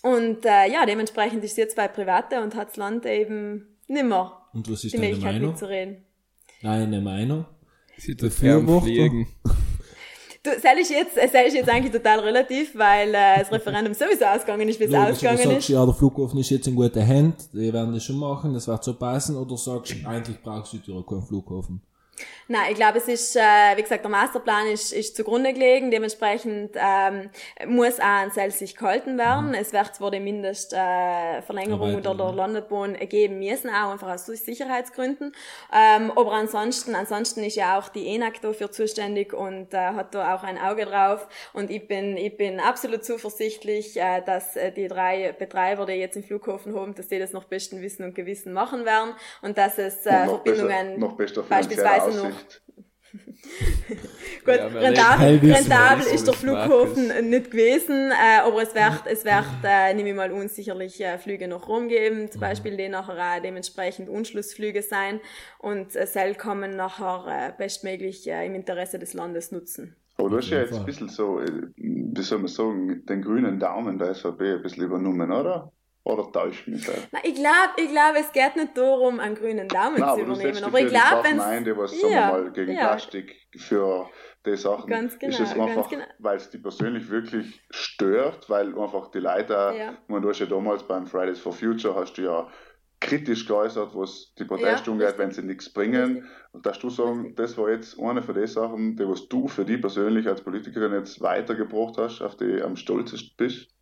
Und 0.02 0.44
äh, 0.44 0.70
ja, 0.70 0.86
dementsprechend 0.86 1.42
ist 1.42 1.52
es 1.52 1.56
jetzt 1.56 1.76
bei 1.76 1.88
Private 1.88 2.40
und 2.40 2.54
hat 2.54 2.68
das 2.68 2.76
Land 2.76 3.04
eben 3.06 3.78
nimmer 3.88 4.43
Und 4.54 4.70
was 4.70 4.84
ist 4.84 4.94
die 4.94 4.98
deine 4.98 5.16
Meinung? 5.16 5.50
mitzureden. 5.50 5.96
Deine 6.62 7.00
Meinung? 7.00 7.44
Sie 7.98 8.14
fliegen. 8.14 9.28
Du, 10.42 10.50
das 10.50 10.78
ist 10.78 10.90
jetzt, 10.90 11.16
das 11.16 11.32
ist 11.32 11.54
jetzt 11.54 11.68
eigentlich 11.70 11.92
total 11.92 12.20
relativ, 12.20 12.76
weil 12.76 13.08
äh, 13.08 13.38
das 13.38 13.50
Referendum 13.50 13.94
sowieso 13.94 14.26
ausgegangen 14.26 14.68
ist, 14.68 14.78
wie 14.78 14.84
es 14.84 14.90
Logisch, 14.90 15.10
ausgegangen 15.12 15.38
sagst 15.38 15.58
ist. 15.58 15.68
du, 15.70 15.72
ja, 15.72 15.84
der 15.86 15.94
Flughafen 15.94 16.38
ist 16.38 16.50
jetzt 16.50 16.66
in 16.66 16.74
guter 16.76 17.06
Hand, 17.06 17.48
die 17.54 17.72
werden 17.72 17.94
das 17.94 18.04
schon 18.04 18.18
machen, 18.18 18.52
das 18.52 18.68
wird 18.68 18.84
so 18.84 18.92
passen, 18.94 19.36
oder 19.36 19.56
sagst 19.56 19.94
du, 19.94 20.06
eigentlich 20.06 20.42
brauchst 20.42 20.74
du 20.74 20.76
Südtirol 20.76 21.06
keinen 21.06 21.22
Flughafen? 21.22 21.80
Nein, 22.48 22.66
ich 22.70 22.74
glaube, 22.76 22.98
es 22.98 23.08
ist, 23.08 23.36
äh, 23.36 23.40
wie 23.76 23.82
gesagt, 23.82 24.04
der 24.04 24.10
Masterplan 24.10 24.66
ist, 24.66 24.92
ist 24.92 25.16
zugrunde 25.16 25.52
gelegen. 25.52 25.90
Dementsprechend 25.90 26.76
ähm, 26.76 27.30
muss 27.66 27.98
auch 28.00 28.04
an 28.04 28.32
Zell 28.32 28.50
sich 28.50 28.76
gehalten 28.76 29.16
werden. 29.16 29.48
Mhm. 29.48 29.54
Es 29.54 29.72
wird 29.72 29.94
zwar 29.94 30.10
die 30.10 30.20
Mindestverlängerung 30.20 31.94
äh, 31.94 31.96
oder 31.96 32.14
der 32.14 32.32
Landebahn 32.32 32.96
geben 33.08 33.38
müssen, 33.38 33.70
auch 33.70 33.92
einfach 33.92 34.12
aus 34.12 34.26
Sicherheitsgründen. 34.26 35.34
Ähm, 35.72 36.10
aber 36.10 36.32
ansonsten, 36.32 36.94
ansonsten 36.94 37.42
ist 37.44 37.56
ja 37.56 37.78
auch 37.78 37.88
die 37.88 38.06
ENAC 38.08 38.40
dafür 38.42 38.70
zuständig 38.70 39.32
und 39.32 39.72
äh, 39.72 39.78
hat 39.78 40.14
da 40.14 40.34
auch 40.34 40.42
ein 40.42 40.58
Auge 40.58 40.84
drauf. 40.86 41.26
Und 41.52 41.70
ich 41.70 41.88
bin, 41.88 42.16
ich 42.16 42.36
bin 42.36 42.60
absolut 42.60 43.04
zuversichtlich, 43.04 43.96
äh, 43.96 44.20
dass 44.20 44.56
äh, 44.56 44.70
die 44.72 44.88
drei 44.88 45.32
Betreiber, 45.32 45.86
die 45.86 45.92
jetzt 45.92 46.16
im 46.16 46.24
Flughafen 46.24 46.74
haben, 46.74 46.94
dass 46.94 47.08
die 47.08 47.18
das 47.18 47.32
nach 47.32 47.44
bestem 47.44 47.80
Wissen 47.80 48.04
und 48.04 48.14
Gewissen 48.14 48.52
machen 48.52 48.84
werden 48.84 49.14
und 49.42 49.56
dass 49.58 49.78
es 49.78 50.06
äh, 50.06 50.26
Verbindungen 50.26 51.00
besser, 51.16 51.40
noch 51.40 51.48
beispielsweise 51.48 52.13
noch 52.14 52.30
Gut, 54.44 54.56
ja, 54.56 54.66
rentabel, 54.66 55.52
rentabel 55.52 56.06
ist 56.06 56.26
der 56.26 56.34
Flughafen 56.34 57.08
Markus. 57.08 57.22
nicht 57.22 57.50
gewesen, 57.50 58.10
äh, 58.10 58.40
aber 58.42 58.62
es 58.62 58.74
wird, 58.74 59.02
es 59.06 59.24
wird, 59.24 59.44
äh, 59.64 59.94
nehme 59.94 60.10
ich 60.10 60.14
mal 60.14 60.32
unsicherlich 60.32 61.00
äh, 61.00 61.18
Flüge 61.18 61.48
noch 61.48 61.68
rumgeben, 61.68 62.30
zum 62.30 62.40
mhm. 62.40 62.42
Beispiel 62.42 62.76
die 62.76 62.88
nachher 62.88 63.14
auch 63.14 63.42
dementsprechend 63.42 64.08
Unschlussflüge 64.08 64.82
sein 64.82 65.20
und 65.58 65.94
äh, 65.96 66.06
Sell 66.06 66.34
kommen 66.34 66.76
nachher 66.76 67.24
äh, 67.28 67.52
bestmöglich 67.56 68.28
äh, 68.28 68.46
im 68.46 68.54
Interesse 68.54 68.98
des 68.98 69.14
Landes 69.14 69.52
nutzen. 69.52 69.96
Aber 70.16 70.30
du 70.30 70.36
hast 70.36 70.50
ja 70.50 70.60
jetzt 70.60 70.74
ein 70.74 70.84
bisschen 70.84 71.08
so, 71.08 71.40
äh, 71.40 71.50
wie 71.76 72.22
soll 72.22 72.38
man 72.38 72.48
sagen, 72.48 73.04
den 73.06 73.22
grünen 73.22 73.58
Daumen 73.58 73.98
der 73.98 74.14
SVP 74.14 74.54
ein 74.54 74.62
bisschen 74.62 74.84
übernommen, 74.84 75.32
oder? 75.32 75.72
Oder 76.04 76.30
täuscht 76.30 76.68
mich 76.68 76.84
das? 76.84 77.08
Nein, 77.12 77.22
ich 77.24 77.34
glaube, 77.34 77.72
ich 77.78 77.88
glaub, 77.90 78.14
es 78.14 78.30
geht 78.32 78.56
nicht 78.56 78.76
darum, 78.76 79.20
einen 79.20 79.34
grünen 79.34 79.66
Daumen 79.68 79.98
Nein, 79.98 80.14
zu 80.14 80.20
übernehmen. 80.20 80.58
Aber, 80.58 80.66
aber 80.66 80.80
ich 80.80 80.88
glaube, 80.88 81.24
wenn 81.24 81.40
ein, 81.40 81.64
die 81.64 81.76
was, 81.76 82.00
ja, 82.02 82.30
mal, 82.30 82.52
gegen 82.52 82.72
ja. 82.72 82.88
Plastik 82.88 83.34
für 83.56 84.10
die 84.44 84.56
Sachen. 84.56 84.90
Ganz 84.90 85.18
genau, 85.18 85.32
ist 85.32 85.40
es 85.40 85.58
einfach, 85.58 85.88
genau. 85.88 86.04
weil 86.18 86.36
es 86.36 86.50
die 86.50 86.58
persönlich 86.58 87.08
wirklich 87.08 87.62
stört, 87.70 88.50
weil 88.50 88.78
einfach 88.78 89.10
die 89.12 89.20
Leute, 89.20 89.54
ja. 89.54 89.96
man, 90.08 90.20
du 90.20 90.28
hast 90.28 90.40
ja 90.40 90.46
damals 90.46 90.82
beim 90.82 91.06
Fridays 91.06 91.40
for 91.40 91.54
Future, 91.54 91.94
hast 91.94 92.18
du 92.18 92.22
ja 92.22 92.48
kritisch 93.00 93.46
geäußert, 93.46 93.94
was 93.94 94.34
die 94.38 94.44
Proteste 94.44 94.86
ja, 94.86 94.92
umgeht, 94.92 95.14
wenn 95.16 95.30
sie 95.30 95.42
nichts 95.42 95.72
bringen. 95.72 96.16
Richtig. 96.16 96.30
Und 96.52 96.66
dass 96.66 96.78
du 96.78 96.90
sagen, 96.90 97.34
das 97.34 97.56
war 97.56 97.70
jetzt 97.70 97.98
eine 97.98 98.22
von 98.22 98.34
den 98.34 98.46
Sachen, 98.46 98.96
die 98.96 99.08
was 99.08 99.28
du 99.28 99.48
für 99.48 99.64
dich 99.64 99.80
persönlich 99.80 100.26
als 100.26 100.42
Politikerin 100.42 100.92
jetzt 100.92 101.20
weitergebracht 101.20 101.96
hast, 101.96 102.20
auf 102.22 102.36
die 102.36 102.62
am 102.62 102.76
stolzesten 102.76 103.34
bist? 103.36 103.73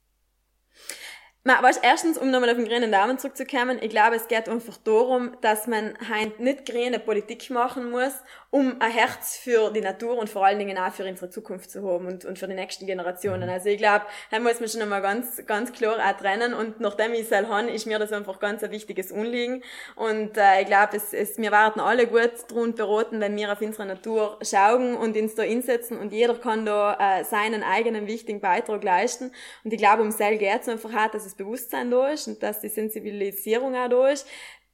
Ma, 1.44 1.60
weißt, 1.60 1.80
erstens, 1.82 2.18
um 2.18 2.30
nochmal 2.30 2.50
auf 2.50 2.56
den 2.56 2.68
grünen 2.68 2.92
Daumen 2.92 3.18
zurückzukommen, 3.18 3.78
ich 3.82 3.90
glaube, 3.90 4.14
es 4.14 4.28
geht 4.28 4.48
einfach 4.48 4.76
darum, 4.78 5.36
dass 5.40 5.66
man 5.66 5.94
halt 6.08 6.38
nicht 6.38 6.66
grüne 6.66 7.00
Politik 7.00 7.50
machen 7.50 7.90
muss, 7.90 8.12
um 8.52 8.76
ein 8.82 8.90
Herz 8.90 9.38
für 9.38 9.70
die 9.70 9.80
Natur 9.80 10.18
und 10.18 10.28
vor 10.28 10.44
allen 10.44 10.58
Dingen 10.58 10.76
auch 10.76 10.92
für 10.92 11.06
unsere 11.06 11.30
Zukunft 11.30 11.70
zu 11.70 11.88
haben 11.88 12.06
und, 12.06 12.26
und 12.26 12.38
für 12.38 12.46
die 12.46 12.54
nächsten 12.54 12.86
Generationen. 12.86 13.48
Mhm. 13.48 13.54
Also 13.54 13.70
ich 13.70 13.78
glaube, 13.78 14.04
da 14.30 14.38
muss 14.40 14.60
man 14.60 14.68
schon 14.68 14.82
einmal 14.82 15.00
ganz, 15.00 15.42
ganz 15.46 15.72
klar 15.72 15.96
auch 15.96 16.20
trennen 16.20 16.52
und 16.52 16.78
nachdem 16.78 17.14
ich 17.14 17.30
es 17.30 17.32
habe, 17.32 17.70
ist 17.70 17.86
mir 17.86 17.98
das 17.98 18.12
einfach 18.12 18.40
ganz 18.40 18.62
ein 18.62 18.70
wichtiges 18.70 19.10
Unliegen 19.10 19.62
und 19.96 20.36
äh, 20.36 20.60
ich 20.60 20.66
glaube, 20.66 20.98
es, 20.98 21.14
es, 21.14 21.38
wir 21.38 21.50
werden 21.50 21.80
alle 21.80 22.06
gut 22.06 22.30
drum 22.48 22.74
beraten, 22.74 23.20
wenn 23.20 23.34
wir 23.36 23.50
auf 23.50 23.62
unsere 23.62 23.86
Natur 23.86 24.38
schauen 24.42 24.96
und 24.96 25.16
uns 25.16 25.34
da 25.34 25.44
einsetzen 25.44 25.98
und 25.98 26.12
jeder 26.12 26.34
kann 26.34 26.66
da 26.66 27.20
äh, 27.20 27.24
seinen 27.24 27.62
eigenen 27.62 28.06
wichtigen 28.06 28.42
Beitrag 28.42 28.84
leisten 28.84 29.32
und 29.64 29.72
ich 29.72 29.78
glaube, 29.78 30.02
um 30.02 30.10
Sel 30.10 30.36
geht 30.36 30.60
es 30.60 30.68
einfach 30.68 30.90
auch, 30.90 31.10
dass 31.10 31.24
das 31.24 31.34
Bewusstsein 31.36 31.90
da 31.90 32.08
ist 32.08 32.28
und 32.28 32.42
dass 32.42 32.60
die 32.60 32.68
Sensibilisierung 32.68 33.74
auch 33.74 33.88
da 33.88 34.08
ist, 34.10 34.26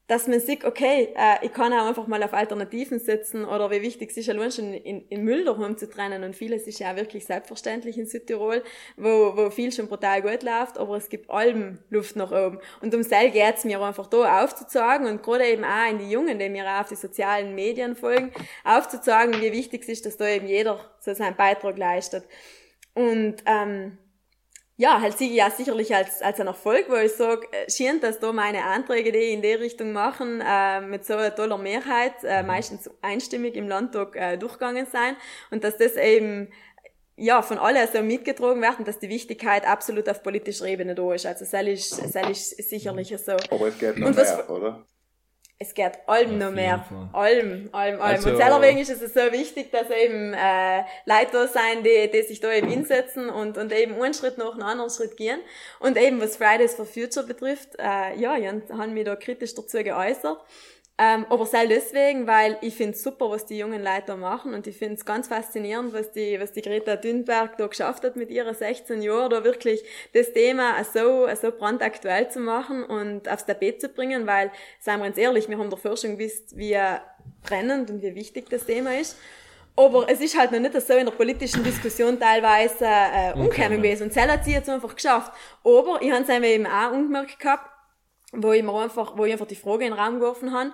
dass 0.09 0.27
man 0.27 0.41
sieht, 0.41 0.65
okay, 0.65 1.11
äh, 1.15 1.37
ich 1.43 1.53
kann 1.53 1.73
auch 1.73 1.87
einfach 1.87 2.07
mal 2.07 2.23
auf 2.23 2.33
Alternativen 2.33 2.99
setzen 2.99 3.45
oder 3.45 3.71
wie 3.71 3.83
wichtig 3.83 4.11
es 4.11 4.17
ist, 4.17 4.31
allein 4.31 4.51
schon 4.51 4.73
in, 4.73 5.07
in 5.09 5.23
Müll 5.23 5.45
daheim 5.45 5.77
zu 5.77 5.89
trennen 5.89 6.25
und 6.25 6.35
vieles 6.35 6.67
ist 6.67 6.81
ja 6.81 6.93
auch 6.93 6.97
wirklich 6.97 7.27
selbstverständlich 7.27 7.99
in 7.99 8.07
Südtirol, 8.07 8.65
wo, 8.97 9.37
wo 9.37 9.51
viel 9.51 9.71
schon 9.71 9.87
brutal 9.87 10.23
gut 10.23 10.43
läuft, 10.43 10.79
aber 10.79 10.97
es 10.97 11.11
gibt 11.11 11.31
allem 11.31 11.79
Luft 11.91 12.17
nach 12.17 12.33
oben. 12.33 12.59
Und 12.81 12.95
um 12.95 13.03
Sel 13.03 13.31
geht's 13.31 13.65
mir 13.65 13.83
einfach 13.83 14.07
da 14.07 14.43
aufzuzeigen 14.43 15.07
und 15.07 15.23
gerade 15.23 15.47
eben 15.47 15.65
auch 15.65 15.91
in 15.91 15.99
die 15.99 16.11
Jungen, 16.11 16.39
die 16.39 16.49
mir 16.49 16.65
auch 16.65 16.81
auf 16.81 16.89
die 16.89 16.97
sozialen 16.97 17.55
Medien 17.55 17.95
folgen, 17.95 18.33
aufzuzeigen, 18.65 19.41
wie 19.43 19.53
wichtig 19.53 19.83
es 19.83 19.89
ist, 19.91 20.07
dass 20.07 20.17
da 20.17 20.27
eben 20.27 20.49
jeder 20.49 20.81
so 21.01 21.13
seinen 21.13 21.37
Beitrag 21.37 21.77
leistet. 21.77 22.25
Und 22.95 23.37
ähm, 23.45 23.99
ja, 24.81 25.01
halt 25.01 25.19
sehe 25.19 25.29
ich 25.29 25.35
ja 25.35 25.51
sicherlich 25.51 25.93
als, 25.93 26.23
als 26.23 26.39
ein 26.39 26.47
Erfolg, 26.47 26.89
weil 26.89 27.07
ich 27.07 27.13
sage, 27.13 27.49
äh, 27.51 27.69
schien, 27.69 28.01
dass 28.01 28.21
da 28.21 28.33
meine 28.33 28.63
Anträge, 28.63 29.11
die 29.11 29.33
in 29.33 29.43
die 29.43 29.53
Richtung 29.53 29.93
machen, 29.93 30.41
äh, 30.41 30.81
mit 30.81 31.05
so 31.05 31.15
einer 31.15 31.35
toller 31.35 31.59
Mehrheit, 31.59 32.15
äh, 32.23 32.43
mhm. 32.43 32.47
meistens 32.47 32.89
einstimmig 33.03 33.57
im 33.57 33.69
Landtag 33.69 34.15
äh, 34.15 34.37
durchgegangen 34.37 34.87
sein 34.87 35.17
und 35.51 35.65
dass 35.65 35.79
das 35.79 35.97
eben 35.97 36.49
ja, 37.17 37.43
von 37.43 37.59
allen 37.59 37.89
so 37.93 38.01
mitgetragen 38.03 38.63
werden, 38.63 38.85
dass 38.85 39.01
die 39.01 39.09
Wichtigkeit 39.09 39.67
absolut 39.67 40.09
auf 40.09 40.23
politischer 40.23 40.67
Ebene 40.67 40.95
da 40.95 41.13
ist. 41.13 41.27
Also, 41.27 41.45
das 41.45 41.67
ist, 41.67 42.15
das 42.15 42.53
ist 42.53 42.71
sicherlich 42.71 43.09
so. 43.19 43.33
Aber 43.33 43.67
es 43.67 43.79
geht 43.81 43.99
noch 43.99 44.15
mehr, 44.15 44.49
oder? 44.49 44.87
Es 45.61 45.75
geht 45.75 45.93
allem 46.07 46.39
noch 46.39 46.53
mehr. 46.53 46.85
Allem, 47.13 47.69
allem, 47.73 48.01
allem. 48.01 48.01
Also, 48.01 48.31
und 48.31 48.39
deswegen 48.39 48.79
ist 48.79 48.91
es 48.91 49.13
so 49.13 49.33
wichtig, 49.33 49.73
dass 49.73 49.91
eben 49.91 50.33
äh, 50.33 50.79
Leute 51.05 51.33
da 51.33 51.49
sein, 51.49 51.83
die, 51.83 52.09
die 52.13 52.23
sich 52.23 52.39
da 52.39 52.53
eben 52.53 52.69
hinsetzen 52.69 53.29
und, 53.29 53.59
und 53.59 53.73
eben 53.73 54.01
einen 54.01 54.15
Schritt 54.15 54.39
nach 54.39 54.53
einem 54.53 54.63
anderen 54.63 54.91
Schritt 54.91 55.17
gehen. 55.17 55.41
Und 55.81 55.97
eben 55.97 56.21
was 56.21 56.37
Fridays 56.37 56.77
for 56.77 56.87
Future 56.87 57.27
betrifft, 57.27 57.71
äh, 57.77 58.17
ja, 58.17 58.37
ich 58.37 58.47
habe 58.47 58.89
mich 58.89 59.05
da 59.05 59.17
kritisch 59.17 59.55
dazu 59.57 59.83
geäußert. 59.83 60.39
Ähm, 61.01 61.27
aber 61.31 61.47
sei 61.47 61.69
deswegen, 61.69 62.27
weil 62.27 62.59
ich 62.61 62.75
finde 62.75 62.99
super, 62.99 63.31
was 63.31 63.47
die 63.47 63.57
jungen 63.57 63.85
Leute 63.85 64.17
machen 64.17 64.53
und 64.53 64.67
ich 64.67 64.77
finde 64.77 64.97
es 64.97 65.05
ganz 65.05 65.29
faszinierend, 65.29 65.93
was 65.93 66.11
die, 66.11 66.41
was 66.41 66.51
die 66.51 66.61
Greta 66.61 66.97
Thunberg 66.97 67.57
da 67.57 67.69
geschafft 67.69 68.03
hat 68.03 68.17
mit 68.17 68.31
ihren 68.31 68.53
16 68.53 69.01
Jahren, 69.03 69.31
da 69.31 69.45
wirklich 69.45 69.85
das 70.13 70.33
Thema 70.33 70.83
so, 70.83 71.29
so 71.41 71.53
brandaktuell 71.53 72.29
zu 72.31 72.41
machen 72.41 72.83
und 72.83 73.29
aufs 73.29 73.47
Tapet 73.47 73.81
zu 73.81 73.89
bringen, 73.89 74.27
weil, 74.27 74.51
seien 74.81 74.99
wir 74.99 75.07
uns 75.07 75.17
ehrlich, 75.17 75.49
wir 75.49 75.57
haben 75.57 75.71
der 75.71 75.79
Forschung 75.79 76.19
gewusst, 76.19 76.57
wie 76.57 76.77
brennend 77.43 77.91
und 77.91 78.03
wie 78.03 78.17
wichtig 78.17 78.51
das 78.51 78.67
Thema 78.67 78.99
ist. 78.99 79.17
Aber 79.77 80.09
es 80.09 80.21
ist 80.21 80.37
halt 80.37 80.51
noch 80.51 80.59
nicht 80.59 80.81
so 80.85 80.95
in 80.95 81.07
der 81.07 81.13
politischen 81.13 81.63
Diskussion 81.63 82.19
teilweise 82.19 82.85
äh, 82.85 83.33
umgekommen 83.35 83.81
gewesen. 83.81 84.05
Und 84.05 84.13
Zell 84.13 84.29
hat 84.29 84.45
sie 84.45 84.51
jetzt 84.51 84.69
einfach 84.69 84.93
geschafft. 84.93 85.31
Aber 85.63 86.03
ich 86.03 86.11
habe 86.11 86.25
es 86.25 86.29
eben 86.29 86.67
auch 86.67 86.91
ungemerkt 86.91 87.39
gehabt, 87.39 87.71
wo 88.33 88.53
ich 88.53 88.63
mir 88.63 88.75
einfach, 88.75 89.17
wo 89.17 89.25
ich 89.25 89.33
einfach 89.33 89.47
die 89.47 89.57
Frage 89.57 89.87
in 89.87 89.93
den 89.93 89.99
Raum 89.99 90.21
geworfen 90.21 90.53
habe, 90.53 90.73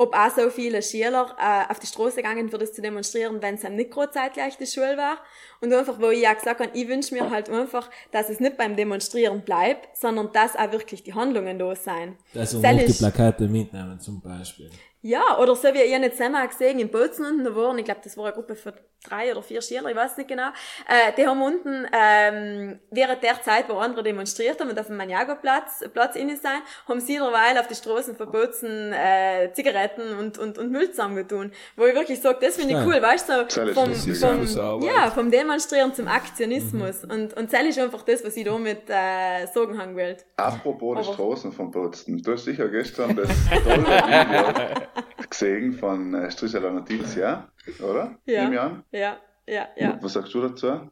ob 0.00 0.14
auch 0.14 0.30
so 0.30 0.48
viele 0.48 0.80
Schüler 0.80 1.36
äh, 1.38 1.70
auf 1.70 1.80
die 1.80 1.86
Straße 1.86 2.16
gegangen 2.16 2.48
für 2.48 2.58
das 2.58 2.72
zu 2.72 2.80
demonstrieren, 2.80 3.42
wenn 3.42 3.56
es 3.56 3.62
dann 3.62 3.74
nicht 3.74 3.90
gerade 3.90 4.12
zeitgleich 4.12 4.56
die 4.56 4.66
Schule 4.66 4.96
war. 4.96 5.18
Und 5.60 5.72
einfach, 5.72 6.00
wo 6.00 6.10
ich 6.10 6.22
ja 6.22 6.32
gesagt 6.34 6.60
habe, 6.60 6.70
ich 6.72 6.86
wünsche 6.86 7.12
mir 7.14 7.28
halt 7.30 7.50
einfach, 7.50 7.90
dass 8.12 8.30
es 8.30 8.38
nicht 8.38 8.56
beim 8.56 8.76
Demonstrieren 8.76 9.42
bleibt, 9.42 9.96
sondern 9.96 10.30
dass 10.32 10.54
auch 10.54 10.70
wirklich 10.70 11.02
die 11.02 11.14
Handlungen 11.14 11.58
da 11.58 11.74
sein. 11.74 12.16
Also 12.32 12.62
die 12.62 12.92
Plakate 12.92 13.48
mitnehmen 13.48 13.98
zum 13.98 14.20
Beispiel. 14.20 14.70
Ja, 15.00 15.38
oder 15.38 15.54
so 15.54 15.68
wie 15.74 15.82
ihr 15.82 15.98
nicht 15.98 16.16
zusammen 16.16 16.48
gesehen 16.48 16.80
in 16.80 16.90
Bozen 16.90 17.24
unten 17.24 17.44
da 17.44 17.54
waren, 17.54 17.78
ich 17.78 17.84
glaube, 17.84 18.00
das 18.02 18.16
war 18.16 18.26
eine 18.26 18.34
Gruppe 18.34 18.56
von 18.56 18.72
drei 19.08 19.30
oder 19.30 19.42
vier 19.42 19.62
Schüler, 19.62 19.88
ich 19.88 19.96
weiß 19.96 20.16
nicht 20.16 20.28
genau, 20.28 20.48
äh, 20.88 21.12
die 21.16 21.24
haben 21.24 21.40
unten 21.40 21.86
ähm, 21.92 22.80
während 22.90 23.22
der 23.22 23.40
Zeit, 23.42 23.68
wo 23.68 23.74
andere 23.74 24.02
demonstriert 24.02 24.60
haben 24.60 24.70
und 24.70 24.78
auf 24.78 24.88
dem 24.88 24.96
Maniago-Platz 24.96 25.84
Platz 25.92 26.16
inne 26.16 26.36
sein, 26.36 26.60
haben 26.88 26.98
sie 26.98 27.14
derweil 27.14 27.56
auf 27.58 27.68
die 27.68 27.76
Straßen 27.76 28.16
verboten 28.16 28.92
äh, 28.92 29.52
Zigaretten 29.52 30.18
und, 30.18 30.36
und, 30.38 30.58
und 30.58 30.72
Müll 30.72 30.90
zusammengetun. 30.90 31.52
Wo 31.76 31.86
ich 31.86 31.94
wirklich 31.94 32.20
sage, 32.20 32.38
das 32.40 32.56
finde 32.56 32.74
ich 32.74 32.86
cool, 32.86 33.00
weißt 33.00 33.28
du, 33.28 33.46
so, 33.48 33.66
vom, 33.72 33.94
vom, 33.94 34.82
ja, 34.82 35.10
vom 35.12 35.30
Demonstrieren 35.30 35.94
zum 35.94 36.08
Aktionismus. 36.08 37.04
Mhm. 37.04 37.10
Und, 37.10 37.36
und 37.36 37.52
das 37.52 37.62
ist 37.62 37.78
einfach 37.78 38.02
das, 38.02 38.24
was 38.24 38.36
ich 38.36 38.44
damit 38.44 38.90
äh, 38.90 39.46
sagen 39.46 39.80
haben 39.80 39.96
will. 39.96 40.16
Apropos 40.36 41.06
die 41.06 41.12
Straßen 41.12 41.52
von 41.52 41.70
Bozen, 41.70 42.20
du 42.20 42.32
hast 42.32 42.44
sicher 42.44 42.68
gestern 42.68 43.14
das 43.14 43.28
tolle 43.64 43.84
Video 43.84 44.97
gesehen 45.30 45.72
von 45.72 46.14
äh, 46.14 46.30
Stricheler 46.30 46.70
Notizia, 46.70 47.48
oder? 47.80 48.18
Ja. 48.26 48.82
Ja, 48.90 49.16
ja, 49.46 49.68
ja. 49.76 49.98
Was 50.00 50.12
sagst 50.12 50.34
du 50.34 50.42
dazu? 50.42 50.90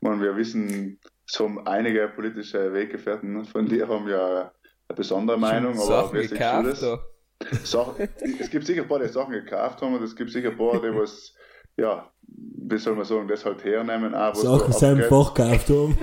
meine, 0.00 0.20
wir 0.20 0.36
wissen, 0.36 0.98
es 1.26 1.38
haben 1.40 1.66
einige 1.66 2.08
politische 2.08 2.72
Weggefährten 2.72 3.44
von 3.44 3.66
dir 3.66 3.88
haben 3.88 4.08
ja 4.08 4.52
eine 4.88 4.96
besondere 4.96 5.38
Meinung, 5.38 5.78
aber 5.78 6.12
wie 6.12 6.26
siehst 6.26 6.32
du 6.32 6.62
das? 6.62 7.70
Sachen, 7.70 8.08
es 8.40 8.50
gibt 8.50 8.66
sicher 8.66 8.82
ein 8.82 8.88
paar, 8.88 8.98
die 8.98 9.08
Sachen 9.08 9.32
gekauft 9.32 9.80
haben 9.80 9.94
und 9.94 10.02
es 10.02 10.16
gibt 10.16 10.30
sicher 10.30 10.50
ein 10.50 10.56
paar, 10.56 10.80
die 10.80 10.94
was 10.94 11.34
ja, 11.76 12.10
wie 12.26 12.78
soll 12.78 12.96
man 12.96 13.04
sagen, 13.04 13.28
das 13.28 13.44
halt 13.44 13.64
hernehmen. 13.64 14.12
Auch, 14.14 14.34
Sachen 14.34 14.74
einfach 14.84 15.32
gekauft 15.32 15.68
haben. 15.68 15.96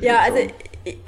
ja, 0.00 0.20
also 0.20 0.38
ich, 0.86 0.98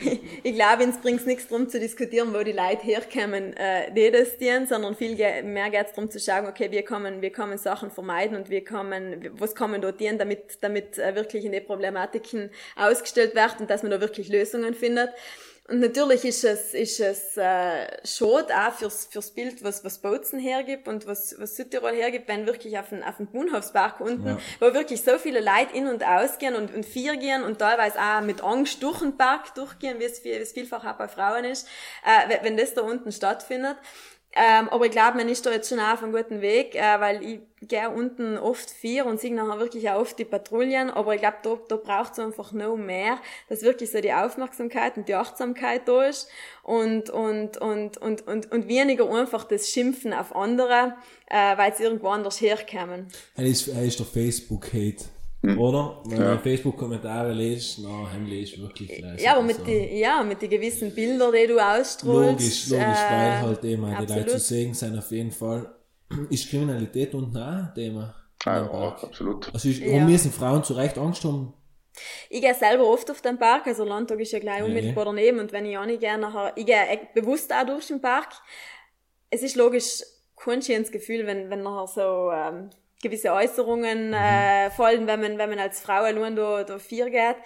ich, 0.42 0.54
glaube, 0.54 0.84
uns 0.84 0.98
bringt 0.98 1.20
es 1.20 1.26
nichts 1.26 1.48
darum 1.48 1.68
zu 1.68 1.78
diskutieren, 1.78 2.32
wo 2.32 2.42
die 2.42 2.52
Leute 2.52 2.82
herkommen, 2.82 3.54
äh, 3.56 3.92
die 3.92 4.10
das 4.10 4.38
dienen, 4.38 4.66
sondern 4.66 4.96
viel 4.96 5.14
mehr 5.42 5.70
geht 5.70 5.86
es 5.86 5.92
darum 5.92 6.10
zu 6.10 6.18
schauen, 6.18 6.46
okay, 6.46 6.70
wir 6.70 6.84
kommen, 6.84 7.20
wir 7.20 7.32
kommen 7.32 7.58
Sachen 7.58 7.90
vermeiden 7.90 8.36
und 8.36 8.50
wir 8.50 8.64
kommen, 8.64 9.28
was 9.32 9.54
kommen 9.54 9.80
dort 9.80 10.00
dienen, 10.00 10.18
damit, 10.18 10.58
damit 10.62 10.98
äh, 10.98 11.14
wirklich 11.14 11.44
in 11.44 11.52
die 11.52 11.60
Problematiken 11.60 12.50
ausgestellt 12.76 13.34
wird 13.34 13.60
und 13.60 13.70
dass 13.70 13.82
man 13.82 13.90
da 13.90 14.00
wirklich 14.00 14.28
Lösungen 14.28 14.74
findet. 14.74 15.10
Und 15.70 15.78
natürlich 15.78 16.24
ist 16.24 16.42
es, 16.42 16.74
ist 16.74 16.98
es 16.98 17.36
äh, 17.36 17.86
schade 18.04 18.52
auch 18.54 18.72
fürs, 18.72 19.06
fürs 19.06 19.30
Bild, 19.30 19.62
was, 19.62 19.84
was 19.84 19.98
Bozen 19.98 20.40
hergibt 20.40 20.88
und 20.88 21.06
was, 21.06 21.36
was 21.38 21.54
Südtirol 21.54 21.92
hergibt, 21.92 22.26
wenn 22.26 22.44
wirklich 22.44 22.76
auf 22.76 22.88
den, 22.88 23.04
auf 23.04 23.18
den 23.18 23.28
Bunhofsberg 23.28 24.00
unten, 24.00 24.26
ja. 24.26 24.38
wo 24.58 24.74
wirklich 24.74 25.02
so 25.02 25.16
viele 25.18 25.38
Leute 25.38 25.74
in- 25.74 25.86
und 25.86 26.04
ausgehen 26.04 26.56
und, 26.56 26.74
und 26.74 26.84
vier 26.84 27.16
gehen 27.16 27.44
und 27.44 27.60
teilweise 27.60 28.00
auch 28.00 28.20
mit 28.20 28.42
Angst 28.42 28.82
durch 28.82 28.98
den 28.98 29.16
Berg 29.16 29.54
durchgehen, 29.54 30.00
wie 30.00 30.04
es, 30.04 30.24
wie 30.24 30.32
es 30.32 30.50
vielfach 30.52 30.84
auch 30.84 30.96
bei 30.96 31.06
Frauen 31.06 31.44
ist, 31.44 31.68
äh, 32.04 32.42
wenn 32.42 32.56
das 32.56 32.74
da 32.74 32.82
unten 32.82 33.12
stattfindet. 33.12 33.76
Ähm, 34.32 34.68
aber 34.68 34.86
ich 34.86 34.92
glaube, 34.92 35.16
man 35.16 35.28
ist 35.28 35.44
da 35.44 35.50
jetzt 35.50 35.68
schon 35.68 35.80
auf 35.80 36.02
einem 36.02 36.12
guten 36.12 36.40
Weg, 36.40 36.76
äh, 36.76 37.00
weil 37.00 37.22
ich 37.24 37.40
gehe 37.62 37.90
unten 37.90 38.38
oft 38.38 38.70
vier 38.70 39.04
und 39.06 39.20
sehe 39.20 39.34
nachher 39.34 39.58
wirklich 39.58 39.90
auch 39.90 40.00
oft 40.00 40.18
die 40.18 40.24
Patrouillen, 40.24 40.88
aber 40.88 41.14
ich 41.14 41.20
glaube, 41.20 41.38
da, 41.42 41.58
da 41.68 41.76
braucht 41.76 42.12
es 42.12 42.20
einfach 42.20 42.52
noch 42.52 42.76
mehr, 42.76 43.18
dass 43.48 43.62
wirklich 43.62 43.90
so 43.90 44.00
die 44.00 44.12
Aufmerksamkeit 44.12 44.96
und 44.96 45.08
die 45.08 45.14
Achtsamkeit 45.14 45.88
da 45.88 46.04
ist 46.04 46.28
und, 46.62 47.10
und, 47.10 47.56
und, 47.58 47.98
und, 47.98 48.26
und, 48.26 48.52
und 48.52 48.68
weniger 48.68 49.10
einfach 49.10 49.44
das 49.44 49.68
Schimpfen 49.68 50.12
auf 50.12 50.34
andere, 50.34 50.94
äh, 51.26 51.56
weil 51.56 51.74
sie 51.74 51.82
irgendwo 51.82 52.08
anders 52.08 52.40
herkommen. 52.40 53.08
Er 53.34 53.46
ist, 53.46 53.66
er 53.66 53.82
ist 53.82 53.98
der 53.98 54.06
Facebook-Hate. 54.06 55.06
Hm. 55.42 55.58
Oder? 55.58 56.02
Wenn 56.04 56.20
ja. 56.20 56.34
du 56.34 56.42
Facebook-Kommentare 56.42 57.32
liest, 57.32 57.78
na, 57.82 58.10
hem 58.12 58.26
liest 58.26 58.60
wirklich 58.60 58.90
lesen. 58.90 59.18
Ja, 59.18 59.32
aber 59.32 59.42
mit 59.42 59.56
so. 59.56 59.64
die, 59.64 59.98
ja, 59.98 60.22
mit 60.22 60.42
den 60.42 60.50
gewissen 60.50 60.94
Bildern, 60.94 61.32
die 61.32 61.46
du 61.46 61.58
ausstrahlst. 61.58 62.04
Logisch, 62.04 62.68
logisch, 62.68 62.84
äh, 62.84 63.12
weil 63.12 63.40
halt 63.40 63.64
immer 63.64 64.00
die 64.02 64.12
Leute 64.12 64.26
zu 64.26 64.38
sehen 64.38 64.74
sind 64.74 64.98
auf 64.98 65.10
jeden 65.10 65.30
Fall. 65.30 65.74
Ist 66.30 66.50
Kriminalität 66.50 67.14
unten 67.14 67.36
auch 67.38 67.46
ein 67.46 67.72
Thema? 67.74 68.14
Ah, 68.44 68.56
ja, 68.56 68.96
absolut. 69.02 69.52
Also 69.52 69.68
ist, 69.68 69.80
ja. 69.80 70.02
müssen 70.02 70.32
Frauen 70.32 70.64
zu 70.64 70.72
Recht 70.72 70.96
Angst 70.96 71.24
haben? 71.24 71.52
Ich 72.30 72.40
gehe 72.40 72.54
selber 72.54 72.86
oft 72.86 73.10
auf 73.10 73.20
den 73.20 73.38
Park, 73.38 73.66
also 73.66 73.84
Landtag 73.84 74.20
ist 74.20 74.32
ja 74.32 74.38
gleich 74.38 74.62
unmittelbar 74.62 75.04
ja. 75.04 75.12
daneben 75.12 75.40
und 75.40 75.52
wenn 75.52 75.66
ich 75.66 75.76
auch 75.76 75.84
nicht 75.84 76.00
gerne 76.00 76.22
nachher, 76.22 76.52
ich 76.56 76.64
gehe 76.64 77.08
bewusst 77.14 77.52
auch 77.52 77.66
durch 77.66 77.88
den 77.88 78.00
Park. 78.00 78.28
Es 79.28 79.42
ist 79.42 79.56
logisch 79.56 80.02
kein 80.36 80.62
schönes 80.62 80.90
Gefühl, 80.90 81.26
wenn, 81.26 81.50
wenn 81.50 81.62
nachher 81.62 81.86
so, 81.86 82.30
ähm, 82.32 82.70
gewisse 83.02 83.32
Äußerungen 83.32 84.08
mhm. 84.08 84.14
äh, 84.14 84.70
fallen, 84.70 85.06
wenn 85.06 85.20
man, 85.20 85.38
wenn 85.38 85.50
man 85.50 85.58
als 85.58 85.80
Frau 85.80 86.02
allein 86.02 86.36
da, 86.36 86.64
da 86.64 86.78
vier 86.78 87.10
geht. 87.10 87.36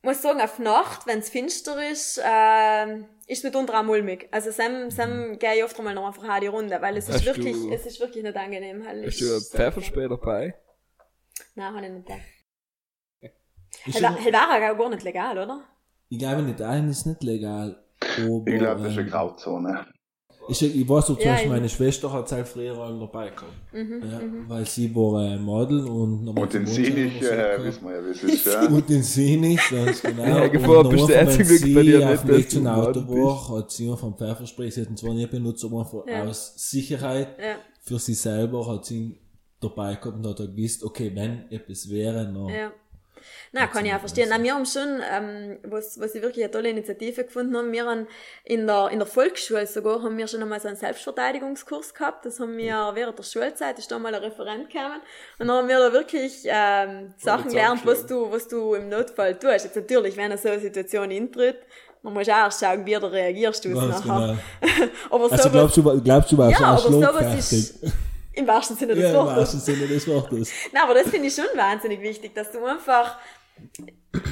Ich 0.00 0.04
muss 0.04 0.22
sagen, 0.22 0.40
auf 0.40 0.58
Nacht, 0.58 1.06
wenn 1.06 1.18
es 1.18 1.28
finster 1.28 1.90
ist, 1.90 2.18
äh, 2.18 2.98
ist 3.26 3.44
mitunter 3.44 3.78
auch 3.80 3.84
mulmig. 3.84 4.28
Also 4.30 4.50
Sam, 4.50 4.90
Sam 4.90 5.30
mhm. 5.30 5.38
gehe 5.38 5.56
ich 5.56 5.64
oft 5.64 5.78
einmal 5.78 5.94
noch 5.94 6.06
einfach 6.06 6.28
auch 6.28 6.40
die 6.40 6.46
Runde, 6.46 6.80
weil 6.80 6.96
es 6.96 7.08
ist 7.08 7.24
wirklich, 7.24 7.54
du, 7.54 7.72
es 7.72 7.84
ist 7.86 8.00
wirklich 8.00 8.22
nicht 8.22 8.36
angenehm. 8.36 8.86
Halt 8.86 9.06
hast 9.06 9.20
du 9.20 9.34
ein 9.34 9.40
Pfefferspray 9.40 10.08
dabei? 10.08 10.54
Nein, 11.54 11.74
habe 11.74 11.86
ich 11.86 11.92
nicht 11.92 12.08
dabei. 12.08 12.24
Helvara 14.22 14.72
gar 14.72 14.88
nicht 14.90 15.02
legal, 15.02 15.38
oder? 15.38 15.64
Ich 16.08 16.18
glaube, 16.18 16.40
in 16.42 16.48
Italien 16.48 16.88
ist 16.88 17.06
nicht 17.06 17.22
legal. 17.22 17.84
Aber, 18.00 18.46
ich 18.46 18.58
glaube, 18.58 18.82
das 18.82 18.92
ist 18.92 18.98
eine 18.98 19.06
ähm, 19.06 19.10
Grauzone. 19.10 19.86
Ich, 20.48 20.62
ich 20.62 20.88
weiß 20.88 21.06
so 21.06 21.14
zum 21.14 21.24
ja, 21.24 21.32
Beispiel, 21.32 21.50
meine 21.50 21.68
Schwester 21.68 22.12
hat 22.12 22.32
halt 22.32 22.48
früher 22.48 22.76
auch 22.78 22.98
dabei 22.98 23.30
gehabt. 23.30 23.52
Mhm, 23.72 24.02
ja, 24.10 24.18
mhm. 24.18 24.44
Weil 24.48 24.66
sie 24.66 24.94
war 24.94 25.24
äh, 25.24 25.36
Model 25.36 25.80
und 25.86 26.28
Und 26.28 26.54
den 26.54 26.66
Sinnig, 26.66 27.22
äh, 27.22 27.62
wissen 27.62 27.84
wir 27.84 27.96
ja, 27.96 28.04
wie 28.04 28.10
es 28.10 28.22
ist. 28.22 28.46
Ja. 28.46 28.66
und 28.68 28.88
den 28.88 29.02
Sinnig, 29.02 29.60
ganz 29.70 30.02
genau. 30.02 30.24
Ja, 30.24 30.48
Gefahr 30.48 30.88
besteht 30.88 31.32
zum 31.32 31.42
Glück 31.44 31.74
bei 31.74 31.82
dir 31.82 31.98
nicht. 31.98 32.30
Auf 32.30 32.48
dem 32.48 32.66
Auto 32.66 33.00
war, 33.08 33.58
hat 33.58 33.70
sie 33.70 33.96
vom 33.96 34.16
Pfefferspray, 34.16 34.70
sie 34.70 34.80
hat 34.82 34.90
ihn 34.90 34.96
zwar 34.96 35.14
nicht 35.14 35.30
benutzt, 35.30 35.64
aber 35.64 35.80
einfach 35.80 36.06
ja. 36.06 36.24
aus 36.24 36.54
Sicherheit 36.56 37.28
für 37.88 37.98
sie 37.98 38.14
selber 38.14 38.66
hat 38.66 38.84
sie 38.84 38.98
ihn 38.98 39.18
dabei 39.60 39.94
gehabt 39.94 40.16
und 40.16 40.26
hat 40.26 40.38
gewusst, 40.38 40.84
okay, 40.84 41.10
wenn 41.14 41.50
etwas 41.50 41.88
wäre, 41.88 42.30
noch. 42.30 42.50
Ja. 42.50 42.72
Na, 43.52 43.66
kann 43.66 43.86
ich 43.86 43.94
auch 43.94 44.00
verstehen. 44.00 44.28
Na, 44.30 44.42
wir 44.42 44.54
haben 44.54 44.66
schon, 44.66 45.00
ähm, 45.10 45.58
was, 45.64 45.98
was 46.00 46.14
ich 46.14 46.22
wirklich 46.22 46.44
eine 46.44 46.50
tolle 46.50 46.70
Initiative 46.70 47.24
gefunden 47.24 47.56
haben, 47.56 47.72
wir 47.72 47.86
haben 47.86 48.06
in 48.44 48.66
der, 48.66 48.88
in 48.90 48.98
der 48.98 49.06
Volksschule 49.06 49.66
sogar, 49.66 50.02
haben 50.02 50.18
wir 50.18 50.26
schon 50.26 50.42
einmal 50.42 50.60
so 50.60 50.68
einen 50.68 50.76
Selbstverteidigungskurs 50.76 51.94
gehabt. 51.94 52.26
Das 52.26 52.40
haben 52.40 52.56
wir 52.56 52.90
während 52.94 53.18
der 53.18 53.22
Schulzeit, 53.22 53.78
ist 53.78 53.90
da 53.90 53.98
mal 53.98 54.14
ein 54.14 54.22
Referent 54.22 54.70
gekommen. 54.70 55.00
Und 55.38 55.48
dann 55.48 55.56
haben 55.56 55.68
wir 55.68 55.78
da 55.78 55.92
wirklich, 55.92 56.42
ähm, 56.44 57.14
Sachen 57.16 57.48
gelernt, 57.48 57.84
was 57.84 58.06
du, 58.06 58.30
was 58.30 58.48
du 58.48 58.74
im 58.74 58.88
Notfall 58.88 59.38
tust. 59.38 59.64
Jetzt 59.64 59.76
natürlich, 59.76 60.16
wenn 60.16 60.26
eine 60.26 60.38
so 60.38 60.48
eine 60.48 60.60
Situation 60.60 61.10
eintritt, 61.10 61.58
man 62.02 62.14
muss 62.14 62.28
auch 62.28 62.32
erst 62.32 62.60
schauen, 62.60 62.86
wie 62.86 62.94
du 62.94 63.10
reagierst 63.10 63.64
du 63.64 63.70
nachher. 63.70 64.38
Genau. 64.60 64.84
aber 65.10 65.32
also 65.32 65.50
glaubst 65.50 65.76
du, 65.76 66.00
glaubst 66.00 66.32
du, 66.32 66.38
warst 66.38 66.60
ja, 66.60 66.66
aber 66.66 66.78
sowas 66.78 67.52
ist, 67.52 67.80
im 68.38 68.46
wahrsten 68.46 68.76
Sinne 68.76 68.94
des 68.94 69.04
ja, 69.04 69.14
Wortes. 69.14 69.32
Im 69.32 69.36
wahrsten 69.36 69.60
Sinne 69.60 69.86
des 69.86 70.06
Wortes. 70.06 70.50
Nein, 70.72 70.82
aber 70.82 70.94
das 70.94 71.08
finde 71.08 71.28
ich 71.28 71.34
schon 71.34 71.46
wahnsinnig 71.56 72.00
wichtig, 72.00 72.34
dass 72.34 72.52
du 72.52 72.64
einfach 72.64 73.18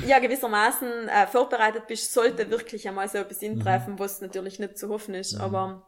ja 0.07 0.19
gewissermaßen 0.19 1.09
äh, 1.09 1.27
vorbereitet 1.27 1.87
bist, 1.89 2.13
sollte 2.13 2.49
wirklich 2.51 2.87
einmal 2.89 3.09
so 3.09 3.19
etwas 3.19 3.43
intreffen, 3.43 3.95
mhm. 3.95 3.99
was 3.99 4.21
natürlich 4.21 4.59
nicht 4.59 4.79
zu 4.79 4.89
hoffen 4.89 5.15
ist, 5.15 5.35
mhm. 5.35 5.41
aber 5.41 5.83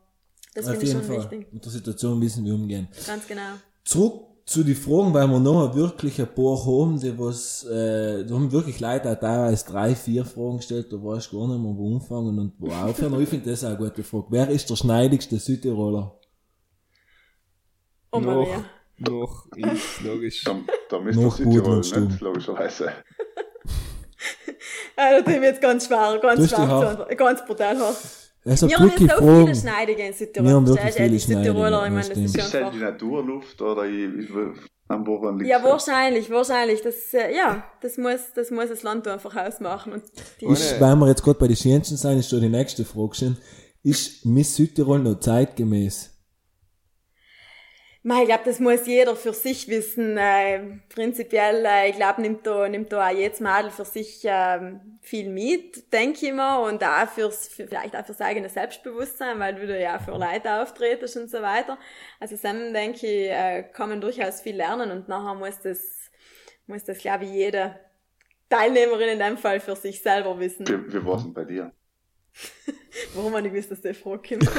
das 0.54 0.68
finde 0.68 0.84
ich 0.84 0.92
schon 0.92 1.04
Fall. 1.04 1.18
wichtig. 1.18 1.52
Mit 1.52 1.64
der 1.64 1.72
Situation 1.72 2.20
wissen 2.20 2.44
wir 2.44 2.54
umgehen. 2.54 2.88
Ganz 3.06 3.26
genau. 3.26 3.52
Zurück 3.84 4.24
zu 4.44 4.64
den 4.64 4.74
Fragen, 4.74 5.12
weil 5.12 5.28
wir 5.28 5.38
noch 5.38 5.74
wirklich 5.74 6.18
ein 6.20 6.34
paar 6.34 6.64
haben, 6.64 6.98
die 6.98 7.16
was, 7.18 7.64
äh, 7.64 8.24
da 8.24 8.34
haben 8.34 8.50
wirklich 8.50 8.80
Leute 8.80 9.12
auch 9.12 9.20
teilweise 9.20 9.66
drei, 9.66 9.94
vier 9.94 10.24
Fragen 10.24 10.56
gestellt, 10.56 10.86
da 10.90 10.96
weißt 10.96 11.32
du 11.32 11.38
gar 11.38 11.48
nicht 11.48 11.62
mehr, 11.62 11.76
wo 11.76 11.94
anfangen 11.94 12.38
und 12.38 12.52
wo 12.58 12.72
aufhören. 12.72 13.20
Ich 13.20 13.28
finde 13.28 13.50
das 13.50 13.62
auch 13.62 13.68
eine 13.68 13.76
gute 13.76 14.02
Frage. 14.02 14.26
Wer 14.30 14.48
ist 14.48 14.68
der 14.70 14.76
schneidigste 14.76 15.38
Südtiroler? 15.38 16.17
Oh 18.10 18.20
Maria. 18.20 18.64
Noch 18.98 19.46
ich, 19.54 20.00
logisch. 20.02 20.42
Da, 20.44 20.58
da 20.88 20.98
müsste 20.98 21.22
noch 21.22 21.36
Südtirol 21.36 21.78
nicht, 21.78 22.20
logischerweise. 22.20 22.92
ja, 24.96 25.20
da 25.22 25.30
mir 25.30 25.42
jetzt 25.42 25.60
ganz 25.60 25.86
schwer, 25.86 26.18
ganz 26.20 26.48
schwer, 26.48 27.06
ganz 27.16 27.46
brutal 27.46 27.78
hart. 27.78 27.96
Also 28.44 28.68
wir 28.68 28.78
haben 28.78 28.90
jetzt 28.98 29.16
so 29.16 29.44
viele 29.44 29.54
Schneidige 29.54 30.02
in 30.02 30.12
Südtirol. 30.12 30.48
Wir 30.48 30.54
haben 30.56 30.66
wirklich 30.66 30.94
viele 30.94 31.18
Südtiroler, 31.18 31.84
ich 31.84 31.92
meine, 31.92 32.08
das 32.08 32.18
ist, 32.18 32.36
ist 32.36 32.54
halt 32.54 32.74
die 32.74 32.78
Naturluft 32.78 33.60
oder 33.60 33.84
ich, 33.84 34.28
am 34.88 35.04
Bohren 35.04 35.38
liegt 35.38 35.50
Ja, 35.50 35.62
wahrscheinlich, 35.62 36.30
wahrscheinlich. 36.30 36.80
Das, 36.80 37.12
äh, 37.12 37.36
ja, 37.36 37.62
das 37.82 37.98
muss, 37.98 38.32
das 38.34 38.50
muss 38.50 38.68
das 38.68 38.82
Land 38.82 39.06
einfach 39.06 39.36
ausmachen. 39.36 39.92
Und 39.92 40.04
die 40.40 40.46
ist, 40.46 40.80
weil 40.80 40.96
wir 40.96 41.08
jetzt 41.08 41.22
gerade 41.22 41.38
bei 41.38 41.46
den 41.46 41.56
Schönsten 41.56 41.96
sein, 41.96 42.18
ist 42.18 42.32
da 42.32 42.38
die 42.38 42.48
nächste 42.48 42.84
Frage 42.84 43.14
schon. 43.14 43.36
Ist 43.82 44.24
Miss 44.24 44.56
Südtirol 44.56 44.98
noch 44.98 45.20
zeitgemäß? 45.20 46.17
Ich 48.04 48.24
glaube, 48.26 48.44
das 48.44 48.60
muss 48.60 48.86
jeder 48.86 49.16
für 49.16 49.32
sich 49.32 49.68
wissen. 49.68 50.16
Äh, 50.16 50.78
prinzipiell, 50.88 51.64
äh, 51.66 51.90
ich 51.90 51.96
glaube, 51.96 52.22
nimmt 52.22 52.46
da, 52.46 52.68
nimmt 52.68 52.92
da 52.92 53.08
auch 53.08 53.12
jedes 53.12 53.40
Madel 53.40 53.70
für 53.70 53.84
sich 53.84 54.24
äh, 54.24 54.78
viel 55.02 55.28
mit, 55.28 55.92
denke 55.92 56.26
ich 56.26 56.32
mal, 56.32 56.58
und 56.58 56.82
auch 56.84 57.08
fürs, 57.08 57.48
für, 57.48 57.66
vielleicht 57.66 57.96
auch 57.96 58.06
fürs 58.06 58.20
eigene 58.20 58.48
Selbstbewusstsein, 58.48 59.38
weil 59.40 59.54
du 59.56 59.78
ja 59.78 59.98
für 59.98 60.12
Leute 60.12 60.62
auftretest 60.62 61.16
und 61.16 61.28
so 61.28 61.42
weiter. 61.42 61.76
Also 62.20 62.36
Sam, 62.36 62.72
denke 62.72 63.06
ich, 63.06 63.30
äh, 63.30 63.64
kann 63.72 63.88
man 63.88 64.00
durchaus 64.00 64.40
viel 64.40 64.56
lernen 64.56 64.92
und 64.92 65.08
nachher 65.08 65.34
muss 65.34 65.58
das, 65.60 66.10
muss 66.66 66.84
das, 66.84 66.98
glaube 66.98 67.24
ich, 67.24 67.32
jede 67.32 67.80
Teilnehmerin 68.48 69.08
in 69.08 69.18
dem 69.18 69.36
Fall 69.36 69.60
für 69.60 69.76
sich 69.76 70.00
selber 70.00 70.38
wissen. 70.38 70.66
Wir, 70.66 70.92
wir 70.92 71.04
waren 71.04 71.34
bei 71.34 71.44
dir. 71.44 71.72
Warum 73.14 73.32
man 73.32 73.42
nicht 73.42 73.52
gewusst, 73.52 73.70
dass 73.70 73.80
der 73.80 73.94
Frage 73.94 74.38
kommt. 74.38 74.44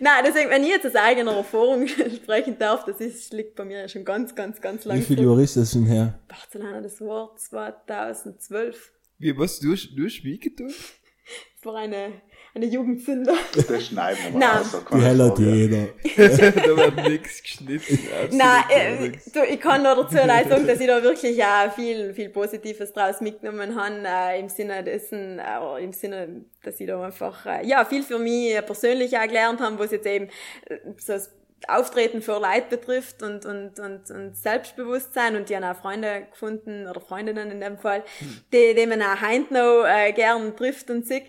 Nein, 0.00 0.24
deswegen, 0.24 0.50
wenn 0.50 0.62
ich 0.62 0.70
jetzt 0.70 0.86
aus 0.86 0.94
eigener 0.94 1.36
Erfahrung 1.36 1.86
sprechen 1.88 2.58
darf, 2.58 2.84
das 2.84 3.00
ist, 3.00 3.32
liegt 3.32 3.54
bei 3.54 3.64
mir 3.64 3.80
ja 3.80 3.88
schon 3.88 4.04
ganz, 4.04 4.34
ganz, 4.34 4.60
ganz 4.60 4.84
lange 4.84 5.00
Wie 5.00 5.04
viele 5.04 5.22
Jahre 5.22 5.42
ist 5.42 5.56
das 5.56 5.72
schon 5.72 5.86
her? 5.86 6.20
Barcelona, 6.28 6.80
das 6.80 7.00
war 7.00 7.34
2012. 7.36 8.92
Wie, 9.18 9.38
was, 9.38 9.60
du 9.60 9.72
hast, 9.72 9.90
du 9.96 10.04
hast 10.04 10.24
wie 10.24 10.38
getan? 10.38 10.68
Das 10.68 11.64
war 11.64 11.76
eine, 11.76 12.12
eine 12.54 12.66
Jugendsünde. 12.66 13.32
Das 13.68 13.86
schneiden 13.86 14.18
wir 14.32 14.38
mal 14.38 14.60
aus. 14.60 14.76
Die 14.92 15.00
heller 15.00 15.34
jeder. 15.38 15.86
da 16.16 16.76
wird 16.76 17.08
nichts 17.08 17.42
geschnitten. 17.42 17.98
Nein, 18.32 18.64
äh, 18.68 19.12
du, 19.32 19.44
ich 19.44 19.60
kann 19.60 19.82
nur 19.82 19.96
dazu 19.96 20.16
leid 20.16 20.48
sagen, 20.48 20.66
dass 20.66 20.80
ich 20.80 20.86
da 20.86 21.02
wirklich 21.02 21.42
auch 21.42 21.72
viel, 21.72 22.14
viel 22.14 22.28
Positives 22.28 22.92
draus 22.92 23.20
mitgenommen 23.20 23.74
habe, 23.74 24.02
äh, 24.06 24.40
im 24.40 24.48
Sinne 24.48 24.84
dessen, 24.84 25.38
äh, 25.38 25.82
im 25.82 25.92
Sinne, 25.92 26.44
dass 26.62 26.78
ich 26.78 26.86
da 26.86 27.02
einfach, 27.02 27.46
äh, 27.46 27.66
ja, 27.66 27.84
viel 27.84 28.02
für 28.02 28.18
mich 28.18 28.54
persönlich 28.66 29.16
auch 29.16 29.26
gelernt 29.26 29.60
habe, 29.60 29.78
was 29.78 29.90
jetzt 29.90 30.06
eben 30.06 30.26
äh, 30.66 30.78
so 30.98 31.12
das 31.14 31.32
Auftreten 31.66 32.20
für 32.20 32.38
Leid 32.38 32.68
betrifft 32.68 33.22
und, 33.22 33.46
und, 33.46 33.80
und, 33.80 34.10
und 34.10 34.36
Selbstbewusstsein 34.36 35.36
und 35.36 35.48
die 35.48 35.56
haben 35.56 35.64
auch 35.64 35.80
Freunde 35.80 36.26
gefunden 36.30 36.86
oder 36.86 37.00
Freundinnen 37.00 37.50
in 37.50 37.60
dem 37.60 37.78
Fall, 37.78 38.04
hm. 38.18 38.40
die, 38.52 38.74
die 38.74 38.86
man 38.86 39.00
auch 39.00 39.20
heint 39.20 39.50
noch 39.50 39.84
äh, 39.84 40.12
gern 40.12 40.54
trifft 40.56 40.90
und 40.90 41.06
sieht. 41.06 41.24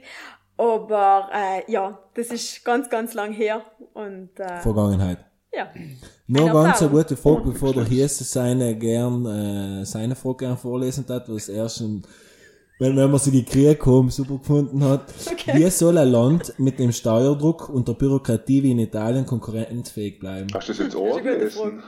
Aber 0.57 1.29
äh, 1.33 1.71
ja, 1.71 1.99
das 2.13 2.27
ist 2.27 2.63
ganz, 2.63 2.89
ganz 2.89 3.13
lang 3.13 3.33
her. 3.33 3.61
Und, 3.93 4.39
äh, 4.39 4.61
Vergangenheit. 4.61 5.19
Ja. 5.53 5.69
Nur 6.27 6.49
ganz 6.51 6.81
eine 6.81 6.91
gute 6.91 7.15
Frage, 7.15 7.51
bevor 7.51 7.73
der 7.73 7.85
Hiesse 7.85 8.23
seine 8.23 8.75
gern, 8.75 9.25
äh, 9.25 9.85
seine 9.85 10.15
Frage 10.15 10.37
gern 10.37 10.57
vorlesen 10.57 11.05
hat, 11.07 11.29
was 11.29 11.47
er 11.47 11.69
schon, 11.69 12.03
wenn, 12.79 12.95
wenn 12.97 13.09
man 13.09 13.19
sie 13.19 13.31
gekriegt 13.31 13.85
haben, 13.85 14.09
super 14.09 14.37
gefunden 14.37 14.83
hat. 14.83 15.13
Okay. 15.31 15.53
Wie 15.57 15.69
soll 15.69 15.97
ein 15.97 16.09
Land 16.09 16.53
mit 16.57 16.79
dem 16.79 16.91
Steuerdruck 16.91 17.69
und 17.69 17.87
der 17.87 17.93
Bürokratie 17.93 18.63
wie 18.63 18.71
in 18.71 18.79
Italien 18.79 19.25
konkurrenzfähig 19.25 20.19
bleiben? 20.19 20.47
Hast 20.53 20.67
du 20.67 20.73
das 20.73 20.79
jetzt 20.79 20.95
auch 20.95 21.21
gelesen? 21.21 21.83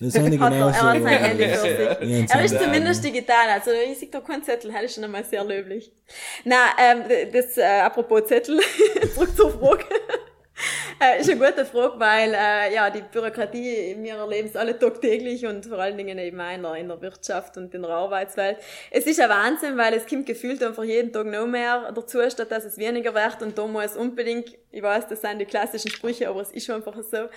Das 0.00 0.18
habe 0.18 0.34
ich 0.34 0.40
er, 0.40 0.50
genauso. 0.50 0.78
er 0.78 0.82
hat 0.82 1.02
sein 1.02 1.12
ja. 1.12 1.18
Handy 1.18 1.44
für 1.44 1.56
sich. 1.58 2.28
Ja, 2.28 2.38
Er 2.38 2.44
ist 2.44 2.60
zumindest 2.60 3.04
digital, 3.04 3.48
also 3.50 3.70
ich 3.70 3.98
sehe 3.98 4.08
da 4.08 4.20
keinen 4.20 4.42
Zettel, 4.42 4.72
das 4.72 4.82
ist 4.82 4.94
schon 4.96 5.04
einmal 5.04 5.24
sehr 5.24 5.44
löblich. 5.44 5.92
Na, 6.44 6.56
ähm, 6.78 7.04
das, 7.32 7.56
äh, 7.56 7.62
apropos 7.62 8.26
Zettel, 8.26 8.58
zurück 9.14 9.36
zur 9.36 9.50
Frage. 9.52 9.84
Äh, 11.02 11.18
ist 11.20 11.30
eine 11.30 11.40
gute 11.40 11.64
Frage, 11.64 11.98
weil 11.98 12.34
äh, 12.34 12.74
ja, 12.74 12.88
die 12.90 13.02
Bürokratie, 13.02 13.96
wir 13.98 14.14
erleben 14.14 14.48
es 14.48 14.56
alle 14.56 14.78
tagtäglich 14.78 15.44
und 15.46 15.66
vor 15.66 15.78
allen 15.78 15.96
Dingen 15.96 16.18
eben 16.18 16.40
auch 16.40 16.54
in 16.54 16.62
der, 16.62 16.74
in 16.76 17.00
Wirtschaft 17.00 17.56
und 17.56 17.74
in 17.74 17.82
der 17.82 17.90
Arbeitswelt. 17.90 18.58
Es 18.90 19.06
ist 19.06 19.20
ein 19.20 19.28
Wahnsinn, 19.28 19.76
weil 19.76 19.94
es 19.94 20.06
kommt 20.06 20.26
gefühlt 20.26 20.62
einfach 20.62 20.84
jeden 20.84 21.12
Tag 21.12 21.26
noch 21.26 21.46
mehr 21.46 21.90
dazu, 21.92 22.18
statt 22.30 22.50
dass 22.50 22.64
es 22.64 22.78
weniger 22.78 23.14
wird. 23.14 23.42
Und 23.42 23.58
da 23.58 23.66
muss 23.66 23.96
unbedingt, 23.96 24.56
ich 24.70 24.82
weiß, 24.82 25.08
das 25.08 25.20
sind 25.20 25.40
die 25.40 25.44
klassischen 25.44 25.90
Sprüche, 25.90 26.28
aber 26.28 26.40
es 26.40 26.52
ist 26.52 26.66
schon 26.66 26.76
einfach 26.76 26.94
so, 27.02 27.28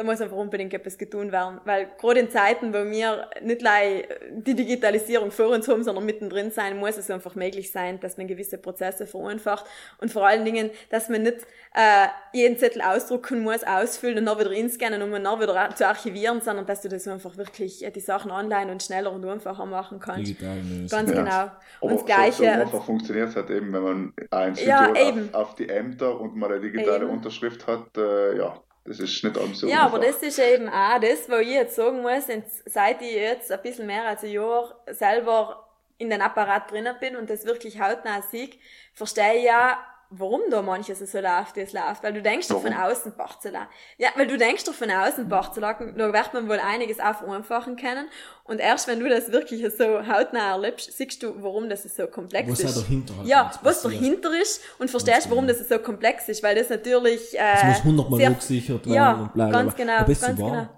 da 0.00 0.04
muss 0.04 0.20
einfach 0.22 0.38
unbedingt 0.38 0.72
etwas 0.72 0.96
getan 0.96 1.30
werden, 1.30 1.60
weil 1.66 1.90
gerade 1.98 2.20
in 2.20 2.30
Zeiten, 2.30 2.72
wo 2.72 2.90
wir 2.90 3.28
nicht 3.42 3.60
allein 3.60 4.04
die 4.30 4.54
Digitalisierung 4.54 5.30
vor 5.30 5.48
uns 5.48 5.68
haben, 5.68 5.84
sondern 5.84 6.06
mittendrin 6.06 6.50
sein, 6.50 6.78
muss 6.78 6.96
es 6.96 7.10
einfach 7.10 7.34
möglich 7.34 7.70
sein, 7.70 8.00
dass 8.00 8.16
man 8.16 8.26
gewisse 8.26 8.56
Prozesse 8.56 9.06
vereinfacht. 9.06 9.66
Und 9.98 10.10
vor 10.10 10.26
allen 10.26 10.46
Dingen, 10.46 10.70
dass 10.88 11.10
man 11.10 11.24
nicht 11.24 11.46
äh, 11.74 12.06
jeden 12.32 12.56
Zettel 12.56 12.80
ausdrucken 13.10 13.42
muss, 13.42 13.64
ausfüllen 13.64 14.18
und 14.18 14.26
dann 14.26 14.38
wieder 14.38 14.52
inscannen, 14.52 15.02
um 15.02 15.14
ihn 15.14 15.24
dann 15.24 15.40
wieder 15.40 15.74
zu 15.74 15.86
archivieren, 15.86 16.40
sondern 16.40 16.66
dass 16.66 16.80
du 16.80 16.88
das 16.88 17.06
einfach 17.08 17.36
wirklich 17.36 17.84
äh, 17.84 17.90
die 17.90 18.00
Sachen 18.00 18.30
online 18.30 18.70
und 18.70 18.82
schneller 18.82 19.12
und 19.12 19.24
einfacher 19.24 19.66
machen 19.66 19.98
kannst. 20.00 20.28
Digital. 20.30 20.58
Ganz 20.90 21.10
Ja. 21.10 21.16
genau. 21.16 21.50
Und 21.80 21.92
das 21.92 22.00
so, 22.00 22.06
Gleiche. 22.06 22.32
so 22.36 22.44
einfach 22.44 22.84
funktioniert 22.84 23.28
es 23.30 23.36
halt 23.36 23.50
eben, 23.50 23.72
wenn 23.72 23.82
man 23.82 24.12
ein 24.30 24.54
Ja, 24.56 24.92
auf, 24.92 25.34
auf 25.34 25.54
die 25.56 25.68
Ämter 25.68 26.20
und 26.20 26.36
mal 26.36 26.50
eine 26.50 26.60
digitale 26.60 27.04
Eben. 27.04 27.10
Unterschrift 27.10 27.66
hat, 27.66 27.96
äh, 27.96 28.36
ja, 28.38 28.60
das 28.84 29.00
ist 29.00 29.22
nicht 29.24 29.36
allem 29.36 29.54
so 29.54 29.66
Ja, 29.68 29.82
aber 29.82 29.98
das 29.98 30.22
ist 30.22 30.38
eben 30.38 30.68
auch 30.68 31.00
das, 31.00 31.28
wo 31.28 31.36
ich 31.36 31.48
jetzt 31.50 31.76
sagen 31.76 32.02
muss, 32.02 32.24
seit 32.66 33.02
ich 33.02 33.12
jetzt 33.12 33.50
ein 33.52 33.62
bisschen 33.62 33.86
mehr 33.86 34.06
als 34.06 34.24
ein 34.24 34.30
Jahr 34.30 34.74
selber 34.90 35.66
in 35.98 36.08
den 36.08 36.22
Apparat 36.22 36.70
drinnen 36.70 36.96
bin 36.98 37.14
und 37.16 37.28
das 37.28 37.44
wirklich 37.44 37.78
hautnah 37.78 38.22
sehe, 38.22 38.50
verstehe 38.94 39.34
ich 39.36 39.44
ja, 39.44 39.78
warum 40.10 40.42
da 40.50 40.60
manches 40.60 40.98
so 40.98 41.20
läuft, 41.20 41.54
wie 41.56 41.60
es 41.60 41.72
läuft. 41.72 42.02
Weil 42.02 42.12
du 42.12 42.20
denkst 42.20 42.48
doch 42.48 42.60
von 42.60 42.72
außen, 42.72 43.12
Barcelona. 43.16 43.68
Ja, 43.96 44.08
weil 44.16 44.26
du 44.26 44.36
denkst 44.36 44.64
doch 44.64 44.74
von 44.74 44.90
außen, 44.90 45.28
Barcelona, 45.28 45.74
da 45.96 46.12
wird 46.12 46.34
man 46.34 46.48
wohl 46.48 46.58
einiges 46.58 46.98
auch 46.98 47.14
vereinfachen 47.14 47.76
können. 47.76 48.08
Und 48.44 48.58
erst 48.58 48.88
wenn 48.88 48.98
du 48.98 49.08
das 49.08 49.30
wirklich 49.30 49.64
so 49.76 50.06
hautnah 50.06 50.50
erlebst, 50.50 50.92
siehst 50.96 51.22
du, 51.22 51.40
warum 51.42 51.68
das 51.68 51.84
so 51.84 52.06
komplex 52.08 52.50
Was 52.50 52.60
ist. 52.60 52.76
auch 52.76 52.82
dahinter 52.82 53.16
halt 53.16 53.28
ja, 53.28 53.50
was 53.62 53.82
dahinter 53.82 54.30
ist 54.40 54.60
und 54.78 54.90
verstehst, 54.90 55.30
warum 55.30 55.46
das 55.46 55.66
so 55.68 55.78
komplex 55.78 56.28
ist, 56.28 56.42
weil 56.42 56.56
das 56.56 56.68
natürlich, 56.68 57.38
äh, 57.38 57.54
Es 57.54 57.64
muss 57.64 57.84
hundertmal 57.84 58.24
abgesichert 58.26 58.86
werden 58.86 58.94
ja, 58.94 59.12
und 59.12 59.32
bla 59.32 59.46
bla 59.46 59.62
ganz 59.62 59.76
genau, 59.76 60.04
ist 60.06 60.22
ganz 60.22 60.38
so 60.38 60.44
wahr? 60.44 60.50
genau. 60.50 60.68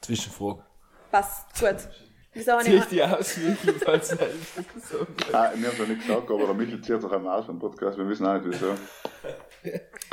Zwischenfrage. 0.00 0.64
Passt, 1.10 1.60
gut. 1.60 1.76
Wieso 2.34 2.52
habe 2.52 2.68
ich 2.68 2.84
die 2.84 3.02
auswickeln, 3.02 3.80
falls 3.84 4.10
er 4.12 4.18
so. 4.90 4.98
Ah, 5.32 5.50
wir 5.54 5.68
haben 5.68 5.76
es 5.82 5.88
nicht 5.88 6.06
gesagt, 6.06 6.30
aber 6.30 6.44
der 6.46 6.54
Michel 6.54 6.80
zieht 6.82 7.00
sich 7.02 7.10
einmal 7.10 7.38
aus 7.40 7.46
vom 7.46 7.58
Podcast, 7.58 7.98
wir 7.98 8.08
wissen 8.08 8.26
auch 8.26 8.34
nicht 8.34 8.44
wieso. 8.46 8.74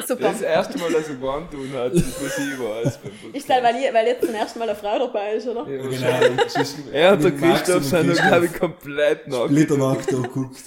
super. 0.07 0.21
Das 0.23 0.33
ist 0.35 0.41
das 0.41 0.41
erste 0.41 0.77
Mal, 0.79 0.91
dass 0.91 1.07
er 1.09 1.15
gewarnt 1.15 1.51
tun 1.51 1.69
hat, 1.73 1.93
das 1.93 2.01
was 2.23 2.37
ich 2.39 2.59
weiß. 2.59 2.97
beim 2.97 3.11
Podcast. 3.11 3.35
Ist 3.35 3.49
das, 3.49 3.61
weil, 3.63 3.75
ich, 3.75 3.93
weil 3.93 4.07
jetzt 4.07 4.25
zum 4.25 4.33
ersten 4.33 4.59
Mal 4.59 4.69
eine 4.69 4.77
Frau 4.77 4.97
dabei 4.97 5.33
ist, 5.33 5.47
oder? 5.47 5.67
Ja, 5.69 5.81
Genau. 5.83 6.43
ist 6.45 6.75
Er 6.91 7.13
und 7.13 7.23
der 7.23 7.31
Christoph 7.31 7.83
sind 7.83 8.13
glaube 8.13 8.45
ich, 8.45 8.53
komplett 8.53 9.27
nackt. 9.27 9.49
Splittermarkt 9.49 10.11
da 10.11 10.17
geguckt. 10.17 10.57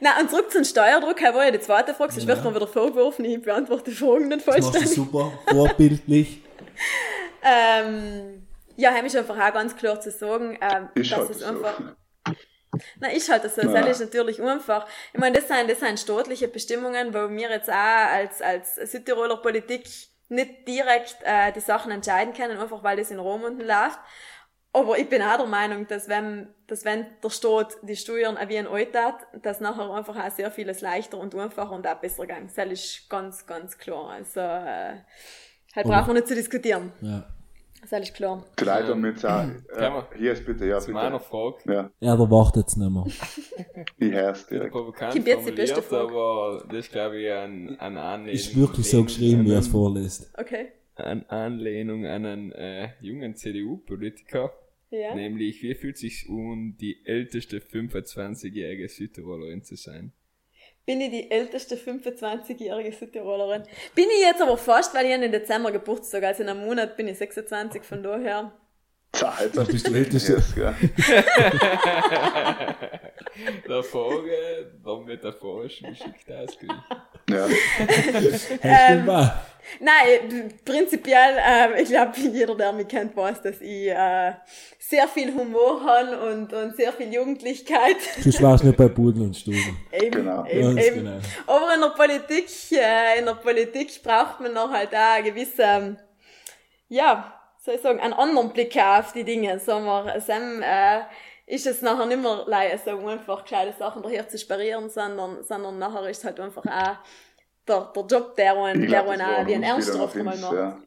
Na, 0.00 0.20
und 0.20 0.30
zurück 0.30 0.52
zum 0.52 0.64
Steuerdruck, 0.64 1.16
das 1.18 1.34
war 1.34 1.44
ja 1.46 1.50
die 1.50 1.60
zweite 1.60 1.94
Frage, 1.94 2.12
sonst 2.12 2.26
wird 2.26 2.44
mir 2.44 2.54
wieder 2.54 2.66
vorgeworfen, 2.68 3.24
ich 3.24 3.40
beantworte 3.42 3.90
die 3.90 3.96
Fragen 3.96 4.28
nicht 4.28 4.46
Das 4.46 4.56
machst 4.58 4.58
du 4.58 4.62
vollständig. 4.80 4.94
super. 4.94 5.32
Vorbildlich. 5.48 6.42
Ähm, 7.44 8.41
ja, 8.82 8.92
heim 8.92 9.06
ist 9.06 9.16
einfach 9.16 9.38
auch 9.38 9.52
ganz 9.52 9.76
klar 9.76 10.00
zu 10.00 10.10
sagen, 10.10 10.58
ähm, 10.60 10.88
Ist 10.94 11.12
dass 11.12 11.18
halt 11.18 11.30
es 11.30 11.38
so. 11.38 11.46
einfach 11.46 11.80
Na, 12.98 13.08
ist 13.12 13.30
halt 13.30 13.48
so. 13.50 13.60
Ja. 13.60 13.80
Das 13.80 14.00
ist 14.00 14.00
natürlich 14.00 14.42
einfach. 14.42 14.88
Ich 15.12 15.20
meine, 15.20 15.36
das 15.38 15.46
sind, 15.46 15.70
das 15.70 15.78
sind 15.78 16.00
staatliche 16.00 16.48
Bestimmungen, 16.48 17.14
wo 17.14 17.30
wir 17.30 17.50
jetzt 17.50 17.70
auch 17.70 17.74
als, 17.74 18.42
als 18.42 18.74
Südtiroler 18.74 19.36
Politik 19.36 19.84
nicht 20.28 20.66
direkt 20.66 21.16
äh, 21.22 21.52
die 21.52 21.60
Sachen 21.60 21.92
entscheiden 21.92 22.34
können, 22.34 22.58
einfach 22.58 22.82
weil 22.82 22.96
das 22.96 23.10
in 23.10 23.20
Rom 23.20 23.44
unten 23.44 23.60
läuft. 23.60 24.00
Aber 24.72 24.98
ich 24.98 25.08
bin 25.08 25.22
auch 25.22 25.36
der 25.36 25.46
Meinung, 25.46 25.86
dass 25.86 26.08
wenn, 26.08 26.48
dass 26.66 26.84
wenn 26.84 27.06
der 27.22 27.28
Staat 27.28 27.76
die 27.82 27.94
Steuern 27.94 28.38
wie 28.48 28.56
ein 28.58 28.66
alt 28.66 28.96
hat, 28.96 29.16
dass 29.42 29.60
nachher 29.60 29.90
einfach 29.90 30.16
auch 30.16 30.30
sehr 30.30 30.50
vieles 30.50 30.80
leichter 30.80 31.18
und 31.18 31.34
einfacher 31.34 31.72
und 31.72 31.86
auch 31.86 32.00
besser 32.00 32.26
geht. 32.26 32.56
Das 32.56 32.66
ist 32.66 33.08
ganz, 33.10 33.46
ganz 33.46 33.76
klar. 33.76 34.08
Also, 34.08 34.40
äh, 34.40 34.96
halt 35.76 35.86
brauchen 35.86 36.08
wir 36.08 36.14
nicht 36.14 36.28
zu 36.28 36.34
diskutieren. 36.34 36.92
Ja. 37.02 37.24
Das 37.90 38.00
ist 38.00 38.14
klar. 38.14 38.44
Vielleicht 38.56 38.88
damit 38.88 39.18
auch. 39.24 39.28
Kann 39.30 39.64
Äh, 39.76 39.90
man? 39.90 40.04
hier 40.16 40.32
ist 40.32 40.46
bitte, 40.46 40.66
ja, 40.66 40.78
Zu 40.78 40.92
meiner 40.92 41.18
bitte. 41.18 41.28
Frage. 41.30 41.56
Ja, 41.66 41.90
Ja, 42.00 42.16
da 42.16 42.30
wartet 42.30 42.68
es 42.68 42.76
nicht 42.76 42.90
mehr. 42.90 43.04
ich 43.98 44.12
hör's 44.12 44.46
direkt. 44.46 44.70
Provokant 44.72 45.14
Gib 45.14 45.26
jetzt 45.26 45.46
die 45.48 45.52
beste 45.52 45.82
Frage. 45.82 46.08
aber 46.12 46.64
das 46.68 46.78
ist, 46.86 46.92
glaube 46.92 47.20
ich, 47.20 47.30
ein, 47.32 47.76
ein 47.80 47.96
Anlehnung. 47.96 48.34
Ist 48.34 48.56
wirklich 48.56 48.88
so 48.88 49.02
geschrieben, 49.04 49.44
wie 49.44 49.52
er 49.52 49.58
es 49.58 49.68
vorliest. 49.68 50.32
Okay. 50.38 50.68
Eine 50.94 51.28
Anlehnung 51.30 52.06
an 52.06 52.24
einen 52.24 52.52
äh, 52.52 52.90
jungen 53.00 53.34
CDU-Politiker. 53.34 54.52
Ja. 54.90 55.14
Nämlich, 55.14 55.62
wie 55.62 55.74
fühlt 55.74 55.96
sich 55.96 56.28
um, 56.28 56.76
die 56.78 57.04
älteste 57.06 57.58
25-jährige 57.60 58.88
Südtirolerin 58.88 59.62
zu 59.64 59.74
sein? 59.76 60.12
Bin 60.84 61.00
ich 61.00 61.10
die 61.10 61.30
älteste 61.30 61.76
25-jährige 61.76 62.92
Südtirolerin. 62.92 63.62
Bin 63.94 64.06
ich 64.16 64.20
jetzt 64.20 64.42
aber 64.42 64.56
fast, 64.56 64.94
weil 64.94 65.06
ich 65.06 65.12
habe 65.12 65.24
im 65.24 65.32
Dezember 65.32 65.70
Geburtstag, 65.70 66.24
also 66.24 66.42
in 66.42 66.48
einem 66.48 66.64
Monat 66.64 66.96
bin 66.96 67.06
ich 67.06 67.18
26, 67.18 67.82
von 67.82 68.02
daher. 68.02 68.52
Zeit, 69.12 69.50
Da 69.54 69.62
bist 69.64 69.86
du 69.88 69.94
älteste. 69.94 70.32
Yes, 70.34 70.54
gell. 70.54 70.74
Der 73.68 73.82
Frage, 73.82 74.70
der 74.84 74.96
metaphorisch 75.06 75.80
geschickt 75.82 76.30
ausgleich. 76.30 76.76
Ja, 77.30 77.46
Ähm. 78.62 79.06
Nein, 79.80 80.52
prinzipiell, 80.64 81.36
ähm, 81.38 81.70
ich 81.80 81.88
glaube, 81.88 82.12
jeder, 82.18 82.54
der 82.56 82.72
mich 82.72 82.88
kennt, 82.88 83.16
weiß, 83.16 83.40
dass 83.42 83.60
ich 83.60 83.88
äh, 83.88 84.32
sehr 84.78 85.06
viel 85.08 85.32
Humor 85.32 85.82
habe 85.84 86.18
und, 86.32 86.52
und 86.52 86.76
sehr 86.76 86.92
viel 86.92 87.12
Jugendlichkeit. 87.14 87.96
Du 88.22 88.42
warst 88.42 88.64
nicht 88.64 88.76
bei 88.76 88.88
Buden 88.88 89.22
und 89.22 89.36
Stuben. 89.36 89.78
Eben, 89.92 90.10
Genau. 90.10 90.44
eben, 90.46 90.74
Ganz 90.76 90.86
eben. 90.86 90.96
genau. 91.04 91.18
Aber 91.46 91.74
in 91.74 91.80
der 91.80 91.88
Politik, 91.90 92.46
äh, 92.72 93.18
in 93.20 93.24
der 93.26 93.34
Politik 93.34 94.02
braucht 94.02 94.40
man 94.40 94.52
noch 94.52 94.70
halt 94.70 94.92
auch 94.94 95.14
eine 95.16 95.30
gewisse, 95.30 95.62
ähm, 95.62 95.96
ja, 96.88 97.32
soll 97.64 97.74
ich 97.74 97.80
sagen, 97.80 98.00
einen 98.00 98.12
anderen 98.12 98.52
Blick 98.52 98.76
auf 98.76 99.12
die 99.12 99.24
Dinge. 99.24 99.58
Sagen 99.58 99.84
wir, 99.84 100.20
Sam, 100.20 100.62
äh, 100.62 101.02
ist 101.46 101.66
es 101.66 101.82
nachher 101.82 102.06
nicht 102.06 102.20
mehr 102.22 102.44
so 102.84 103.06
einfach 103.08 103.44
gescheite 103.44 103.76
Sachen 103.78 104.02
daher 104.02 104.28
zu 104.28 104.38
sparieren, 104.38 104.88
sondern, 104.88 105.42
sondern 105.42 105.78
nachher 105.78 106.08
ist 106.08 106.18
es 106.18 106.24
halt 106.24 106.40
einfach 106.40 106.64
auch 106.64 106.96
der, 107.68 107.92
der 107.94 108.04
Job, 108.06 108.36
der 108.36 108.56
einen, 108.56 108.88
der 108.88 109.08
einen 109.08 109.22
auch 109.22 109.46
wie 109.46 109.54
ein 109.54 109.60
uns 109.62 109.68
Ernst 109.88 109.94
wieder 109.94 110.04
oft 110.04 110.14
noch 110.16 110.20
einmal 110.20 110.34
ins, 110.34 110.42
macht. 110.42 110.54
ja. 110.54 110.78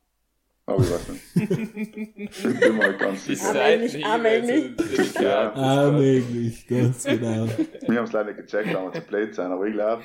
Aber 0.67 0.83
ich 0.83 0.91
weiß 0.91 1.07
nicht. 1.09 1.23
Ich 1.35 2.59
bin 2.59 2.77
nicht 2.77 2.99
ganz 2.99 3.25
sicher. 3.25 3.49
Armelig, 3.49 3.91
Seiten 3.91 4.05
armelig. 4.05 4.63
jeweils 4.79 5.13
Ja. 5.21 5.53
so 5.55 5.61
Ah, 5.61 5.91
möglich, 5.91 6.67
ganz 6.67 7.03
genau. 7.03 7.47
Wir 7.87 7.97
haben 7.97 8.05
es 8.05 8.11
leider 8.11 8.33
nicht 8.33 8.37
gecheckt, 8.37 8.75
aber 8.75 8.91
zu 8.91 9.01
blöd 9.01 9.35
sein, 9.35 9.51
aber 9.51 9.65
ich 9.67 9.73
glaube, 9.73 10.03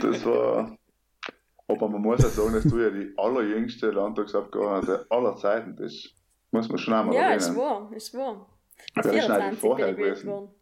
das 0.00 0.24
war. 0.26 0.77
Aber 1.70 1.88
man 1.88 2.00
muss 2.00 2.22
ja 2.22 2.28
sagen, 2.30 2.54
dass 2.54 2.64
du 2.64 2.78
ja 2.78 2.88
die 2.90 3.12
allerjüngste 3.16 3.90
Landtagsabgeordnete 3.90 5.06
aller 5.10 5.36
Zeiten 5.36 5.76
bist. 5.76 6.14
Muss 6.50 6.68
man 6.68 6.78
schon 6.78 6.94
einmal 6.94 7.14
Ja, 7.14 7.22
erwähnen. 7.24 7.38
ist 7.38 7.56
wahr, 7.56 7.90
ist 7.94 8.14
wahr. 8.14 8.46
Wer 8.94 9.04
ist 9.04 9.10
denn 9.12 9.20
24 9.20 9.30
eigentlich 9.34 9.50
bin 9.50 9.58
vorher 9.60 9.94
gewesen? 9.94 10.28
worden. 10.28 10.54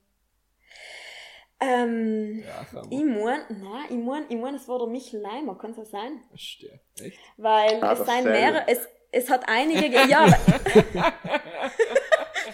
Ähm, 1.61 2.43
Ja, 2.45 2.67
ich 2.91 3.05
man. 3.05 3.19
mein, 3.23 3.41
nein, 3.63 3.85
ich 3.89 3.97
mein, 4.05 4.25
ich 4.29 4.37
mein, 4.37 4.55
es 4.57 4.69
war 4.69 4.79
der 4.81 4.89
Michel 4.89 5.21
Leimer, 5.21 5.57
kann 5.57 5.75
das 5.77 5.91
sein? 5.91 6.21
Stimmt. 6.35 6.81
Echt? 7.01 7.19
Weil 7.37 7.83
Ah, 7.83 7.93
es 7.93 8.05
Cell. 8.05 8.25
mehrere, 8.25 8.65
es, 8.69 8.81
es 9.13 9.31
hat 9.31 9.49
einige, 9.49 9.89
ge- 9.89 10.09
ja, 10.09 10.27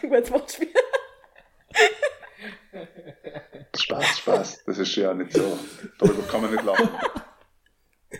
gutes 0.03 0.31
Wortspiel. 0.31 0.69
Spaß, 3.77 4.19
Spaß. 4.19 4.65
Das 4.67 4.79
ist 4.79 4.95
ja 4.97 5.15
nicht 5.15 5.33
so. 5.33 5.59
Darüber 5.99 6.23
kann 6.29 6.43
man 6.43 6.53
nicht 6.53 6.65
lachen. 6.65 6.89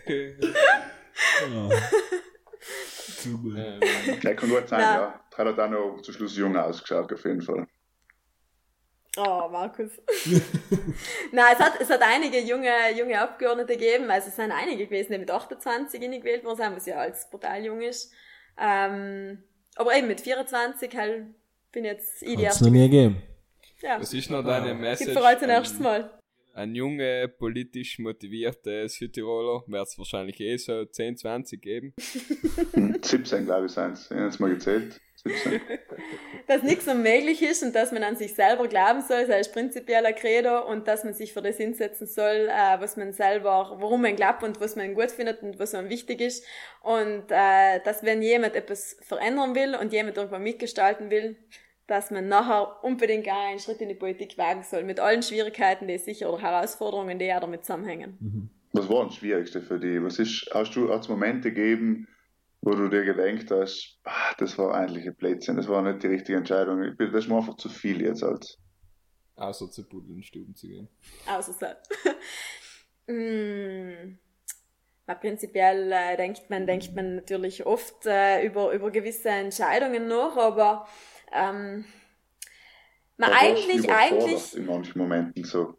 Ja. 0.07 1.69
Zu 3.17 3.37
gut. 3.41 3.55
ähm, 3.57 3.79
Ja, 4.21 4.33
kann 4.33 4.49
gut 4.49 4.67
sein, 4.67 4.81
Nein. 4.81 4.99
ja. 4.99 5.19
Der 5.37 5.45
hat 5.45 5.59
auch 5.59 5.69
noch 5.69 6.01
zum 6.01 6.13
Schluss 6.13 6.37
jung 6.37 6.55
ausgeschaut, 6.55 7.11
auf 7.11 7.25
jeden 7.25 7.41
Fall. 7.41 7.67
Oh, 9.17 9.47
Markus. 9.51 9.91
Nein, 11.31 11.53
es 11.53 11.59
hat, 11.59 11.79
es 11.79 11.89
hat 11.89 12.01
einige 12.01 12.39
junge, 12.39 12.71
junge 12.97 13.19
Abgeordnete 13.19 13.73
gegeben, 13.73 14.09
also 14.09 14.29
es 14.29 14.35
sind 14.35 14.51
einige 14.51 14.85
gewesen, 14.85 15.11
die 15.11 15.19
mit 15.19 15.29
28 15.29 15.99
gewählt 16.01 16.43
worden 16.43 16.57
sind, 16.57 16.75
was 16.75 16.85
ja 16.87 16.95
als 16.97 17.29
brutal 17.29 17.63
jung 17.63 17.81
ist. 17.81 18.11
Ähm, 18.57 19.43
aber 19.75 19.95
eben 19.95 20.07
mit 20.07 20.21
24 20.21 20.95
halt 20.95 21.25
bin 21.71 21.85
jetzt 21.85 22.21
ich 22.23 22.29
die 22.37 22.45
Hat's 22.47 22.55
erste. 22.59 22.63
noch 22.65 22.71
nie 22.71 22.89
gegeben. 22.89 23.21
Ja, 23.81 23.99
was 23.99 24.13
ist 24.13 24.29
noch 24.31 24.43
deine 24.43 24.73
Message? 24.73 25.07
gibt 25.09 25.19
für 25.19 25.27
heute 25.27 25.43
an- 25.43 25.49
erstes 25.49 25.79
Mal. 25.79 26.19
Ein 26.53 26.75
junge, 26.75 27.27
politisch 27.27 27.99
motivierte 27.99 28.87
Südtiroler, 28.87 29.63
wird 29.67 29.87
es 29.87 29.97
wahrscheinlich 29.97 30.39
eh 30.39 30.57
so 30.57 30.85
10, 30.85 31.17
20 31.17 31.61
geben. 31.61 31.93
17, 33.01 33.45
glaube 33.45 33.65
ich, 33.65 33.71
sind 33.71 33.93
es. 33.93 34.05
Ich 34.05 34.11
habe 34.11 34.25
jetzt 34.25 34.39
mal 34.39 34.49
gezählt. 34.49 35.01
17. 35.15 35.61
dass 36.47 36.63
nichts 36.63 36.87
unmöglich 36.87 37.41
ist 37.41 37.63
und 37.63 37.73
dass 37.73 37.91
man 37.91 38.03
an 38.03 38.15
sich 38.15 38.35
selber 38.35 38.67
glauben 38.67 39.01
soll, 39.01 39.25
sei 39.25 39.39
es 39.39 39.51
prinzipieller 39.51 40.13
Credo 40.13 40.67
und 40.67 40.87
dass 40.87 41.03
man 41.03 41.13
sich 41.13 41.33
für 41.33 41.41
das 41.41 41.57
hinsetzen 41.57 42.07
soll, 42.07 42.49
äh, 42.49 42.79
was 42.79 42.97
man 42.97 43.13
selber, 43.13 43.77
worum 43.79 44.01
man 44.01 44.15
glaubt 44.15 44.43
und 44.43 44.59
was 44.59 44.75
man 44.75 44.93
gut 44.93 45.11
findet 45.11 45.41
und 45.41 45.59
was 45.59 45.73
man 45.73 45.89
wichtig 45.89 46.21
ist. 46.21 46.45
Und 46.81 47.25
äh, 47.29 47.79
dass 47.83 48.03
wenn 48.03 48.21
jemand 48.21 48.55
etwas 48.55 48.97
verändern 49.01 49.55
will 49.55 49.75
und 49.75 49.93
jemand 49.93 50.17
irgendwo 50.17 50.39
mitgestalten 50.39 51.09
will, 51.09 51.37
dass 51.87 52.11
man 52.11 52.27
nachher 52.27 52.83
unbedingt 52.83 53.27
auch 53.27 53.49
einen 53.49 53.59
Schritt 53.59 53.81
in 53.81 53.89
die 53.89 53.95
Politik 53.95 54.37
wagen 54.37 54.63
soll, 54.63 54.83
mit 54.83 54.99
allen 54.99 55.21
Schwierigkeiten, 55.21 55.87
die 55.87 55.97
sicher 55.97 56.31
oder 56.31 56.41
Herausforderungen, 56.41 57.19
die 57.19 57.25
ja 57.25 57.39
damit 57.39 57.65
zusammenhängen. 57.65 58.49
Was 58.71 58.89
war 58.89 59.05
das 59.05 59.15
Schwierigste 59.15 59.61
für 59.61 59.79
dich? 59.79 60.01
Was 60.01 60.19
ist, 60.19 60.49
hast 60.53 60.75
du 60.75 60.89
hat's 60.89 61.09
Momente 61.09 61.53
gegeben, 61.53 62.07
wo 62.61 62.71
du 62.71 62.87
dir 62.87 63.03
gedacht 63.03 63.51
hast, 63.51 63.99
ah, 64.05 64.33
das 64.37 64.57
war 64.57 64.73
eigentlich 64.73 65.05
ein 65.05 65.15
Blödsinn, 65.15 65.57
das 65.57 65.67
war 65.67 65.81
nicht 65.81 66.01
die 66.01 66.07
richtige 66.07 66.37
Entscheidung, 66.37 66.95
das 66.97 67.13
ist 67.13 67.27
mir 67.27 67.37
einfach 67.37 67.57
zu 67.57 67.69
viel 67.69 68.01
jetzt 68.01 68.23
als. 68.23 68.57
Außer 69.35 69.69
zu 69.69 69.87
Buddelstuben 69.87 70.55
zu 70.55 70.67
gehen. 70.67 70.87
Außer 71.27 71.53
so. 71.53 71.65
mm. 73.13 74.17
Na, 75.05 75.15
prinzipiell 75.15 75.91
äh, 75.91 76.15
denkt 76.15 76.49
man, 76.49 76.65
denkt 76.65 76.95
man 76.95 77.15
natürlich 77.15 77.65
oft 77.65 78.05
äh, 78.05 78.45
über, 78.45 78.71
über 78.71 78.89
gewisse 78.89 79.29
Entscheidungen 79.29 80.07
nach, 80.07 80.37
aber 80.37 80.87
ähm, 81.33 81.85
man 83.17 83.29
Da 83.31 83.35
du 83.35 83.41
eigentlich, 83.41 83.77
überfordert 83.83 84.23
eigentlich, 84.23 84.55
In 84.57 84.65
manchen 84.65 84.97
Momenten 84.99 85.43
so. 85.43 85.75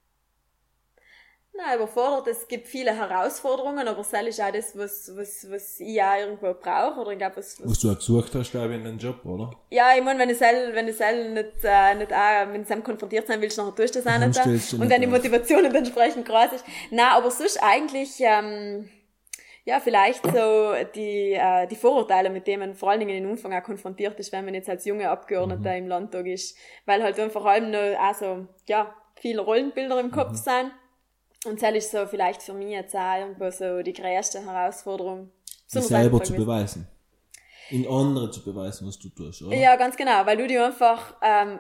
na, 1.56 1.76
überfordert, 1.76 2.26
es 2.28 2.48
gibt 2.48 2.66
viele 2.66 2.92
Herausforderungen, 2.96 3.86
aber 3.86 3.98
das 3.98 4.12
ist 4.12 4.40
auch 4.40 4.50
das, 4.50 4.76
was, 4.76 5.12
was, 5.16 5.46
was 5.48 5.78
ich 5.80 6.02
auch 6.02 6.16
irgendwo 6.18 6.52
brauche, 6.54 7.00
oder 7.00 7.12
ich 7.12 7.18
glaube, 7.18 7.36
was, 7.36 7.60
was 7.60 7.70
Was 7.70 7.78
du 7.78 7.90
auch 7.92 7.96
gesucht 7.96 8.34
hast, 8.34 8.50
glaube 8.50 8.70
ich, 8.70 8.78
in 8.78 8.84
den 8.84 8.98
Job, 8.98 9.24
oder? 9.24 9.50
Ja, 9.70 9.96
ich 9.96 10.02
meine, 10.02 10.18
wenn 10.18 10.28
du 10.28 10.34
selber, 10.34 10.74
wenn 10.74 10.86
du 10.86 10.92
selber 10.92 11.28
nicht, 11.30 11.52
äh, 11.62 11.94
nicht 11.94 12.12
auch 12.12 12.46
mit 12.46 12.68
dem 12.68 12.82
konfrontiert 12.82 13.26
sein 13.28 13.40
willst, 13.40 13.56
dann 13.58 13.74
tust 13.74 13.94
du 13.94 14.02
das 14.02 14.12
auch 14.12 14.18
nicht. 14.18 14.34
stellst 14.34 14.72
du 14.72 14.76
Und 14.76 14.82
nicht 14.82 14.90
wenn 14.90 15.00
die 15.02 15.06
auf. 15.06 15.12
Motivation 15.12 15.62
nicht 15.64 15.74
entsprechend 15.76 16.26
groß 16.26 16.52
ist. 16.54 16.64
Na, 16.90 17.16
aber 17.16 17.30
sonst 17.30 17.62
eigentlich, 17.62 18.16
ähm, 18.20 18.88
ja, 19.64 19.80
vielleicht 19.80 20.24
so 20.26 20.74
die, 20.94 21.32
äh, 21.32 21.66
die 21.66 21.76
Vorurteile, 21.76 22.30
mit 22.30 22.46
denen 22.46 22.60
man 22.60 22.74
vor 22.74 22.90
allen 22.90 23.00
Dingen 23.00 23.24
im 23.24 23.30
Umfang 23.30 23.52
auch 23.54 23.62
konfrontiert 23.62 24.18
ist, 24.20 24.30
wenn 24.32 24.44
man 24.44 24.54
jetzt 24.54 24.68
als 24.68 24.84
junge 24.84 25.08
Abgeordneter 25.08 25.70
Mhm. 25.70 25.76
im 25.78 25.88
Landtag 25.88 26.26
ist. 26.26 26.56
Weil 26.84 27.02
halt 27.02 27.16
dann 27.18 27.30
vor 27.30 27.46
allem 27.46 27.70
noch, 27.70 27.98
also, 28.00 28.46
ja, 28.66 28.94
viele 29.16 29.40
Rollenbilder 29.40 29.98
im 30.00 30.06
Mhm. 30.08 30.12
Kopf 30.12 30.36
sind. 30.36 30.70
Und 31.46 31.62
das 31.62 31.72
ist 31.74 31.90
so 31.90 32.06
vielleicht 32.06 32.42
für 32.42 32.52
mich 32.54 32.70
jetzt 32.70 32.94
auch 32.94 33.16
irgendwo 33.18 33.50
so 33.50 33.82
die 33.82 33.92
größte 33.92 34.44
Herausforderung. 34.44 35.30
Sich 35.66 35.84
selber 35.84 36.22
zu 36.22 36.34
beweisen. 36.34 36.86
In 37.70 37.88
andere 37.88 38.30
zu 38.30 38.44
beweisen, 38.44 38.86
was 38.86 38.98
du 38.98 39.08
tust, 39.08 39.40
oder? 39.40 39.56
Ja, 39.56 39.76
ganz 39.76 39.96
genau, 39.96 40.26
weil 40.26 40.36
du 40.36 40.46
dir 40.46 40.66
einfach, 40.66 41.16
ähm, 41.22 41.58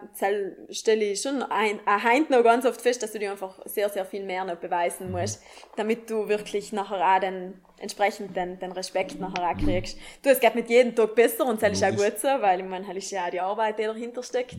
stelle 0.70 1.04
ich 1.06 1.22
schon 1.22 1.42
ein, 1.42 1.80
ein 1.86 2.02
Heint 2.02 2.28
noch 2.28 2.42
ganz 2.42 2.66
oft 2.66 2.80
fest, 2.82 3.02
dass 3.02 3.12
du 3.12 3.18
dir 3.18 3.30
einfach 3.30 3.58
sehr, 3.64 3.88
sehr 3.88 4.04
viel 4.04 4.22
mehr 4.24 4.44
noch 4.44 4.56
beweisen 4.56 5.10
musst, 5.10 5.42
damit 5.76 6.10
du 6.10 6.28
wirklich 6.28 6.72
nachher 6.74 7.16
auch 7.16 7.20
den, 7.20 7.63
entsprechend 7.78 8.34
den, 8.36 8.58
den 8.58 8.72
Respekt 8.72 9.18
nachher 9.20 9.50
auch 9.50 9.56
kriegst. 9.58 9.98
Du, 10.22 10.30
es 10.30 10.40
geht 10.40 10.54
mit 10.54 10.68
jedem 10.70 10.94
Tag 10.94 11.14
besser 11.14 11.46
und 11.46 11.62
das 11.62 11.72
ist 11.72 11.84
auch 11.84 11.90
gut 11.90 12.18
so, 12.18 12.28
weil 12.40 12.60
ich 12.60 12.66
meine, 12.66 12.86
das 12.86 12.96
ist 12.96 13.10
ja 13.10 13.26
auch 13.26 13.30
die 13.30 13.40
Arbeit, 13.40 13.78
die 13.78 13.84
dahinter 13.84 14.22
steckt. 14.22 14.56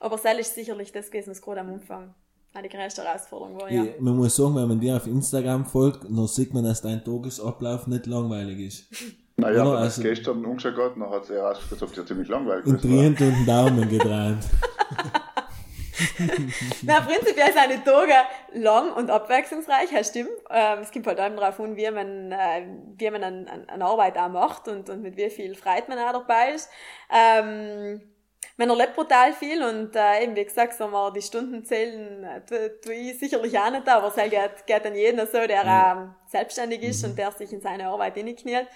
Aber 0.00 0.16
das 0.16 0.38
ist 0.38 0.54
sicherlich 0.54 0.92
das 0.92 1.10
gewesen, 1.10 1.30
was 1.30 1.42
gerade 1.42 1.60
am 1.60 1.70
Anfang 1.70 2.14
auch 2.54 2.60
die 2.62 2.68
größte 2.68 3.02
Herausforderung 3.02 3.58
war, 3.60 3.70
ja. 3.72 3.84
Ich- 3.84 3.98
Man 4.00 4.14
muss 4.16 4.36
sagen, 4.36 4.54
wenn 4.56 4.68
man 4.68 4.78
dir 4.80 4.96
auf 4.96 5.06
Instagram 5.06 5.64
folgt, 5.64 6.04
dann 6.04 6.26
sieht 6.26 6.52
man, 6.52 6.64
dass 6.64 6.82
dein 6.82 7.02
Tagesablauf 7.04 7.86
nicht 7.86 8.06
langweilig 8.06 8.58
ist. 8.60 8.84
Naja, 9.34 9.64
das 9.64 9.80
Also- 9.98 10.02
gestern 10.02 10.44
umgeschaut 10.44 10.76
hat, 10.76 10.92
dann 10.94 11.10
hat 11.10 11.24
es 11.24 11.30
eher 11.30 11.48
ausgeschaut, 11.50 11.72
als 11.72 11.82
ob 11.82 11.90
es 11.90 11.96
ja 11.96 12.04
ziemlich 12.06 12.28
langweilig 12.28 12.66
Und 12.66 12.82
gewesen 12.82 12.94
war. 12.94 13.16
drehend 13.16 13.20
und 13.22 13.38
den 13.38 13.46
Daumen 13.46 13.88
gedreht. 13.88 14.36
Na, 16.82 17.00
prinzipiell 17.00 17.52
sind 17.52 17.70
die 17.70 17.90
Tage 17.90 18.14
lang 18.52 18.92
und 18.92 19.10
abwechslungsreich, 19.10 19.90
das 19.92 20.08
stimmt. 20.08 20.30
Ähm, 20.50 20.80
es 20.80 20.90
kommt 20.90 21.06
halt 21.06 21.20
allem 21.20 21.36
darauf 21.36 21.60
an, 21.60 21.76
wie 21.76 21.90
man, 21.90 22.32
äh, 22.32 22.66
wie 22.96 23.10
man 23.10 23.22
an, 23.22 23.48
an, 23.48 23.64
an 23.68 23.82
Arbeit 23.82 24.16
auch 24.16 24.28
macht 24.28 24.68
und, 24.68 24.88
und 24.88 25.02
mit 25.02 25.16
wie 25.16 25.30
viel 25.30 25.54
Freude 25.54 25.84
man 25.88 25.98
auch 25.98 26.12
dabei 26.12 26.52
ist. 26.52 26.70
Ähm, 27.10 28.00
man 28.56 28.70
erlebt 28.70 28.94
brutal 28.94 29.32
viel 29.32 29.62
und 29.62 29.96
äh, 29.96 30.22
eben, 30.22 30.36
wie 30.36 30.44
gesagt, 30.44 30.74
sagen 30.74 30.92
wir, 30.92 31.10
die 31.10 31.22
Stunden 31.22 31.64
zählen, 31.64 32.24
äh, 32.24 32.40
tu, 32.44 32.54
tu 32.82 32.90
ich 32.90 33.18
sicherlich 33.18 33.58
auch 33.58 33.70
nicht, 33.70 33.88
aber 33.88 34.08
es 34.08 34.16
halt 34.16 34.30
geht, 34.30 34.66
geht 34.66 34.86
an 34.86 34.94
jeden 34.94 35.26
so, 35.26 35.46
der 35.46 35.64
ähm, 35.64 36.14
selbstständig 36.26 36.82
ist 36.82 37.04
und 37.04 37.16
der 37.16 37.32
sich 37.32 37.52
in 37.52 37.60
seine 37.60 37.88
Arbeit 37.88 38.14
hinkniet. 38.14 38.66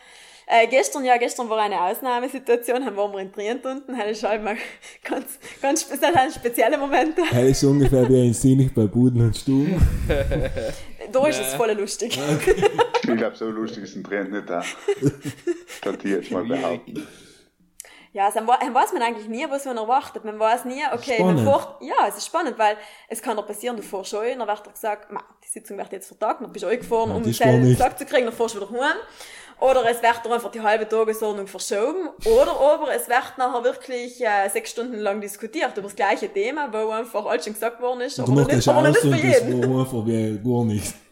Äh, 0.49 0.69
gestern, 0.69 1.05
ja, 1.05 1.17
gestern 1.17 1.49
war 1.49 1.59
eine 1.59 1.81
Ausnahmesituation, 1.81 2.85
haben 2.85 2.97
wir 2.97 3.19
in 3.19 3.33
Trient 3.33 3.67
unten, 3.67 3.99
das 3.99 4.11
ist 4.13 4.23
halt 4.23 4.45
mal 4.45 4.57
ganz, 5.03 5.41
ganz 5.61 5.89
das 5.89 5.99
sind 5.99 6.35
spezielle 6.35 6.79
Momente. 6.79 7.21
Das 7.29 7.43
ist 7.43 7.65
ungefähr 7.65 8.09
wie 8.09 8.29
ein 8.29 8.33
Sinnig 8.33 8.73
bei 8.73 8.87
Buden 8.87 9.23
und 9.23 9.37
Stuben. 9.37 9.81
Da 11.13 11.25
ist 11.29 11.41
es 11.41 11.55
voll 11.55 11.71
lustig. 11.73 12.19
Ich 13.09 13.17
glaube, 13.17 13.37
so 13.37 13.49
lustig 13.49 13.85
ist 13.85 13.95
ein 13.95 14.03
Trend 14.03 14.33
nicht 14.33 14.51
da. 14.51 14.65
Kann 15.81 15.97
ich 16.03 16.11
jetzt 16.11 16.31
mal 16.33 16.45
behaupten. 16.45 17.07
Ja, 18.13 18.27
also, 18.27 18.41
dann 18.41 18.75
weiß 18.75 18.93
man 18.95 19.03
eigentlich 19.03 19.29
nie, 19.29 19.45
was 19.49 19.65
man 19.67 19.77
erwartet. 19.77 20.25
Man 20.25 20.39
weiß 20.39 20.65
nie, 20.65 20.83
okay, 20.93 21.15
Spannend. 21.17 21.45
man 21.45 21.55
fährt, 21.55 21.77
ja, 21.83 22.09
es 22.09 22.17
ist 22.17 22.27
spannend, 22.27 22.59
weil 22.59 22.77
es 23.09 23.23
kann 23.23 23.37
doch 23.37 23.47
passieren, 23.47 23.77
du 23.77 23.83
fährst 23.83 24.11
schon 24.11 24.25
dann 24.39 24.49
wird 24.49 24.67
dir 24.67 24.71
gesagt, 24.73 25.09
die 25.45 25.49
Sitzung 25.49 25.79
wird 25.79 25.93
jetzt 25.93 26.09
vertagt, 26.09 26.41
dann 26.41 26.51
bist 26.53 26.65
du 26.65 26.69
eingefahren, 26.69 27.11
Ja, 27.11 27.17
um 27.17 27.23
nicht. 27.23 27.79
Sack 27.79 27.99
zu 27.99 28.07
kriegen, 28.07 28.25
dann 28.25 28.35
fährst 28.35 28.57
du 28.57 28.61
wieder 28.61 28.71
heim. 28.71 28.97
Oder 29.59 29.89
es 29.91 30.03
wird 30.03 30.31
einfach 30.31 30.51
die 30.51 30.61
halbe 30.61 30.87
Tagesordnung 30.87 31.47
verschoben. 31.47 32.09
Oder 32.27 32.53
aber 32.61 32.95
es 32.95 33.09
wird 33.09 33.39
nachher 33.39 33.65
wirklich 33.65 34.21
äh, 34.23 34.49
sechs 34.51 34.71
Stunden 34.71 34.99
lang 34.99 35.21
diskutiert 35.21 35.73
über 35.73 35.83
das 35.83 35.97
gleiche 35.97 36.29
Thema, 36.29 36.71
wo 36.73 36.91
einfach 36.91 37.25
alles 37.25 37.45
schon 37.45 37.55
gesagt 37.55 37.81
worden 37.81 38.03
ist, 38.03 38.19
Und 38.19 38.29
aber 38.31 38.43
nicht, 38.43 38.53
das 38.53 38.69
aber 38.69 38.89
nicht 38.89 39.01
für 39.01 39.11
das 39.11 39.23
jeden. 39.23 39.73
war 39.75 39.81
einfach 39.81 40.07
wie 40.07 40.39
gar 40.39 40.65
nichts. 40.65 40.95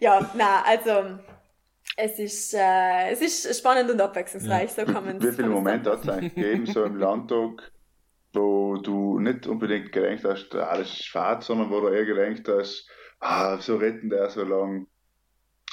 Ja, 0.00 0.30
na, 0.36 0.62
also 0.62 1.18
es 1.96 2.20
ist, 2.20 2.54
äh, 2.54 3.10
es 3.10 3.20
ist 3.20 3.58
spannend 3.58 3.90
und 3.90 4.00
abwechslungsreich, 4.00 4.70
so 4.70 4.84
kann 4.84 5.04
man 5.04 5.20
Wie 5.20 5.32
viele 5.32 5.48
Momente 5.48 5.90
hat 5.90 6.04
es 6.04 6.08
eigentlich 6.08 6.34
gegeben, 6.36 6.66
so 6.66 6.84
im 6.84 6.96
Landtag, 7.00 7.72
wo 8.32 8.76
du 8.76 9.18
nicht 9.18 9.48
unbedingt 9.48 9.90
gedacht 9.90 10.22
hast, 10.22 10.54
ah, 10.54 10.76
das 10.76 10.90
ist 10.90 11.04
schwarz, 11.04 11.46
sondern 11.46 11.70
wo 11.70 11.80
du 11.80 11.88
eher 11.88 12.04
gedacht 12.04 12.46
hast, 12.46 12.88
ah, 13.18 13.58
so 13.58 13.74
retten 13.76 14.08
der 14.08 14.30
so 14.30 14.44
lang. 14.44 14.86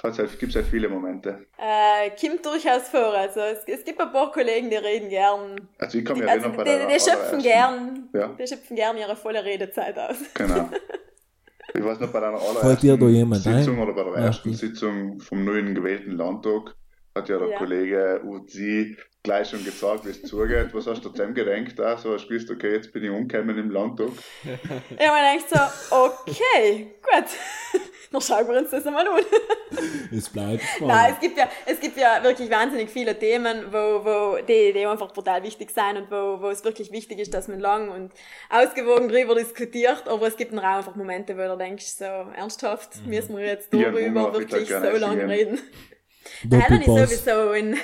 Hat's 0.03 0.19
halt, 0.19 0.37
gibt's 0.39 0.55
halt 0.55 0.67
viele 0.67 0.89
Momente. 0.89 1.45
Äh, 1.57 2.11
kommt 2.19 2.45
durchaus 2.45 2.89
vor. 2.89 3.13
Also 3.13 3.39
es, 3.39 3.59
es 3.65 3.83
gibt 3.83 3.99
ein 3.99 4.11
paar 4.11 4.31
Kollegen, 4.31 4.69
die 4.69 4.75
reden 4.75 5.09
gern. 5.09 5.67
Also 5.79 5.97
ich 5.97 6.05
kann 6.05 6.15
Die, 6.15 6.21
mich 6.21 6.29
also, 6.31 6.47
erinnern, 6.47 6.65
die, 6.65 6.71
der 6.71 6.87
die 6.87 6.93
schöpfen 6.93 7.39
allerersten- 7.39 7.41
gern, 7.41 8.09
Ja. 8.13 8.27
die 8.37 8.47
schöpfen 8.47 8.75
gern 8.75 8.97
ihre 8.97 9.15
volle 9.15 9.43
Redezeit 9.43 9.97
aus. 9.97 10.17
Genau. 10.33 10.69
Ich 11.77 11.83
weiß 11.83 11.99
noch, 11.99 12.07
bei 12.09 12.21
deiner 12.21 12.37
allerersten 12.39 13.09
jemand 13.09 13.45
ein? 13.45 13.57
Sitzung 13.57 13.79
oder 13.79 13.91
bei 13.91 14.03
der 14.05 14.13
Ja, 14.13 14.25
ersten 14.27 14.49
gut. 14.49 14.57
Sitzung 14.57 15.19
vom 15.19 15.43
neuen 15.43 15.75
gewählten 15.75 16.11
Landtag 16.11 16.73
hat 17.15 17.29
ja 17.29 17.37
der 17.39 17.47
Ja. 17.49 17.57
Kollege 17.57 18.21
Uzi 18.25 18.97
gleich 19.23 19.49
schon 19.49 19.63
gesagt, 19.63 20.05
wie 20.05 20.09
es 20.09 20.21
zugeht. 20.21 20.73
Was 20.73 20.85
hast 20.85 21.03
du 21.03 21.09
dem 21.09 21.33
gedenkt? 21.33 21.79
Da? 21.79 21.97
So 21.97 22.13
hast 22.13 22.25
du 22.25 22.29
gewusst, 22.29 22.51
okay, 22.51 22.73
jetzt 22.73 22.91
bin 22.93 23.03
ich 23.03 23.09
umgekommen 23.09 23.57
im 23.57 23.71
Landtag. 23.71 24.09
Ja, 24.99 25.11
man 25.11 25.33
denkt 25.33 25.49
so, 25.49 25.95
okay, 25.95 26.93
gut. 27.01 27.81
Dann 28.11 28.21
schauen 28.21 28.47
wir 28.47 28.59
uns 28.59 28.69
das 28.69 28.85
einmal 28.85 29.07
an. 29.07 29.15
Es 30.15 30.29
bleibt 30.29 30.61
Nein, 30.61 30.61
spannend. 30.77 31.13
es 31.13 31.19
gibt 31.19 31.37
ja, 31.37 31.49
es 31.65 31.79
gibt 31.79 31.97
ja 31.97 32.23
wirklich 32.23 32.49
wahnsinnig 32.49 32.89
viele 32.89 33.17
Themen, 33.17 33.65
wo, 33.71 34.05
wo, 34.05 34.37
die, 34.47 34.71
die 34.73 34.85
einfach 34.85 35.11
brutal 35.11 35.41
wichtig 35.43 35.71
sind 35.71 35.97
und 35.97 36.11
wo, 36.11 36.41
wo 36.41 36.49
es 36.49 36.63
wirklich 36.63 36.91
wichtig 36.91 37.19
ist, 37.19 37.33
dass 37.33 37.47
man 37.47 37.59
lang 37.59 37.89
und 37.89 38.13
ausgewogen 38.49 39.09
drüber 39.09 39.35
diskutiert. 39.35 40.07
Aber 40.07 40.27
es 40.27 40.37
gibt 40.37 40.51
dann 40.53 40.59
auch 40.59 40.77
einfach 40.77 40.95
Momente, 40.95 41.35
wo 41.35 41.41
du 41.41 41.57
denkst, 41.57 41.85
so, 41.87 42.05
ernsthaft, 42.05 43.05
müssen 43.07 43.35
wir 43.35 43.45
jetzt 43.45 43.73
Ja, 43.73 43.89
darüber 43.89 44.33
wirklich 44.33 44.69
so 44.69 44.75
lange 44.97 45.23
essen 45.35 45.59
reden? 46.43 46.61
Helen 46.61 46.81
ist 46.81 47.25
sowieso 47.25 47.51
in, 47.53 47.77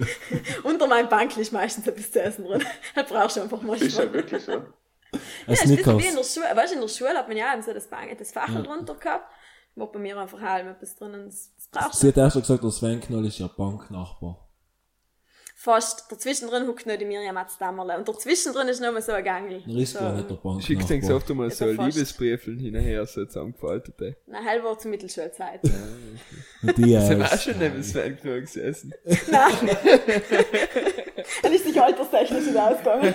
unter 0.64 0.86
meinem 0.86 1.08
Bankl 1.08 1.40
ist 1.40 1.52
meistens 1.52 1.86
etwas 1.86 2.10
zu 2.12 2.22
essen 2.22 2.44
drin. 2.44 2.62
Das 2.94 3.08
brauchst 3.08 3.36
du 3.36 3.42
einfach 3.42 3.62
Ist 3.62 3.98
ja 3.98 4.12
wirklich 4.12 4.42
so. 4.42 4.52
Ja, 4.52 5.52
ist 5.52 5.62
ein 5.62 5.76
bisschen 5.76 5.98
wie 5.98 6.06
in 6.06 6.16
der 6.16 6.24
Schule. 6.24 6.46
Weißt 6.54 6.72
du, 6.72 6.76
in 6.76 6.80
der 6.82 6.88
Schule 6.88 7.14
hat 7.14 7.28
man 7.28 7.36
ja 7.36 7.52
eben 7.52 7.62
so 7.62 7.72
das, 7.72 7.88
Bank, 7.88 8.16
das 8.18 8.32
Fachel 8.32 8.62
drunter 8.62 8.94
gehabt. 8.94 9.30
Wo 9.74 9.86
bei 9.86 9.98
mir 9.98 10.16
einfach 10.18 10.40
halb 10.40 10.66
etwas 10.66 10.96
drinnen, 10.96 11.26
das, 11.26 11.52
das 11.54 11.68
brauchst 11.68 12.00
Sie 12.00 12.06
du. 12.10 12.20
hat 12.20 12.34
erst 12.34 12.36
gesagt, 12.36 12.64
der 12.64 12.70
Sven 12.70 13.00
Knoll 13.00 13.26
ist 13.26 13.38
ja 13.38 13.46
Banknachbar. 13.46 14.45
Fast, 15.66 16.12
dazwischen 16.12 16.48
drin 16.48 16.68
huckt 16.68 16.86
noch 16.86 16.94
die 16.96 17.04
Miriam 17.04 17.34
Matzdammerle. 17.34 17.98
Und 17.98 18.08
dazwischen 18.08 18.52
drin 18.52 18.68
ist 18.68 18.80
noch 18.80 18.92
mal 18.92 19.02
so 19.02 19.10
ein 19.10 19.24
Gangel. 19.24 19.64
Er 19.66 19.76
ist 19.82 19.94
so, 19.94 20.12
nicht 20.12 20.30
der 20.30 20.60
Schickt 20.60 20.82
den 20.82 21.00
Banknachbar. 21.00 21.16
oft 21.16 21.30
einmal 21.32 21.50
so 21.50 21.64
ein 21.64 21.74
fast. 21.74 21.96
Liebesbriefeln 21.96 22.58
hinterher, 22.60 23.04
so 23.04 23.24
zusammengefaltete. 23.24 24.16
Na, 24.28 24.44
halb 24.44 24.62
war 24.62 24.78
zur 24.78 24.92
Mittelschulzeit. 24.92 25.60
Und 26.62 26.78
die 26.78 26.84
wir 26.84 27.20
auch 27.20 27.36
schon 27.36 27.58
neben 27.58 27.82
Sven 27.82 28.16
genug 28.16 28.42
gesessen. 28.42 28.94
Dann 31.42 31.52
ist 31.52 31.64
sich 31.64 31.82
alterstechnisch 31.82 32.46
nicht 32.46 32.56
ausgegangen. 32.56 33.14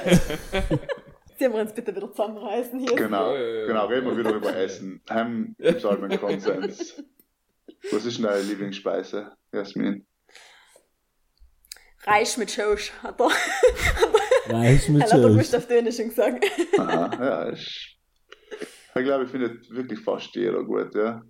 ziehen 1.37 1.53
wir 1.53 1.61
uns 1.61 1.73
bitte 1.73 1.95
wieder 1.95 2.11
zusammenreißen 2.11 2.79
hier. 2.79 2.97
Genau, 2.97 3.31
genau, 3.31 3.85
reden 3.85 4.07
wir 4.07 4.17
wieder 4.17 4.33
über 4.33 4.53
Essen. 4.53 5.01
Haben 5.09 5.55
soll 5.77 5.99
man 5.99 6.19
Konsens. 6.19 7.01
Was 7.93 8.05
ist 8.05 8.17
denn 8.17 8.25
deine 8.25 8.41
Lieblingsspeise, 8.41 9.31
Jasmin? 9.53 10.05
Reich 12.05 12.37
mit 12.37 12.51
Schosch, 12.51 12.91
hat 13.03 13.19
er. 13.19 13.29
Reich 14.53 14.89
mit 14.89 15.03
hat 15.03 15.11
er 15.11 15.21
Schoß. 15.23 15.37
Gustav 15.37 15.67
Döne 15.67 15.91
schon 15.91 16.09
gesagt. 16.09 16.45
Aha, 16.77 17.09
ja, 17.23 17.49
ich, 17.51 17.99
ich 18.95 19.03
glaube, 19.03 19.25
ich 19.25 19.29
finde 19.31 19.59
wirklich 19.69 19.99
fast 19.99 20.33
jeder 20.35 20.63
gut, 20.63 20.93
ja. 20.95 21.21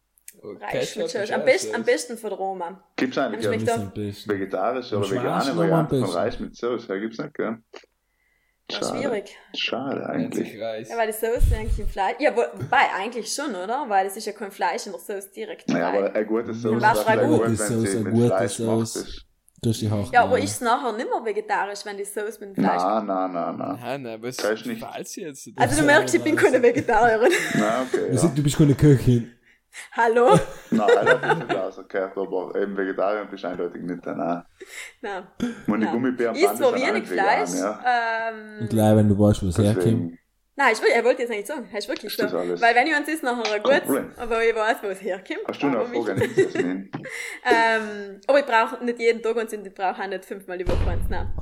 Reich 0.43 0.71
Ketchup 0.71 1.03
mit 1.03 1.13
ist 1.15 1.31
Am 1.31 1.45
besten, 1.45 1.75
am 1.75 1.83
besten 1.83 2.17
von 2.17 2.29
der 2.29 2.39
Roma. 2.39 2.83
Gibt 2.95 3.13
es 3.13 3.17
eigentlich 3.17 3.43
ja 3.43 3.51
besten. 3.51 4.29
vegetarische 4.31 4.97
oder 4.97 5.11
vegane 5.11 5.55
Variante 5.57 5.99
von. 5.99 6.09
Reis 6.09 6.39
mit 6.39 6.55
Sauce? 6.55 6.87
Ja, 6.87 6.97
gibt's 6.97 7.17
nicht, 7.19 7.33
gell? 7.35 7.57
Ja, 8.71 8.77
schwierig. 8.89 9.37
Schade 9.55 10.05
eigentlich. 10.07 10.59
Reis. 10.59 10.89
Ja, 10.89 10.97
weil 10.97 11.07
die 11.07 11.13
Soße 11.13 11.53
eigentlich 11.55 11.77
im 11.79 11.89
Fleisch. 11.89 12.15
Ja, 12.19 12.33
wo- 12.35 12.45
wobei 12.59 12.89
eigentlich 12.95 13.31
schon, 13.31 13.49
oder? 13.53 13.85
Weil 13.89 14.07
es 14.07 14.15
ist 14.15 14.25
ja 14.25 14.31
kein 14.31 14.49
Fleisch 14.51 14.85
in 14.85 14.93
der 14.93 15.01
Soße 15.01 15.29
direkt 15.35 15.67
Naja, 15.67 15.89
aber 15.89 16.15
eine 16.15 16.25
gute 16.25 16.53
was 16.81 16.99
ist 16.99 17.05
wenn 17.69 17.79
Gute 17.81 17.89
sie 17.89 17.97
eine 17.97 18.11
gute 18.11 18.27
Fleisch 18.27 18.59
Sauce. 19.63 19.71
ist. 19.71 19.71
Das 19.71 19.71
ist 19.75 19.81
die 19.81 19.89
Harte. 19.91 20.09
Ja, 20.13 20.23
aber 20.23 20.39
ist 20.39 20.51
es 20.51 20.61
nachher 20.61 20.91
nicht 20.93 21.07
mehr 21.09 21.23
vegetarisch, 21.23 21.79
wenn 21.85 21.97
die 21.97 22.03
Soße 22.03 22.39
mit 22.45 22.55
dem 22.57 22.63
Fleisch 22.63 22.81
Nein, 22.81 23.05
nein, 23.05 23.31
nein, 23.33 23.57
nein. 23.57 23.79
Nein, 23.81 24.01
nein, 24.01 24.23
was 24.23 24.37
Das 24.37 24.51
ist 24.51 24.65
nicht- 24.65 24.81
falsch 24.83 25.17
jetzt? 25.17 25.49
Also 25.55 25.81
du 25.81 25.85
merkst, 25.85 26.15
ich 26.15 26.23
bin 26.23 26.35
keine 26.35 26.61
Vegetarierin. 26.61 27.31
Nein, 27.53 27.87
okay, 27.87 28.15
ja. 28.15 28.27
du 28.35 28.43
bist 28.43 28.57
keine 28.57 28.73
Köchin. 28.75 29.31
Hallo? 29.93 30.37
Nein, 30.71 30.87
das 30.93 31.31
ich 31.31 31.37
nicht 31.37 31.55
rausgehört, 31.55 32.17
aber 32.17 32.55
eben 32.61 32.75
Vegetarier 32.75 33.25
bist 33.25 33.43
du 33.43 33.47
eindeutig 33.47 33.81
nicht. 33.83 34.05
Nein. 34.05 34.43
Nein. 35.01 35.23
Meine 35.67 35.85
Nein. 35.85 35.93
Gummibären 35.93 36.35
Isst 36.35 36.43
zwar 36.43 36.55
sind 36.57 36.65
auch 36.65 36.73
wenig 36.75 36.93
nicht 36.93 37.11
vegan, 37.11 37.25
Fleisch. 37.47 37.59
ja. 37.59 37.79
Ähm, 38.29 38.67
Gleich, 38.67 38.95
wenn 38.97 39.07
du 39.09 39.17
weißt, 39.19 39.43
wo 39.43 39.47
es 39.47 39.57
herkommt. 39.57 40.17
Nein, 40.63 40.73
ich, 40.73 40.81
will- 40.81 40.91
er 40.93 41.03
wollte 41.03 41.21
jetzt 41.23 41.29
nicht 41.31 41.47
sagen. 41.47 41.67
Das 41.71 41.85
ist 41.85 41.89
wirklich 41.89 42.13
so. 42.15 42.23
Weil 42.23 42.75
wenn 42.75 42.87
ich 42.87 42.95
uns 42.95 43.07
ist 43.07 43.23
nachher 43.23 43.59
gut, 43.59 44.11
aber 44.17 44.43
ich 44.45 44.55
weiß, 44.55 44.77
wo 44.83 44.87
es 44.87 45.01
herkommt. 45.01 45.39
hast 45.47 45.61
du 45.63 45.67
noch 45.67 45.79
aber 45.79 45.85
eine 45.85 45.97
mich- 45.97 46.05
Frage 46.05 46.21
an 46.23 46.29
mich, 46.29 46.37
Jasmin? 46.37 46.91
ähm, 47.45 48.21
aber 48.27 48.39
ich 48.39 48.45
brauche 48.45 48.83
nicht 48.85 48.99
jeden 48.99 49.21
Tag 49.23 49.35
und 49.35 49.51
ich 49.51 49.73
brauche 49.73 50.01
auch 50.03 50.07
nicht 50.07 50.25
fünfmal 50.25 50.57
die 50.59 50.67
Woche 50.67 50.87
eins. 50.89 51.05
Nein. 51.09 51.33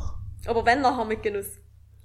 Aber 0.47 0.65
wenn 0.65 0.82
nachher 0.82 1.03
mit 1.05 1.22
Genuss. 1.22 1.47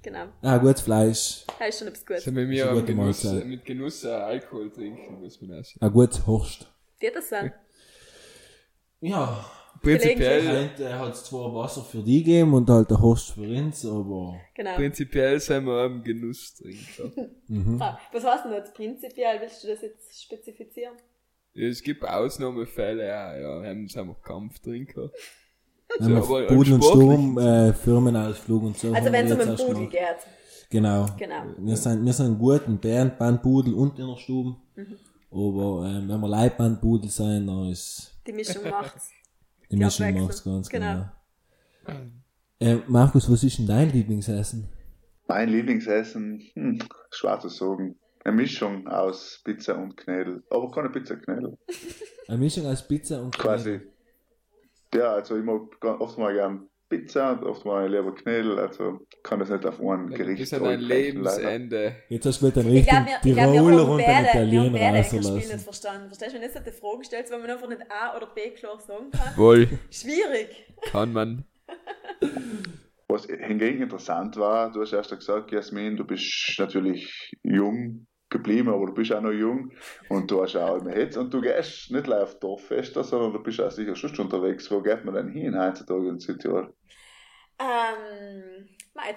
Genau. 0.03 0.25
Ah, 0.41 0.57
gutes 0.57 0.81
Fleisch. 0.81 1.45
Das 1.57 1.69
ist 1.69 1.79
schon 1.79 1.87
etwas 1.87 2.05
Gutes. 2.05 2.25
Mit 2.27 2.37
Das 2.37 2.47
mir 2.47 2.67
gute 2.73 2.85
Genuss, 2.85 3.23
Mahlzeit. 3.23 3.45
mit 3.45 3.65
Genuss 3.65 4.03
äh, 4.03 4.09
Alkohol 4.09 4.69
trinken, 4.71 5.21
muss 5.21 5.41
man 5.41 5.59
auch 5.59 5.63
sagen. 5.63 5.77
Ein 5.81 5.91
gutes 5.93 6.27
Horst. 6.27 6.67
Wird 6.99 7.15
das 7.15 7.29
sein? 7.29 7.53
Ja. 9.01 9.45
Prinzipiell, 9.81 10.69
Er 10.79 10.99
hat 10.99 11.15
zwar 11.15 11.53
Wasser 11.53 11.81
für 11.81 11.99
die 12.01 12.23
gegeben 12.23 12.53
und 12.53 12.69
halt 12.69 12.89
der 12.89 12.99
Horst 12.99 13.31
für 13.31 13.41
uns, 13.41 13.85
aber. 13.85 14.39
Genau. 14.55 14.75
prinzipiell 14.75 15.39
sind 15.39 15.65
wir 15.65 15.83
am 15.83 16.03
Genuss 16.03 16.55
trinken. 16.55 17.31
Mhm. 17.47 17.79
Ah, 17.79 17.99
was 18.11 18.23
heißt 18.23 18.45
denn 18.45 18.53
jetzt 18.53 18.73
prinzipiell? 18.73 19.39
Willst 19.39 19.63
du 19.63 19.67
das 19.67 19.83
jetzt 19.83 20.23
spezifizieren? 20.23 20.95
Ja, 21.53 21.67
es 21.67 21.83
gibt 21.83 22.03
Ausnahmefälle, 22.03 23.05
ja, 23.05 23.37
ja, 23.37 23.69
haben 23.69 23.87
sind 23.87 24.07
wir 24.07 24.15
Kampftrinker. 24.15 25.11
Wenn 25.99 26.09
wir 26.09 26.17
aber 26.17 26.47
Pudel 26.47 26.73
und 26.73 26.83
Sturm, 26.83 27.37
äh, 27.37 27.71
Firmenausflug 27.73 28.63
und 28.63 28.77
so. 28.77 28.91
Also 28.91 29.11
wenn 29.11 29.27
es 29.27 29.31
um 29.31 29.67
Pudel 29.67 29.87
gemacht. 29.87 29.91
geht. 29.91 30.69
Genau. 30.69 31.05
Genau. 31.17 31.43
Wir 31.57 31.77
sind, 31.77 32.03
wir 32.03 32.13
sind 32.13 32.39
gut 32.39 32.61
in 32.67 32.79
Bärenbandpudel 32.79 33.73
und 33.73 33.99
in 33.99 34.07
der 34.07 34.17
Stube. 34.17 34.55
Mhm. 34.75 34.97
Aber 35.31 35.85
ähm, 35.87 36.09
wenn 36.09 36.19
wir 36.19 36.27
Leitbandpudel 36.27 37.09
sein, 37.09 37.45
dann 37.45 37.69
ist 37.69 38.11
Die 38.25 38.33
Mischung 38.33 38.63
macht's. 38.69 39.11
Die 39.71 39.77
Mischung 39.77 40.13
macht's 40.23 40.43
ganz 40.43 40.69
Genau. 40.69 41.05
genau. 41.85 41.99
Äh, 42.59 42.77
Markus, 42.87 43.29
was 43.31 43.43
ist 43.43 43.57
denn 43.59 43.67
dein 43.67 43.91
Lieblingsessen? 43.91 44.67
Mein 45.27 45.49
Lieblingsessen, 45.49 46.39
hm, 46.53 46.79
schwer 47.11 47.39
zu 47.39 47.49
sagen. 47.49 47.97
Eine 48.23 48.37
Mischung 48.37 48.87
aus 48.87 49.41
Pizza 49.43 49.77
und 49.77 49.97
Knädel. 49.97 50.43
Aber 50.49 50.71
keine 50.71 50.89
Pizza-Knädel. 50.89 51.57
Eine 52.27 52.37
Mischung 52.37 52.65
aus 52.65 52.87
Pizza 52.87 53.21
und 53.21 53.37
Quasi. 53.37 53.81
Ja, 54.93 55.13
also 55.13 55.37
ich 55.37 55.43
mag 55.43 55.61
oft 55.83 56.17
mal 56.17 56.33
gern 56.33 56.67
Pizza 56.97 57.41
oft 57.43 57.65
mal 57.65 57.89
lieber 57.89 58.13
Knädel. 58.15 58.59
Also 58.59 59.05
kann 59.23 59.39
das 59.39 59.49
nicht 59.49 59.65
auf 59.65 59.79
ein 59.79 60.09
Gericht 60.09 60.39
Bis 60.39 60.53
an 60.53 60.63
dein 60.63 60.79
runterbrechen, 60.79 61.21
leider. 61.21 61.37
Lebensende. 61.39 61.95
Jetzt 62.09 62.25
hast 62.25 62.41
du 62.41 62.47
wieder 62.47 62.61
den 62.63 62.71
Ich 62.71 62.77
richtigen 62.77 63.07
ich 63.23 63.35
Tiroler 63.35 63.89
und 63.89 64.05
haben 64.05 64.25
Italiener 64.25 64.79
beide 64.79 64.97
das 64.97 65.07
Spiel 65.07 65.19
nicht 65.19 65.29
rausgelassen. 65.29 65.59
verstanden. 65.59 66.07
Verstehst 66.07 66.31
du, 66.31 66.33
wenn 66.35 66.41
du 66.41 66.47
jetzt 66.47 66.57
eine 66.57 66.71
Frage 66.71 67.03
stellst, 67.05 67.33
wo 67.33 67.37
man 67.37 67.49
einfach 67.49 67.69
nicht 67.69 67.81
A 67.91 68.15
oder 68.17 68.27
B 68.27 68.49
klar 68.51 68.79
sagen 68.79 69.11
kann? 69.11 69.37
Wohl, 69.37 69.67
Schwierig. 69.91 70.65
kann 70.91 71.13
man. 71.13 71.45
Was 73.07 73.25
hingegen 73.25 73.83
interessant 73.83 74.35
war, 74.37 74.71
du 74.71 74.81
hast 74.81 74.93
erst 74.93 75.11
gesagt, 75.11 75.51
Jasmin, 75.51 75.95
du 75.95 76.05
bist 76.05 76.55
natürlich 76.57 77.31
jung 77.43 78.07
geblieben, 78.37 78.69
aber 78.69 78.85
du 78.87 78.93
bist 78.93 79.11
auch 79.13 79.21
noch 79.21 79.31
jung 79.31 79.71
und 80.09 80.29
du 80.29 80.41
hast 80.41 80.55
auch 80.55 80.77
immer 80.77 80.91
Hetz 80.91 81.17
und 81.17 81.33
du 81.33 81.41
gehst 81.41 81.91
nicht 81.91 82.07
live 82.07 82.23
auf 82.23 82.39
Dorffester, 82.39 83.03
sondern 83.03 83.33
du 83.33 83.43
bist 83.43 83.61
auch 83.61 83.71
sicher 83.71 83.95
schon 83.95 84.17
unterwegs. 84.17 84.69
Wo 84.69 84.81
geht 84.81 85.05
man 85.05 85.15
denn 85.15 85.29
hin 85.29 85.59
heutzutage 85.59 86.09
in 86.09 86.19
Südtirol? 86.19 86.73
Ähm, 87.57 88.67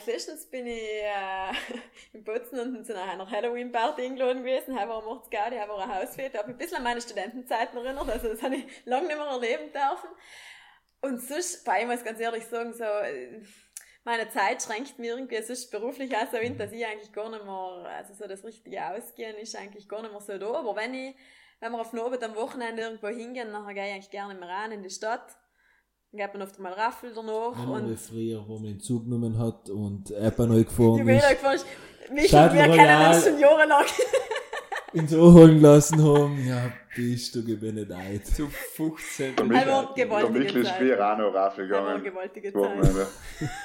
letztens 0.07 0.49
bin 0.49 0.67
ich 0.67 0.83
äh, 0.83 1.53
in 2.13 2.25
Bozen 2.25 2.61
und 2.61 2.87
zu 2.87 2.97
einer 2.97 3.29
Halloween-Party 3.29 4.03
eingeladen 4.03 4.45
gewesen. 4.45 4.79
Habe 4.79 4.91
war 4.91 5.03
habe 5.03 5.73
war 5.73 5.83
ein 5.83 5.95
Hausfest. 5.95 6.35
Da 6.35 6.41
habe 6.41 6.51
ich 6.51 6.55
ein 6.55 6.59
bisschen 6.59 6.79
an 6.79 6.85
meine 6.85 7.01
Studentenzeiten 7.01 7.79
erinnert. 7.79 8.09
Also 8.09 8.29
das 8.29 8.43
habe 8.43 8.57
ich 8.57 8.67
lange 8.85 9.09
nicht 9.09 9.17
mehr 9.17 9.27
erleben 9.27 9.73
dürfen. 9.73 10.11
Und 11.01 11.21
sonst, 11.21 11.65
bei 11.65 11.83
ich 11.83 11.87
muss 11.87 12.05
ganz 12.05 12.19
ehrlich 12.21 12.45
sagen, 12.47 12.73
so, 12.73 12.85
äh, 12.85 13.41
meine 14.09 14.31
Zeit 14.31 14.63
schränkt 14.63 14.99
mir 14.99 15.15
irgendwie 15.15 15.43
sonst 15.43 15.71
beruflich 15.71 16.17
auch 16.17 16.31
so 16.33 16.39
hin, 16.39 16.57
dass 16.57 16.73
ich 16.73 16.85
eigentlich 16.87 17.13
gar 17.13 17.29
nicht 17.29 17.45
mehr, 17.45 17.85
also 17.95 18.15
so 18.15 18.27
das 18.27 18.43
richtige 18.43 18.83
Ausgehen 18.83 19.37
ist 19.37 19.55
eigentlich 19.55 19.87
gar 19.87 20.01
nicht 20.01 20.13
mehr 20.13 20.21
so 20.23 20.39
da. 20.39 20.55
Aber 20.55 20.75
wenn 20.77 20.95
ich, 20.95 21.15
wenn 21.61 21.73
wir 21.73 21.81
auf 21.81 21.91
den 21.91 22.01
Abend 22.01 22.25
am 22.25 22.35
Wochenende 22.35 22.83
irgendwo 22.83 23.09
hingehen, 23.09 23.53
dann 23.53 23.67
gehe 23.75 23.87
ich 23.87 23.93
eigentlich 23.93 24.11
gerne 24.11 24.35
mehr 24.35 24.49
rein 24.49 24.73
in 24.73 24.83
die 24.83 24.89
Stadt. 24.89 25.37
Dann 26.11 26.21
geht 26.21 26.33
man 26.33 26.41
oft 26.41 26.59
mal 26.59 26.73
Raffel 26.73 27.13
danach 27.15 27.53
wie 27.55 27.71
und 27.71 28.01
früher, 28.01 28.49
wo 28.49 28.55
man 28.55 28.65
den 28.65 28.81
Zug 28.81 29.05
genommen 29.05 29.39
hat 29.39 29.69
und 29.69 30.11
Apple 30.13 30.47
neu 30.47 30.65
gefahren 30.65 31.07
ist, 31.07 31.29
gefahren 31.29 31.57
ist. 31.57 31.67
Michael, 32.09 32.29
Stadt 32.29 32.55
wir 32.55 32.63
kennen 32.63 33.07
uns 33.09 33.25
schon 33.25 33.39
jahrelang. 33.39 33.85
Ins 34.93 35.15
Ohr 35.15 35.33
holen 35.35 35.61
lassen 35.61 36.03
haben. 36.03 36.47
Ja, 36.47 36.73
bist 36.97 37.35
du 37.35 37.45
gebenedeit. 37.45 38.27
Zu 38.27 38.49
15. 38.49 39.37
Der 39.37 39.45
Michel, 39.45 39.65
der 39.97 40.05
gewaltige 40.07 40.39
Michel 40.39 40.63
ist 40.63 40.69
Zeit. 40.69 40.79
früher 40.79 41.13
auch 41.13 41.19
noch 41.19 41.35
Raffel 41.35 41.69
Das 41.69 41.79
war 41.79 41.89
eine 41.89 41.99
gegangen. 42.03 42.15
gewaltige 42.15 42.53
Das 42.53 42.63
Zeit. 42.95 43.07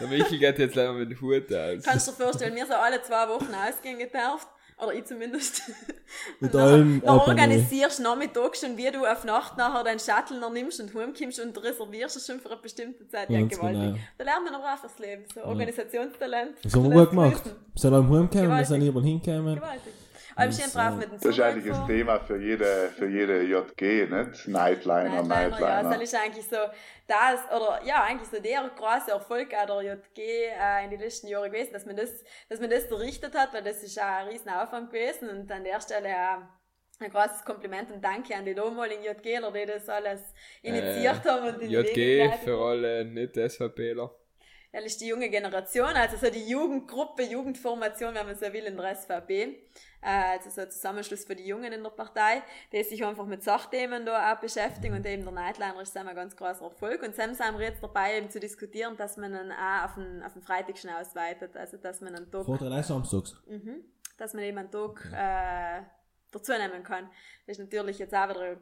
Der 0.01 0.07
Michel 0.07 0.39
geht 0.39 0.59
jetzt 0.59 0.76
leider 0.76 0.93
mit 0.93 1.09
dem 1.11 1.21
Hut 1.21 1.53
aus. 1.53 1.84
Kannst 1.84 2.07
du 2.07 2.11
dir 2.11 2.17
vorstellen, 2.17 2.55
wir 2.55 2.65
sind 2.65 2.76
alle 2.76 3.01
zwei 3.01 3.28
Wochen 3.30 3.47
ausgehen 3.53 3.97
gedurft. 3.99 4.47
Oder 4.82 4.93
ich 4.95 5.05
zumindest. 5.05 5.61
Mit 6.39 6.53
allem 6.55 6.99
Dann 7.05 7.15
neu. 7.15 7.21
organisierst 7.21 7.99
du 7.99 8.03
nachmittags 8.03 8.59
schon, 8.59 8.76
wie 8.76 8.89
du 8.91 9.05
auf 9.05 9.24
Nacht 9.24 9.55
nachher 9.55 9.84
deinen 9.84 9.99
Shuttle 9.99 10.39
noch 10.39 10.51
nimmst 10.51 10.82
und 10.82 10.93
heimkommst 10.95 11.39
und 11.39 11.63
reservierst 11.63 12.17
es 12.17 12.26
schon 12.26 12.39
für 12.39 12.49
eine 12.51 12.59
bestimmte 12.59 13.07
Zeit. 13.07 13.30
Ja, 13.30 13.39
Ganz 13.39 13.55
gewaltig. 13.55 13.82
genau. 13.82 13.97
Da 14.17 14.24
lernt 14.24 14.45
man 14.45 14.55
aber 14.55 14.74
auch 14.74 14.80
fürs 14.80 14.97
Leben. 14.97 15.24
So 15.34 15.41
Organisationstalent. 15.43 16.55
Das 16.63 16.74
haben 16.76 16.84
wir 16.91 16.99
gut 17.01 17.09
gemacht. 17.11 17.43
Wir 17.45 17.53
sind 17.82 17.93
am 17.93 18.09
heimgekommen, 18.11 18.57
wir 18.57 18.65
sind 18.65 18.82
überall 18.82 19.05
hingekommen. 19.05 19.55
Gewaltig. 19.55 19.93
Aber 20.36 20.47
ich 20.49 20.55
stehe 20.55 20.69
drauf 20.69 20.95
mit 20.95 21.11
dem 21.11 21.19
Das 21.19 21.25
ist 21.25 21.36
Zug 21.36 21.45
eigentlich 21.45 21.73
ein. 21.73 21.88
Thema 21.88 22.19
für 22.19 22.38
jede, 22.38 22.89
für 22.97 23.07
jede 23.07 23.43
JG, 23.43 24.07
nicht? 24.09 24.47
Nightliner, 24.47 24.47
Nightliner, 24.47 25.15
ja, 25.15 25.21
Nightliner. 25.23 25.89
das 25.89 26.01
ist 26.01 26.15
eigentlich 26.15 26.47
so 26.47 26.57
das, 27.07 27.39
oder 27.55 27.81
ja, 27.86 28.03
eigentlich 28.03 28.29
so 28.29 28.39
der 28.39 28.69
große 28.75 29.11
Erfolg 29.11 29.53
auch 29.53 29.65
der 29.65 29.93
JG 29.93 30.17
äh, 30.17 30.84
in 30.86 30.89
den 30.91 30.99
letzten 30.99 31.27
Jahren 31.27 31.51
gewesen, 31.51 31.73
dass 31.73 31.86
man 31.86 31.95
das, 31.95 32.23
dass 32.49 32.59
man 32.59 32.69
das 32.69 32.86
errichtet 32.86 33.36
hat, 33.36 33.53
weil 33.53 33.63
das 33.63 33.84
ist 33.84 33.99
auch 33.99 34.05
ein 34.05 34.27
riesen 34.27 34.49
Aufwand 34.49 34.91
gewesen 34.91 35.29
und 35.29 35.51
an 35.51 35.63
der 35.63 35.79
Stelle 35.81 36.09
auch 36.09 36.41
ein 36.99 37.09
großes 37.11 37.43
Kompliment 37.43 37.91
und 37.91 38.03
Danke 38.03 38.36
an 38.36 38.45
die 38.45 38.53
damaligen 38.53 39.03
JGler, 39.03 39.51
die 39.51 39.65
das 39.65 39.89
alles 39.89 40.21
initiiert 40.61 41.23
haben 41.25 41.47
und 41.55 41.61
in 41.61 41.69
JG 41.69 42.31
für 42.43 42.57
alle 42.57 43.05
Nicht-SVPler. 43.05 44.07
Das 44.07 44.22
ist 44.82 44.99
die 45.01 45.07
junge 45.07 45.30
Generation, 45.30 45.93
also 45.93 46.17
so 46.17 46.32
die 46.32 46.49
Jugendgruppe, 46.49 47.24
Jugendformation, 47.24 48.15
wenn 48.15 48.26
man 48.26 48.36
so 48.36 48.51
will, 48.51 48.65
in 48.65 48.76
der 48.76 48.95
SVP. 48.95 49.41
Äh, 50.01 50.38
Also 50.38 50.49
so 50.49 50.61
ein 50.61 50.71
Zusammenschluss 50.71 51.26
für 51.26 51.36
die 51.36 51.45
Jungen 51.45 51.71
in 51.71 51.84
der 51.84 51.91
Partei, 51.91 52.41
die 52.71 52.84
sich 52.84 53.05
einfach 53.05 53.26
mit 53.26 53.43
Sachthemen 53.43 54.05
da 54.05 54.34
auch 54.34 54.39
beschäftigen 54.39 54.95
und 54.95 55.05
eben 55.05 55.24
der 55.24 55.32
Nightliner 55.32 55.82
ist 55.82 55.95
ein 55.95 56.15
ganz 56.15 56.36
großer 56.36 56.65
Erfolg. 56.65 57.03
Und 57.03 57.15
Sam 57.15 57.34
sind 57.34 57.57
wir 57.57 57.67
jetzt 57.67 57.84
dabei, 57.84 58.17
eben 58.17 58.30
zu 58.30 58.39
diskutieren, 58.39 58.97
dass 58.97 59.15
man 59.17 59.34
ihn 59.34 59.51
auch 59.51 59.86
auf 59.86 59.93
den, 59.93 60.24
auf 60.24 60.34
den 60.34 60.41
Freitag 60.41 60.78
schon 60.78 60.89
ausweitet, 60.89 61.55
also 61.55 61.78
dass 61.78 62.01
man 62.01 62.15
einen 62.15 62.32
Tag 62.32 62.45
Vor 62.45 62.57
drei 62.57 62.82
samstags. 62.82 63.36
Mhm. 63.45 63.86
Dass 64.17 64.34
man 64.34 64.43
eben 64.43 64.57
einen 64.57 64.71
Tag 64.71 65.05
äh, 65.13 65.84
dazu 66.32 66.51
nehmen 66.53 66.84
kann. 66.84 67.09
Das 67.45 67.57
ist 67.57 67.63
natürlich 67.63 67.99
jetzt 67.99 68.13
auch 68.13 68.30
wieder 68.30 68.57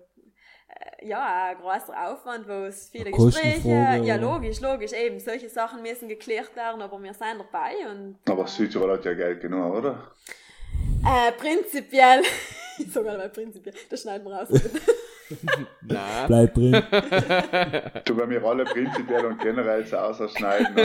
ja, 1.02 1.50
ein 1.50 1.58
großer 1.58 1.94
Aufwand, 2.08 2.48
wo 2.48 2.66
es 2.66 2.90
viele 2.90 3.12
Gespräche, 3.12 3.70
ja 4.04 4.16
logisch, 4.16 4.60
logisch, 4.62 4.94
eben, 4.94 5.20
solche 5.20 5.50
Sachen 5.50 5.82
müssen 5.82 6.08
geklärt 6.08 6.56
werden, 6.56 6.82
aber 6.82 7.02
wir 7.02 7.14
sind 7.14 7.40
dabei 7.40 7.74
und 7.90 8.18
Aber 8.30 8.48
Südtirol 8.48 8.94
hat 8.94 9.06
ja 9.06 9.14
Geld 9.14 9.42
genug, 9.42 9.74
oder? 9.76 10.12
äh, 11.06 11.32
prinzipiell, 11.34 12.22
ich 12.78 12.92
sage 12.92 13.08
mal 13.08 13.30
prinzipiell, 13.30 13.74
das 13.90 14.02
schneiden 14.02 14.28
wir 14.28 14.36
raus. 14.36 14.50
Nein. 15.82 16.00
Bleib 16.28 16.54
drin. 16.54 16.82
Du 18.06 18.16
bei 18.16 18.26
mir 18.26 18.44
alle 18.44 18.66
prinzipiell 18.66 19.26
und 19.26 19.40
generell 19.40 19.86
zu 19.86 20.00
ausschneiden, 20.00 20.76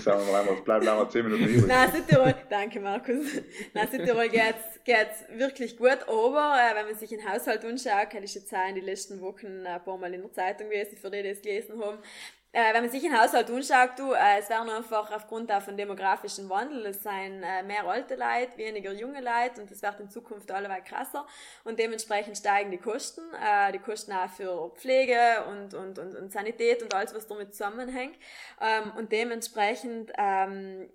sagen 0.00 0.26
wir 0.26 0.32
mal, 0.32 0.40
einmal, 0.40 0.62
bleiben 0.64 0.86
wir 0.86 1.08
10 1.08 1.24
Minuten 1.24 1.44
übrig. 1.44 1.66
Nein, 1.66 1.90
Südtirol, 1.92 2.34
danke 2.48 2.80
Markus. 2.80 3.26
Nein, 3.72 3.88
Südtirol 3.90 4.28
geht's, 4.28 4.80
geht's 4.84 5.24
wirklich 5.36 5.76
gut, 5.76 5.98
aber 6.06 6.56
äh, 6.58 6.76
wenn 6.76 6.86
man 6.86 6.94
sich 6.94 7.10
den 7.10 7.28
Haushalt 7.28 7.64
anschaut, 7.64 8.10
kann 8.10 8.22
ich 8.22 8.34
jetzt 8.34 8.52
auch 8.52 8.68
in 8.68 8.74
den 8.76 8.84
letzten 8.84 9.20
Wochen 9.20 9.66
ein 9.66 9.84
paar 9.84 9.98
Mal 9.98 10.14
in 10.14 10.22
der 10.22 10.32
Zeitung 10.32 10.68
gewesen, 10.68 10.96
für 10.96 11.10
die, 11.10 11.22
die 11.22 11.28
es 11.28 11.42
gelesen 11.42 11.80
haben, 11.80 11.98
äh, 12.54 12.72
wenn 12.72 12.82
man 12.82 12.90
sich 12.90 13.02
den 13.02 13.20
Haushalt 13.20 13.50
anschaut, 13.50 13.98
du, 13.98 14.12
äh, 14.12 14.38
es 14.38 14.48
werden 14.48 14.70
einfach 14.70 15.10
aufgrund 15.10 15.50
auch 15.50 15.60
von 15.60 15.76
demografischen 15.76 16.48
Wandel, 16.48 16.86
es 16.86 17.02
sind 17.02 17.42
äh, 17.42 17.64
mehr 17.64 17.84
alte 17.84 18.14
Leute, 18.14 18.56
weniger 18.56 18.92
junge 18.92 19.20
Leute 19.20 19.60
und 19.60 19.70
es 19.72 19.82
wird 19.82 19.98
in 19.98 20.08
Zukunft 20.08 20.52
alleweil 20.52 20.84
krasser 20.84 21.26
und 21.64 21.80
dementsprechend 21.80 22.38
steigen 22.38 22.70
die 22.70 22.78
Kosten, 22.78 23.22
äh, 23.34 23.72
die 23.72 23.80
Kosten 23.80 24.12
auch 24.12 24.30
für 24.30 24.70
Pflege 24.76 25.18
und, 25.50 25.74
und, 25.74 25.98
und, 25.98 26.14
und 26.14 26.32
Sanität 26.32 26.80
und 26.80 26.94
alles, 26.94 27.12
was 27.12 27.26
damit 27.26 27.52
zusammenhängt. 27.52 28.16
Ähm, 28.60 28.92
und 28.96 29.10
dementsprechend 29.10 30.12
ähm, 30.16 30.88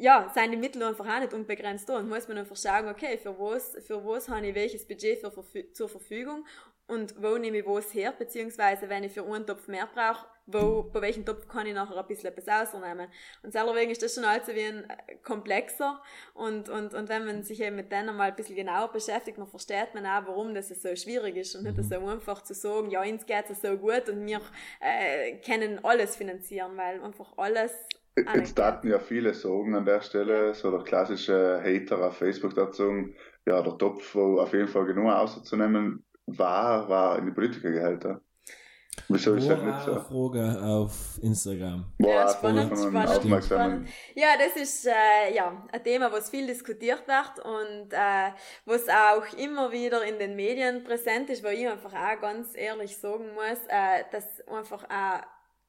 ja, 0.00 0.30
seine 0.34 0.56
Mittel 0.56 0.82
einfach 0.82 1.06
auch 1.06 1.20
nicht 1.20 1.32
unbegrenzt 1.32 1.88
da 1.88 1.98
und 1.98 2.08
muss 2.08 2.28
man 2.28 2.38
einfach 2.38 2.56
sagen, 2.56 2.88
okay, 2.88 3.18
für 3.18 3.38
was, 3.38 3.76
für 3.86 4.04
was 4.04 4.28
habe 4.28 4.46
ich 4.46 4.54
welches 4.54 4.86
Budget 4.86 5.18
für, 5.20 5.72
zur 5.72 5.88
Verfügung 5.88 6.44
und 6.88 7.14
wo 7.22 7.36
nehme 7.36 7.58
ich 7.58 7.66
was 7.66 7.92
her, 7.94 8.12
beziehungsweise 8.18 8.88
wenn 8.88 9.04
ich 9.04 9.12
für 9.12 9.24
einen 9.24 9.46
Topf 9.46 9.68
mehr 9.68 9.88
brauche, 9.94 10.26
wo, 10.46 10.82
bei 10.82 11.02
welchem 11.02 11.26
Topf 11.26 11.46
kann 11.46 11.66
ich 11.66 11.74
nachher 11.74 11.98
ein 11.98 12.06
bisschen 12.06 12.32
etwas 12.32 12.48
ausnehmen. 12.48 13.08
Und 13.42 13.52
selberwegen 13.52 13.90
ist 13.90 14.02
das 14.02 14.14
schon 14.14 14.24
also 14.24 14.54
wie 14.54 14.64
ein 14.64 14.88
äh, 14.88 15.16
komplexer 15.22 16.02
und, 16.32 16.70
und, 16.70 16.94
und 16.94 17.08
wenn 17.10 17.26
man 17.26 17.42
sich 17.42 17.60
eben 17.60 17.76
mit 17.76 17.92
denen 17.92 18.16
mal 18.16 18.30
ein 18.30 18.36
bisschen 18.36 18.56
genauer 18.56 18.90
beschäftigt, 18.90 19.36
dann 19.36 19.46
versteht 19.46 19.94
man 19.94 20.06
auch, 20.06 20.26
warum 20.26 20.54
das 20.54 20.68
so 20.68 20.96
schwierig 20.96 21.36
ist 21.36 21.54
und 21.54 21.64
nicht 21.64 21.76
mhm. 21.76 21.82
so 21.82 22.06
einfach 22.06 22.42
zu 22.42 22.54
sagen, 22.54 22.90
ja, 22.90 23.02
uns 23.02 23.26
geht 23.26 23.50
es 23.50 23.60
so 23.60 23.76
gut 23.76 24.08
und 24.08 24.26
wir 24.26 24.40
äh, 24.80 25.36
können 25.44 25.84
alles 25.84 26.16
finanzieren, 26.16 26.76
weil 26.76 27.02
einfach 27.02 27.36
alles 27.36 27.72
Jetzt 28.34 28.58
daten 28.58 28.88
ja 28.88 28.98
viele 28.98 29.32
sagen 29.32 29.76
an 29.76 29.84
der 29.84 30.00
Stelle, 30.00 30.52
so 30.52 30.72
der 30.72 30.82
klassische 30.82 31.62
Hater 31.62 32.04
auf 32.04 32.16
Facebook 32.16 32.54
dazu, 32.54 33.14
ja, 33.46 33.62
der 33.62 33.78
Topf, 33.78 34.14
wo 34.14 34.40
auf 34.40 34.52
jeden 34.52 34.66
Fall 34.66 34.86
genug 34.86 35.12
auszunehmen 35.12 36.04
war, 36.36 36.88
war 36.88 37.18
in 37.18 37.26
die 37.26 37.32
Politikergehälter. 37.32 38.20
Wieso 39.08 39.34
ist 39.34 39.48
das 39.48 39.62
nicht 39.62 39.80
so? 39.84 39.94
Frage 40.00 40.60
auf 40.62 41.18
Instagram. 41.22 41.86
Boah, 41.98 42.08
ja, 42.08 42.28
spannend, 42.28 42.78
spannend, 42.78 43.44
spannend. 43.44 43.88
Ja, 44.14 44.28
das 44.38 44.60
ist 44.60 44.86
äh, 44.86 45.34
ja, 45.34 45.66
ein 45.70 45.84
Thema, 45.84 46.10
was 46.12 46.30
viel 46.30 46.46
diskutiert 46.46 47.04
wird 47.06 47.44
und 47.44 47.92
äh, 47.92 48.32
was 48.64 48.88
auch 48.88 49.38
immer 49.38 49.70
wieder 49.72 50.04
in 50.04 50.18
den 50.18 50.34
Medien 50.36 50.84
präsent 50.84 51.30
ist, 51.30 51.44
wo 51.44 51.48
ich 51.48 51.66
einfach 51.68 51.92
auch 51.92 52.20
ganz 52.20 52.48
ehrlich 52.54 52.96
sagen 52.98 53.32
muss, 53.34 53.58
äh, 53.68 54.04
dass 54.10 54.46
einfach 54.48 54.84
auch 54.84 55.22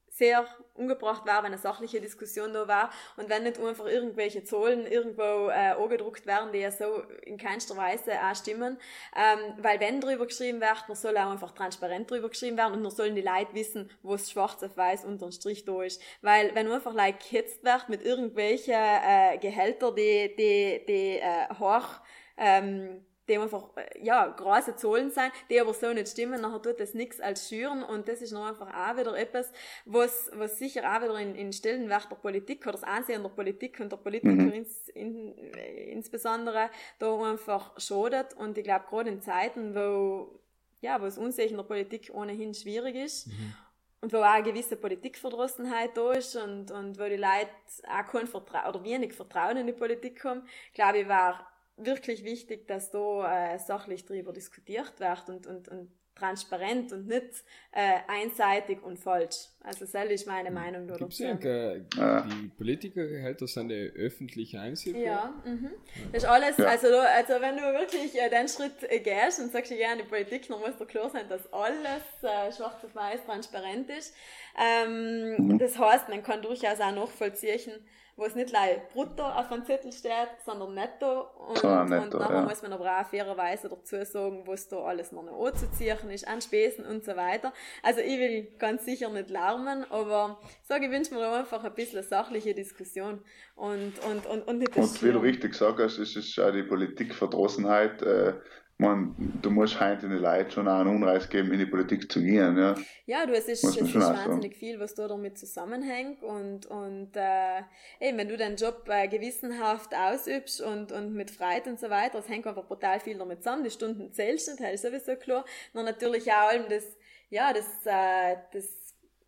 sehr 0.10 0.46
umgebracht 0.80 1.26
war, 1.28 1.44
wenn 1.44 1.52
eine 1.52 1.58
sachliche 1.58 2.02
Diskussion 2.02 2.54
da 2.54 2.68
war 2.68 2.90
und 3.18 3.30
wenn 3.30 3.44
nicht 3.44 3.60
einfach 3.60 3.86
irgendwelche 3.86 4.44
Zahlen 4.44 4.88
irgendwo 4.88 5.50
äh, 5.50 5.72
angedruckt 5.72 6.26
werden, 6.26 6.52
die 6.52 6.60
ja 6.60 6.72
so 6.72 7.04
in 7.24 7.38
keinster 7.38 7.78
Weise 7.78 8.14
auch 8.14 8.36
stimmen. 8.36 8.80
Ähm, 9.16 9.40
weil 9.58 9.80
wenn 9.80 10.02
drüber 10.02 10.26
geschrieben 10.26 10.62
wird, 10.62 10.86
dann 10.88 10.96
soll 10.96 11.18
auch 11.18 11.32
einfach 11.32 11.52
transparent 11.52 12.10
drüber 12.10 12.30
geschrieben 12.30 12.58
werden 12.58 12.74
und 12.76 12.84
dann 12.84 12.92
sollen 12.92 13.16
die 13.16 13.22
Leute 13.22 13.54
wissen, 13.54 13.90
wo 14.02 14.16
es 14.16 14.32
schwarz 14.32 14.64
auf 14.64 14.78
weiß 14.78 15.06
unter 15.06 15.28
dem 15.28 15.32
Strich 15.32 15.66
da 15.66 15.84
ist. 15.84 16.02
Weil 16.22 16.56
wenn 16.56 16.72
einfach 16.72 16.94
like 16.94 17.20
gehetzt 17.20 17.64
wird 17.64 17.90
mit 17.90 18.04
irgendwelchen 18.04 18.74
äh, 18.74 19.38
Gehälter, 19.40 19.94
die, 19.94 20.36
die, 20.36 20.86
die 20.88 21.20
äh, 21.20 21.54
hoch 21.60 22.00
ähm, 22.38 23.06
die 23.30 23.38
einfach, 23.38 23.70
äh, 23.78 24.04
ja, 24.04 24.28
große 24.28 24.76
Zahlen 24.76 25.12
sein, 25.12 25.32
die 25.50 25.60
aber 25.62 25.74
so 25.74 25.94
nicht 25.94 26.10
stimmen, 26.10 26.42
nachher 26.42 26.62
tut 26.62 26.80
das 26.80 26.94
nichts 26.94 27.20
als 27.20 27.48
schüren. 27.48 27.84
Und 27.84 28.08
das 28.08 28.22
ist 28.22 28.32
noch 28.32 28.46
einfach 28.46 28.68
auch 28.74 28.98
wieder 28.98 29.16
etwas, 29.16 29.52
was, 29.86 30.30
was 30.34 30.58
sicher 30.58 30.82
auch 30.84 31.02
wieder 31.02 31.18
in, 31.20 31.36
in 31.36 31.54
Stellenwert 31.54 32.10
der 32.10 32.16
Politik 32.16 32.64
oder 32.64 32.74
das 32.74 32.84
Ansehen 32.84 33.22
der 33.22 33.30
Politik 33.30 33.80
und 33.80 33.92
der 33.92 33.98
Politiker 33.98 34.34
mhm. 34.34 34.52
ins, 34.52 34.90
in, 34.90 35.38
äh, 35.38 35.92
insbesondere 35.92 36.70
da 36.98 37.22
einfach 37.30 37.80
schadet. 37.80 38.34
Und 38.34 38.58
ich 38.58 38.64
glaube 38.64 38.86
gerade 38.90 39.10
in 39.10 39.22
Zeiten, 39.22 39.76
wo, 39.76 40.40
ja, 40.82 41.02
wo 41.02 41.06
es 41.06 41.18
Unsicher 41.18 41.52
in 41.52 41.58
der 41.58 41.64
Politik 41.64 42.12
ohnehin 42.14 42.54
schwierig 42.54 42.96
ist, 42.96 43.28
mhm. 43.28 43.54
und 44.02 44.14
wo 44.14 44.18
auch 44.18 44.24
eine 44.24 44.44
gewisse 44.44 44.76
Politikverdrossenheit 44.76 45.96
da 45.96 46.14
ist 46.14 46.36
und, 46.36 46.72
und 46.72 47.00
wo 47.00 47.06
die 47.06 47.18
Leute 47.18 47.50
auch 47.88 48.12
kein 48.12 48.28
Vertrauen 48.28 48.70
oder 48.70 48.84
wenig 48.84 49.14
Vertrauen 49.14 49.58
in 49.58 49.68
die 49.68 49.74
Politik 49.74 50.24
haben, 50.24 50.48
glaube 50.74 51.00
ich, 51.00 51.08
war 51.08 51.46
wirklich 51.86 52.24
wichtig, 52.24 52.68
dass 52.68 52.92
da 52.92 53.54
äh, 53.54 53.60
sachlich 53.60 54.06
darüber 54.06 54.34
diskutiert 54.34 55.00
wird 55.00 55.30
und, 55.30 55.48
und, 55.48 55.68
und 55.70 55.92
transparent 56.20 56.92
und 56.92 57.08
nicht 57.08 57.44
äh, 57.72 58.00
einseitig 58.08 58.84
und 58.84 58.98
falsch. 58.98 59.48
Also 59.62 59.86
das 59.86 60.12
ist 60.12 60.28
meine 60.28 60.52
Meinung 60.52 60.88
dazu. 60.88 61.00
Gibt's 61.00 61.20
ja, 61.20 61.32
äh, 61.32 61.82
die 62.28 62.52
Politikergehälter 62.58 63.48
sind 63.48 63.72
ja 63.72 63.78
öffentlich 63.78 64.58
einsehbar? 64.58 65.02
Ja, 65.02 65.34
mhm. 65.46 65.70
das 66.12 66.24
ist 66.24 66.30
alles, 66.30 66.58
ja. 66.58 66.66
also, 66.66 66.88
also 66.88 67.34
wenn 67.40 67.56
du 67.56 67.64
wirklich 67.64 68.20
äh, 68.20 68.30
den 68.30 68.48
Schritt 68.48 68.84
äh, 68.90 69.00
gehst 69.00 69.40
und 69.40 69.52
sagst, 69.52 69.72
ja, 69.72 69.94
in 69.94 70.00
die 70.00 70.06
Politik, 70.06 70.48
dann 70.48 70.60
muss 70.60 70.78
dir 70.78 70.86
klar 70.86 71.10
sein, 71.10 71.28
dass 71.30 71.52
alles 71.54 72.04
äh, 72.22 72.52
schwarz 72.52 72.84
auf 72.84 72.96
weiß 72.96 73.26
transparent 73.26 73.90
ist. 73.90 74.14
Ähm, 74.58 75.36
mhm. 75.38 75.60
Das 75.60 75.78
heißt, 75.78 76.10
man 76.10 76.24
kann 76.24 76.42
durchaus 76.42 76.80
auch 76.80 76.94
nachvollziehen, 76.94 77.86
wo 78.20 78.26
es 78.26 78.36
nicht 78.36 78.50
gleich 78.50 78.80
brutto 78.94 79.24
auf 79.24 79.48
dem 79.50 79.66
Zettel 79.66 79.92
steht, 79.92 80.30
sondern 80.46 80.74
netto. 80.74 81.22
Und, 81.48 81.64
ah, 81.64 81.86
netto, 81.86 82.04
und 82.04 82.14
nachher 82.14 82.36
ja. 82.36 82.42
muss 82.42 82.62
man 82.62 82.74
aber 82.74 83.00
auch 83.00 83.08
fairerweise 83.08 83.70
dazu 83.70 84.04
sagen, 84.04 84.44
was 84.46 84.68
da 84.68 84.78
alles 84.78 85.12
noch 85.12 85.26
anzuziehen 85.28 86.10
ist, 86.10 86.28
an 86.28 86.42
Spesen 86.42 86.86
und 86.86 87.06
so 87.06 87.16
weiter. 87.16 87.54
Also 87.82 88.02
ich 88.02 88.20
will 88.20 88.48
ganz 88.60 88.86
sicher 88.86 89.10
nicht 89.10 89.30
lärmen, 89.30 89.86
aber 89.90 90.40
so 90.68 90.76
ich 90.76 90.92
wünsche 90.92 91.14
mir 91.14 91.32
einfach 91.32 91.64
ein 91.64 91.74
bisschen 91.74 92.04
sachliche 92.04 92.54
Diskussion 92.54 93.22
und, 93.56 93.94
und, 94.06 94.26
und, 94.26 94.48
und 94.48 94.58
nicht 94.60 94.76
das 94.76 94.92
Und 94.92 95.04
wie 95.04 95.12
du 95.12 95.20
richtig 95.20 95.52
gesagt 95.52 95.80
hast, 95.80 95.98
ist 95.98 96.16
es 96.16 96.38
auch 96.40 96.52
die 96.52 96.64
Politikverdrossenheit, 96.64 98.02
äh, 98.02 98.34
man, 98.80 99.14
du 99.42 99.52
musst 99.52 99.80
heute 99.80 100.08
den 100.08 100.20
Leuten 100.20 100.52
schon 100.52 100.68
auch 100.68 100.80
einen 100.80 100.96
Unreiz 100.96 101.28
geben, 101.28 101.52
in 101.52 101.60
die 101.60 101.66
Politik 101.66 102.10
zu 102.10 102.22
gehen. 102.22 102.58
Ja, 102.58 102.76
ja 103.06 103.26
du, 103.26 103.34
es 103.34 103.50
ist, 103.50 103.66
es 103.66 103.76
ist 103.76 103.94
wahnsinnig 103.94 104.56
viel, 104.56 104.80
was 104.80 104.96
da 104.96 105.06
damit 105.08 105.38
zusammenhängt. 105.38 106.24
Und, 106.24 106.66
und 106.66 107.12
äh, 107.16 107.60
eben, 108.00 108.18
wenn 108.18 108.30
du 108.30 108.38
deinen 108.38 108.56
Job 108.56 108.88
äh, 108.88 109.10
gewissenhaft 109.10 109.94
ausübst 109.94 110.62
und, 110.62 110.94
und 110.94 111.14
mit 111.14 111.30
Freude 111.30 111.72
und 111.72 111.80
so 111.80 111.90
weiter, 111.90 112.20
das 112.20 112.30
hängt 112.30 112.48
einfach 112.48 112.66
brutal 112.66 113.02
viel 113.02 113.18
damit 113.18 113.44
zusammen. 113.44 113.66
Die 113.66 113.70
Stunden 113.70 114.14
zählst 114.14 114.48
du, 114.48 114.56
das 114.56 114.74
ist 114.76 114.84
sowieso 114.84 115.18
klar. 115.18 115.44
Und 115.74 115.84
natürlich 115.84 116.32
auch 116.32 116.48
allem 116.48 116.70
das, 116.70 116.86
ja, 117.30 117.52
das, 117.52 117.68
äh, 117.86 118.38
das 118.54 118.79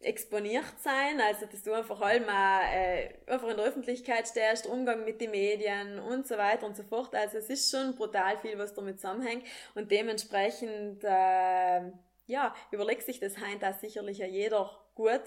exponiert 0.04 0.80
sein, 0.80 1.20
also 1.22 1.45
dass 1.45 1.64
du 1.64 1.74
einfach 1.74 1.99
allem 2.02 2.24
auch, 2.24 2.74
äh, 2.74 3.14
einfach 3.28 3.49
in 3.49 3.58
der 3.58 3.66
Öffentlichkeit 3.66 4.28
stehst, 4.28 4.68
Umgang 4.68 5.06
mit 5.06 5.22
den 5.22 5.32
Medien 5.32 5.99
und 5.99 6.28
so 6.28 6.38
weiter 6.38 6.66
und 6.66 6.76
so 6.76 6.84
fort. 6.84 7.14
Also 7.16 7.38
es 7.38 7.49
ist 7.49 7.72
schon 7.72 7.95
brutal 7.95 8.38
viel, 8.39 8.58
was 8.58 8.74
damit 8.74 8.99
zusammenhängt 8.99 9.43
und 9.76 9.91
dementsprechend 9.91 11.04
äh, 11.04 11.91
ja, 12.28 12.56
überlegt 12.72 13.04
sich 13.04 13.20
das 13.20 13.38
heint 13.39 13.64
auch 13.64 13.78
sicherlich 13.80 14.20
ja 14.20 14.28
jeder 14.28 14.70
gut, 14.95 15.22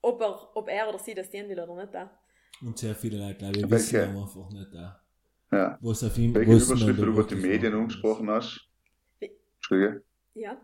ob 0.00 0.20
er, 0.20 0.56
ob 0.56 0.68
er 0.68 0.88
oder 0.88 0.98
sie 0.98 1.14
das 1.14 1.30
sehen 1.30 1.48
will 1.48 1.60
oder 1.60 1.74
nicht. 1.74 1.96
Auch. 1.96 2.08
Und 2.62 2.78
sehr 2.78 2.94
viele 2.94 3.18
Leute, 3.18 3.38
glaube 3.38 3.58
ich, 3.58 3.70
wissen 3.70 3.98
Welche? 3.98 4.08
einfach 4.08 4.50
nicht 4.50 4.74
da. 4.74 5.00
Ja. 5.52 5.78
Was 5.80 6.04
auf 6.04 6.16
ihn, 6.16 6.34
Welche 6.34 6.52
Überschrift 6.52 6.98
du 6.98 7.04
über 7.04 7.24
die 7.24 7.34
Medien 7.34 7.74
umgesprochen 7.74 8.30
hast? 8.30 8.68
Entschuldige. 9.18 10.04
Ja. 10.34 10.56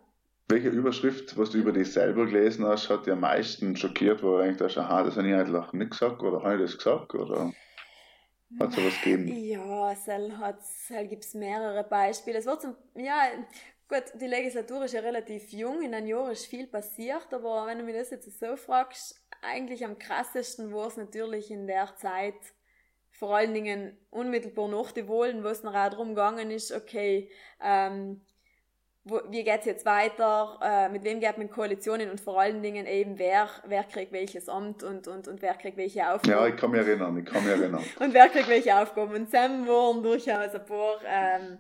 Welche 0.49 0.69
Überschrift, 0.69 1.37
was 1.37 1.51
du 1.51 1.59
über 1.59 1.73
dich 1.73 1.93
selber 1.93 2.27
gelesen 2.27 2.65
hast, 2.67 2.89
hat 2.89 3.07
dich 3.07 3.13
am 3.13 3.21
meisten 3.21 3.75
schockiert, 3.77 4.23
wo 4.23 4.37
du 4.37 4.45
denkst, 4.45 4.79
aha, 4.79 5.03
das 5.03 5.17
habe 5.17 5.29
ich 5.29 5.35
eigentlich 5.35 5.73
nicht 5.73 5.91
gesagt 5.91 6.23
oder 6.23 6.43
habe 6.43 6.55
ich 6.55 6.61
das 6.63 6.77
gesagt 6.79 7.15
oder 7.15 7.53
hat 8.61 8.71
es 8.71 8.85
was 8.85 9.01
gegeben? 9.03 9.27
Ja, 9.27 9.91
es 9.91 11.09
gibt 11.09 11.35
mehrere 11.35 11.83
Beispiele. 11.83 12.39
Es 12.39 12.47
wird 12.47 12.63
zum, 12.63 12.77
ja, 12.95 13.23
gut, 13.89 14.05
die 14.21 14.29
Legislatur 14.29 14.85
ist 14.85 14.95
ja 14.95 15.01
relativ 15.01 15.51
jung, 15.51 15.83
in 15.83 15.93
einem 15.93 16.07
Jahr 16.07 16.31
ist 16.31 16.47
viel 16.47 16.69
passiert, 16.69 17.27
aber 17.33 17.67
wenn 17.67 17.79
du 17.79 17.85
mich 17.85 17.97
das 17.97 18.11
jetzt 18.11 18.39
so 18.39 18.57
fragst, 18.57 19.21
eigentlich 19.43 19.85
am 19.85 19.99
krassesten 19.99 20.73
war 20.73 20.87
es 20.87 20.97
natürlich 20.97 21.51
in 21.51 21.67
der 21.67 21.95
Zeit, 21.97 22.35
vor 23.11 23.37
allen 23.37 23.55
Dingen 23.55 23.97
unmittelbar 24.11 24.69
nach 24.69 24.93
die 24.93 25.09
Wahlen, 25.09 25.43
wo 25.43 25.49
es 25.49 25.65
auch 25.65 25.73
darum 25.73 26.11
gegangen 26.11 26.51
ist, 26.53 26.71
okay, 26.71 27.31
ähm, 27.61 28.21
wo, 29.09 29.21
wie 29.31 29.45
geht's 29.45 29.67
jetzt 29.67 29.87
weiter, 29.87 30.59
äh, 30.61 30.89
mit 30.89 31.05
wem 31.05 31.21
geht 31.21 31.39
man 31.39 31.49
Koalitionen 31.49 32.11
und 32.11 32.21
vor 32.21 32.41
allen 32.41 32.61
Dingen 32.61 32.87
eben, 32.87 33.19
wer, 33.19 33.49
wer 33.65 33.85
kriegt 33.85 34.11
welches 34.11 34.49
Amt 34.49 34.83
und, 34.83 35.07
und, 35.07 35.29
und 35.29 35.41
wer 35.43 35.55
kriegt 35.55 35.77
welche 35.77 36.11
Aufgaben. 36.11 36.31
Ja, 36.31 36.47
ich 36.49 36.57
kann 36.57 36.73
mich 36.73 36.81
erinnern, 36.81 37.17
ich 37.17 37.25
kann 37.25 37.45
mich 37.45 37.53
erinnern. 37.53 37.85
und 38.01 38.13
wer 38.13 38.29
kriegt 38.29 38.49
welche 38.49 38.77
Aufgaben. 38.77 39.15
Und 39.15 39.31
Sam 39.31 39.67
waren 39.69 40.03
durchaus 40.03 40.55
ein 40.55 40.67
paar 40.67 40.99
ähm, 41.07 41.59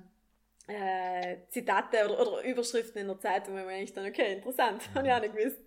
äh, 0.66 1.36
Zitate 1.48 2.04
oder, 2.04 2.20
oder 2.20 2.42
Überschriften 2.42 3.00
in 3.00 3.06
der 3.06 3.20
Zeitung, 3.20 3.54
wo 3.54 3.64
man 3.64 3.86
dann, 3.94 4.06
okay, 4.06 4.34
interessant, 4.34 4.82
habe 4.94 5.06
ich 5.06 5.12
auch 5.12 5.20
nicht 5.20 5.36
gewusst. 5.36 5.60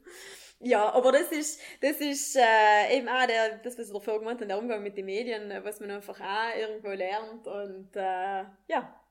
Ja, 0.61 0.91
aber 0.91 1.13
das 1.13 1.31
ist, 1.31 1.61
das 1.79 2.01
ist 2.01 2.35
äh, 2.35 2.97
eben 2.97 3.07
auch 3.07 3.25
der, 3.25 3.59
das, 3.59 3.79
was 3.79 3.87
du 3.87 3.93
davor 3.93 4.19
gemeint 4.19 4.41
hast, 4.41 4.49
der 4.49 4.59
Umgang 4.59 4.83
mit 4.83 4.97
den 4.97 5.05
Medien, 5.05 5.53
was 5.63 5.79
man 5.79 5.91
einfach 5.91 6.19
auch 6.19 6.57
irgendwo 6.59 6.89
lernt 6.89 7.47
und 7.47 7.95
äh, 7.95 8.43
ja, 8.67 9.01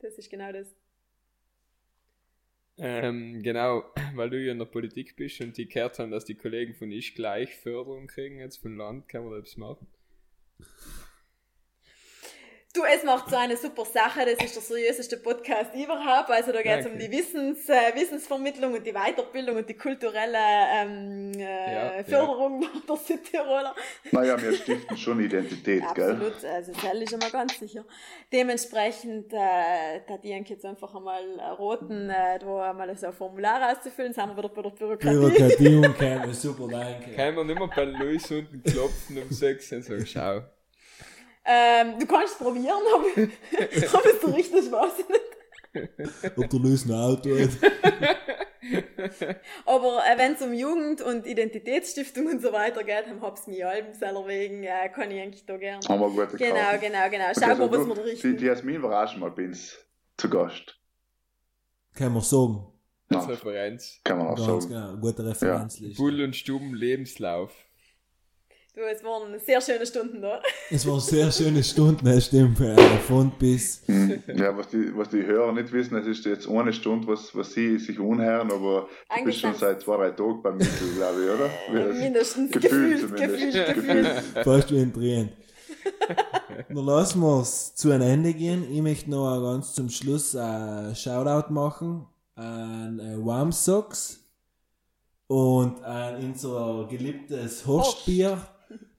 das 0.00 0.18
ist 0.18 0.28
genau 0.28 0.52
das. 0.52 0.66
Ähm, 2.82 3.42
genau, 3.42 3.84
weil 4.14 4.30
du 4.30 4.40
ja 4.40 4.52
in 4.52 4.58
der 4.58 4.64
Politik 4.64 5.14
bist 5.14 5.40
und 5.42 5.56
die 5.56 5.68
gehört 5.68 5.98
haben, 5.98 6.10
dass 6.10 6.24
die 6.24 6.34
Kollegen 6.34 6.74
von 6.74 6.90
Ich 6.90 7.14
gleich 7.14 7.54
Förderung 7.56 8.06
kriegen 8.06 8.38
jetzt 8.38 8.56
vom 8.56 8.76
Land, 8.78 9.06
kann 9.06 9.24
man 9.24 9.38
das 9.38 9.58
machen. 9.58 9.86
Du, 12.72 12.82
es 12.84 13.02
macht 13.02 13.28
so 13.28 13.36
eine 13.36 13.56
super 13.56 13.84
Sache, 13.84 14.20
das 14.24 14.44
ist 14.44 14.54
der 14.54 14.62
seriöseste 14.62 15.16
Podcast 15.16 15.74
überhaupt. 15.74 16.30
Also 16.30 16.52
da 16.52 16.62
geht 16.62 16.78
es 16.78 16.86
um 16.86 16.96
die 16.96 17.10
Wissens, 17.10 17.68
äh, 17.68 17.92
Wissensvermittlung 17.96 18.74
und 18.74 18.86
die 18.86 18.92
Weiterbildung 18.92 19.56
und 19.56 19.68
die 19.68 19.74
kulturelle 19.74 20.38
ähm, 20.76 21.32
äh, 21.34 21.74
Ja, 21.74 22.04
Förderung 22.04 22.64
der 22.88 22.96
Südtiroler. 22.96 23.74
Naja, 24.12 24.40
wir 24.40 24.52
stiften 24.52 24.96
schon 24.96 25.18
Identität, 25.18 25.82
gell? 25.94 26.12
Absolut, 26.12 26.44
also 26.44 26.70
das 26.70 26.94
ist 26.94 27.12
einmal 27.12 27.30
ganz 27.32 27.58
sicher. 27.58 27.84
Dementsprechend, 28.32 29.32
äh, 29.32 30.02
da 30.06 30.18
die 30.22 30.28
jetzt 30.28 30.64
einfach 30.64 30.94
einmal 30.94 31.24
roten, 31.58 32.08
äh, 32.08 32.38
da 32.38 32.70
einmal 32.70 32.96
so 32.96 33.08
ein 33.08 33.12
Formular 33.12 33.72
auszufüllen, 33.72 34.12
sind 34.12 34.28
wir 34.28 34.36
wieder 34.36 34.48
bei 34.48 34.62
der 34.62 34.70
Bürokratie. 34.70 35.16
Bürokratie 35.16 35.74
und 35.74 35.98
keine, 35.98 36.32
super, 36.32 36.68
danke. 36.70 37.16
Kann 37.16 37.34
man 37.34 37.48
nicht 37.48 37.58
mehr 37.58 37.68
bei 37.74 37.82
Luis 37.82 38.30
unten 38.30 38.62
klopfen 38.62 39.20
um 39.20 39.30
sechs 39.30 39.72
und 39.72 39.84
sagen, 39.84 40.06
schau. 40.06 40.42
Ähm, 41.52 41.98
du 41.98 42.06
kannst 42.06 42.38
probieren, 42.38 42.82
ob, 42.94 43.02
ob 43.16 44.04
es 44.04 44.20
der 44.20 44.34
richtig 44.34 44.70
weiß 44.70 44.92
ich 45.00 45.08
nicht. 45.08 46.38
Ob 46.38 46.48
der 46.50 46.60
Luis 46.60 46.84
ein 46.84 46.92
Auto 46.92 47.30
hat. 47.38 47.50
Aber 49.66 50.02
äh, 50.06 50.18
wenn 50.18 50.32
es 50.34 50.42
um 50.42 50.52
Jugend 50.52 51.00
und 51.00 51.26
Identitätsstiftung 51.26 52.26
und 52.26 52.42
so 52.42 52.52
weiter 52.52 52.84
geht, 52.84 53.06
dann 53.06 53.20
hab's 53.22 53.46
mich 53.46 53.64
allem 53.64 53.92
selber 53.94 54.26
wegen, 54.26 54.62
äh, 54.64 54.88
kann 54.94 55.10
ich 55.10 55.20
eigentlich 55.20 55.46
da 55.46 55.56
gerne. 55.56 55.80
Haben 55.88 56.00
wir 56.00 56.10
gute 56.26 56.36
Genau, 56.36 56.54
Karten. 56.54 56.80
genau, 56.80 57.10
genau. 57.10 57.24
Schau 57.34 57.46
Okay, 57.52 57.58
mal, 57.58 57.70
was 57.70 57.78
du, 57.78 57.86
wir 57.88 57.94
da 57.94 58.02
die, 58.02 58.08
richten. 58.10 58.36
die 58.36 58.44
Jasmin 58.44 58.82
war 58.82 59.04
auch 59.04 59.08
schon 59.10 59.20
mal 59.20 59.30
bei 59.30 59.44
uns 59.46 59.76
zu 60.16 60.28
Gast. 60.30 60.76
Kann 61.94 62.12
man 62.12 62.22
sagen. 62.22 62.66
Als 63.08 63.24
Ja, 63.24 63.30
Referenz. 63.30 64.00
kann 64.04 64.18
man 64.18 64.26
auch 64.28 64.36
Ganz 64.36 64.64
sagen. 64.68 64.74
genau, 64.92 64.96
gute 65.00 65.24
Referenzliste. 65.26 65.96
Bull 66.00 66.20
und 66.22 66.36
Stuben 66.36 66.74
Lebenslauf. 66.74 67.52
Du, 68.80 68.86
es 68.86 69.04
waren 69.04 69.38
sehr 69.38 69.60
schöne 69.60 69.84
Stunden 69.84 70.22
da. 70.22 70.40
Es 70.70 70.86
waren 70.86 71.00
sehr 71.00 71.30
schöne 71.30 71.62
Stunden, 71.62 72.02
das 72.02 72.24
stimmt. 72.24 72.58
Äh, 72.60 72.76
von 73.06 73.30
bis. 73.38 73.82
Ja, 73.86 74.56
was 74.56 74.68
die, 74.68 74.96
was 74.96 75.10
die 75.10 75.22
Hörer 75.22 75.52
nicht 75.52 75.70
wissen, 75.70 75.98
es 75.98 76.06
ist 76.06 76.24
jetzt 76.24 76.48
eine 76.48 76.72
Stunde, 76.72 77.06
was, 77.08 77.34
was 77.36 77.52
sie 77.52 77.78
sich 77.78 77.98
unhören, 77.98 78.50
aber 78.50 78.88
du 79.18 79.24
bist 79.24 79.40
schon 79.40 79.54
seit 79.54 79.82
zwei, 79.82 79.98
drei 79.98 80.10
Tagen 80.12 80.40
beim 80.42 80.56
Mittel, 80.56 80.94
glaube 80.96 81.22
ich, 81.22 81.74
oder? 81.74 81.88
Das- 81.88 81.98
Mindestens 81.98 82.50
Gefühlt 82.52 83.00
gefühlt, 83.02 83.20
zumindest. 83.20 83.74
gefühlt, 83.74 84.14
gefühlt. 84.14 84.44
Fast 84.46 84.70
wie 84.72 84.78
ein 84.80 84.94
Tränen. 84.94 85.32
Dann 86.68 86.86
lassen 86.86 87.20
wir 87.20 87.40
es 87.42 87.74
zu 87.74 87.90
einem 87.90 88.08
Ende 88.08 88.32
gehen. 88.32 88.64
Ich 88.72 88.80
möchte 88.80 89.10
noch 89.10 89.42
ganz 89.42 89.74
zum 89.74 89.90
Schluss 89.90 90.34
ein 90.34 90.96
Shoutout 90.96 91.52
machen 91.52 92.06
an 92.34 92.98
äh, 92.98 93.26
Warm 93.26 93.52
Socks 93.52 94.24
und 95.26 95.84
an 95.84 96.16
unser 96.24 96.86
geliebtes 96.88 97.66
Horstbier 97.66 98.38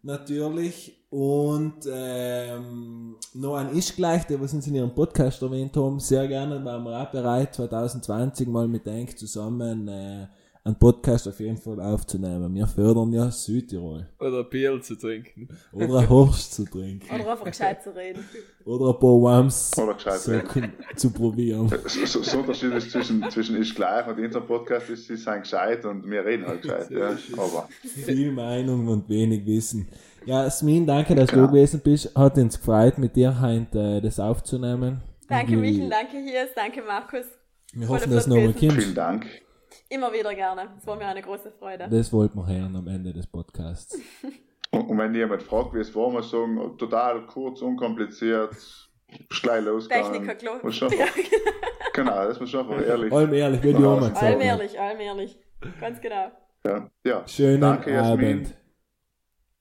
natürlich. 0.03 0.97
Und 1.09 1.79
ähm, 1.91 3.17
noch 3.33 3.55
an 3.57 3.75
Ich 3.75 3.93
gleich, 3.95 4.25
der 4.27 4.39
was 4.39 4.53
uns 4.53 4.65
in 4.67 4.75
ihrem 4.75 4.95
Podcast 4.95 5.41
erwähnt 5.41 5.75
haben, 5.75 5.99
sehr 5.99 6.27
gerne 6.27 6.63
waren 6.63 6.83
wir 6.83 7.01
auch 7.01 7.11
bereit 7.11 7.53
2020 7.53 8.47
mal 8.47 8.67
mit 8.67 8.85
Denk 8.85 9.17
zusammen 9.17 9.89
äh, 9.89 10.27
einen 10.63 10.75
Podcast 10.75 11.27
auf 11.27 11.39
jeden 11.39 11.57
Fall 11.57 11.79
aufzunehmen. 11.81 12.53
Wir 12.53 12.67
fördern 12.67 13.11
ja 13.13 13.31
Südtirol. 13.31 14.07
Oder 14.19 14.43
Bier 14.43 14.79
zu 14.81 14.95
trinken. 14.95 15.49
Oder 15.71 15.99
ein 15.99 16.09
Horst 16.09 16.53
zu 16.53 16.65
trinken. 16.65 17.07
Oder 17.13 17.31
einfach 17.31 17.45
gescheit 17.45 17.81
zu 17.83 17.95
reden. 17.95 18.23
Oder 18.65 18.89
ein 18.89 18.99
paar 18.99 19.21
Wams 19.21 19.71
reden. 20.27 20.73
zu 20.95 21.09
probieren. 21.11 21.67
So, 21.87 22.05
so, 22.05 22.21
so 22.21 22.37
Unterschied 22.39 22.73
ist 22.73 22.91
zwischen, 22.91 23.27
zwischen 23.31 23.59
ich 23.59 23.73
gleich 23.73 24.05
und 24.07 24.19
unserem 24.19 24.45
Podcast 24.45 24.89
ist, 24.91 25.07
sie 25.07 25.15
sind 25.15 25.41
gescheit 25.41 25.83
und 25.85 26.07
wir 26.09 26.23
reden 26.23 26.45
halt 26.45 26.61
gescheit. 26.61 26.91
Ja. 26.91 27.17
Aber 27.37 27.67
Viel 27.81 28.31
Meinung 28.31 28.87
und 28.87 29.09
wenig 29.09 29.45
Wissen. 29.45 29.87
Ja, 30.25 30.47
Smin, 30.51 30.85
danke, 30.85 31.15
dass 31.15 31.29
Klar. 31.29 31.47
du 31.47 31.53
gewesen 31.53 31.81
bist. 31.83 32.15
Hat 32.15 32.37
uns 32.37 32.59
gefreut, 32.59 32.99
mit 32.99 33.15
dir 33.15 33.41
heute 33.41 33.97
äh, 33.97 34.01
das 34.01 34.19
aufzunehmen. 34.19 35.01
Danke 35.27 35.57
Michel, 35.57 35.89
danke 35.89 36.17
Hies, 36.17 36.53
danke 36.55 36.83
Markus. 36.83 37.25
Wir 37.73 37.87
Voll 37.87 37.97
hoffen, 37.97 38.11
dass 38.11 38.25
du 38.25 38.35
nochmal 38.35 38.53
gewesen. 38.53 38.79
vielen. 38.79 38.95
Dank. 38.95 39.25
Immer 39.91 40.13
wieder 40.13 40.33
gerne. 40.33 40.69
Es 40.77 40.87
war 40.87 40.95
mir 40.95 41.05
eine 41.05 41.21
große 41.21 41.51
Freude. 41.51 41.89
Das 41.89 42.13
wollten 42.13 42.37
wir 42.39 42.47
hören 42.47 42.73
am 42.77 42.87
Ende 42.87 43.11
des 43.11 43.27
Podcasts. 43.27 43.99
Und, 44.71 44.97
wenn 44.97 45.13
jemand 45.13 45.43
fragt, 45.43 45.73
wie 45.73 45.79
es 45.79 45.93
war, 45.93 46.09
muss 46.09 46.31
sagen, 46.31 46.77
total 46.77 47.25
kurz, 47.25 47.61
unkompliziert, 47.61 48.55
gleich 49.41 49.65
losgegangen. 49.65 50.25
Techniker, 50.25 50.71
schon, 50.71 50.93
Ja, 50.93 51.07
genau, 51.93 52.25
das 52.25 52.39
muss 52.39 52.49
schon 52.49 52.61
einfach 52.61 52.87
ehrlich. 52.87 53.11
Allem 53.11 53.33
ehrlich, 53.33 53.59
du 53.59 53.67
Ja, 53.67 53.75
auch 53.75 53.81
mal 53.99 54.09
gesagt 54.11 54.15
hast. 54.15 54.23
allmählich, 54.23 54.79
allmählich. 54.79 55.37
Ganz 55.81 55.99
genau. 55.99 56.31
Ja, 56.63 56.89
ja. 57.03 57.27
Schönen 57.27 57.59
Danke, 57.59 57.91
Jasmin. 57.91 58.29
Abend. 58.37 58.55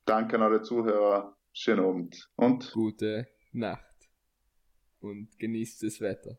Danke 0.04 0.36
an 0.36 0.42
alle 0.42 0.62
Zuhörer. 0.62 1.36
Schönen 1.52 1.84
Abend. 1.84 2.30
Und 2.36 2.70
Gute 2.72 3.26
Nacht. 3.50 3.84
Und 5.00 5.36
genießt 5.40 5.82
das 5.82 6.00
Wetter. 6.00 6.38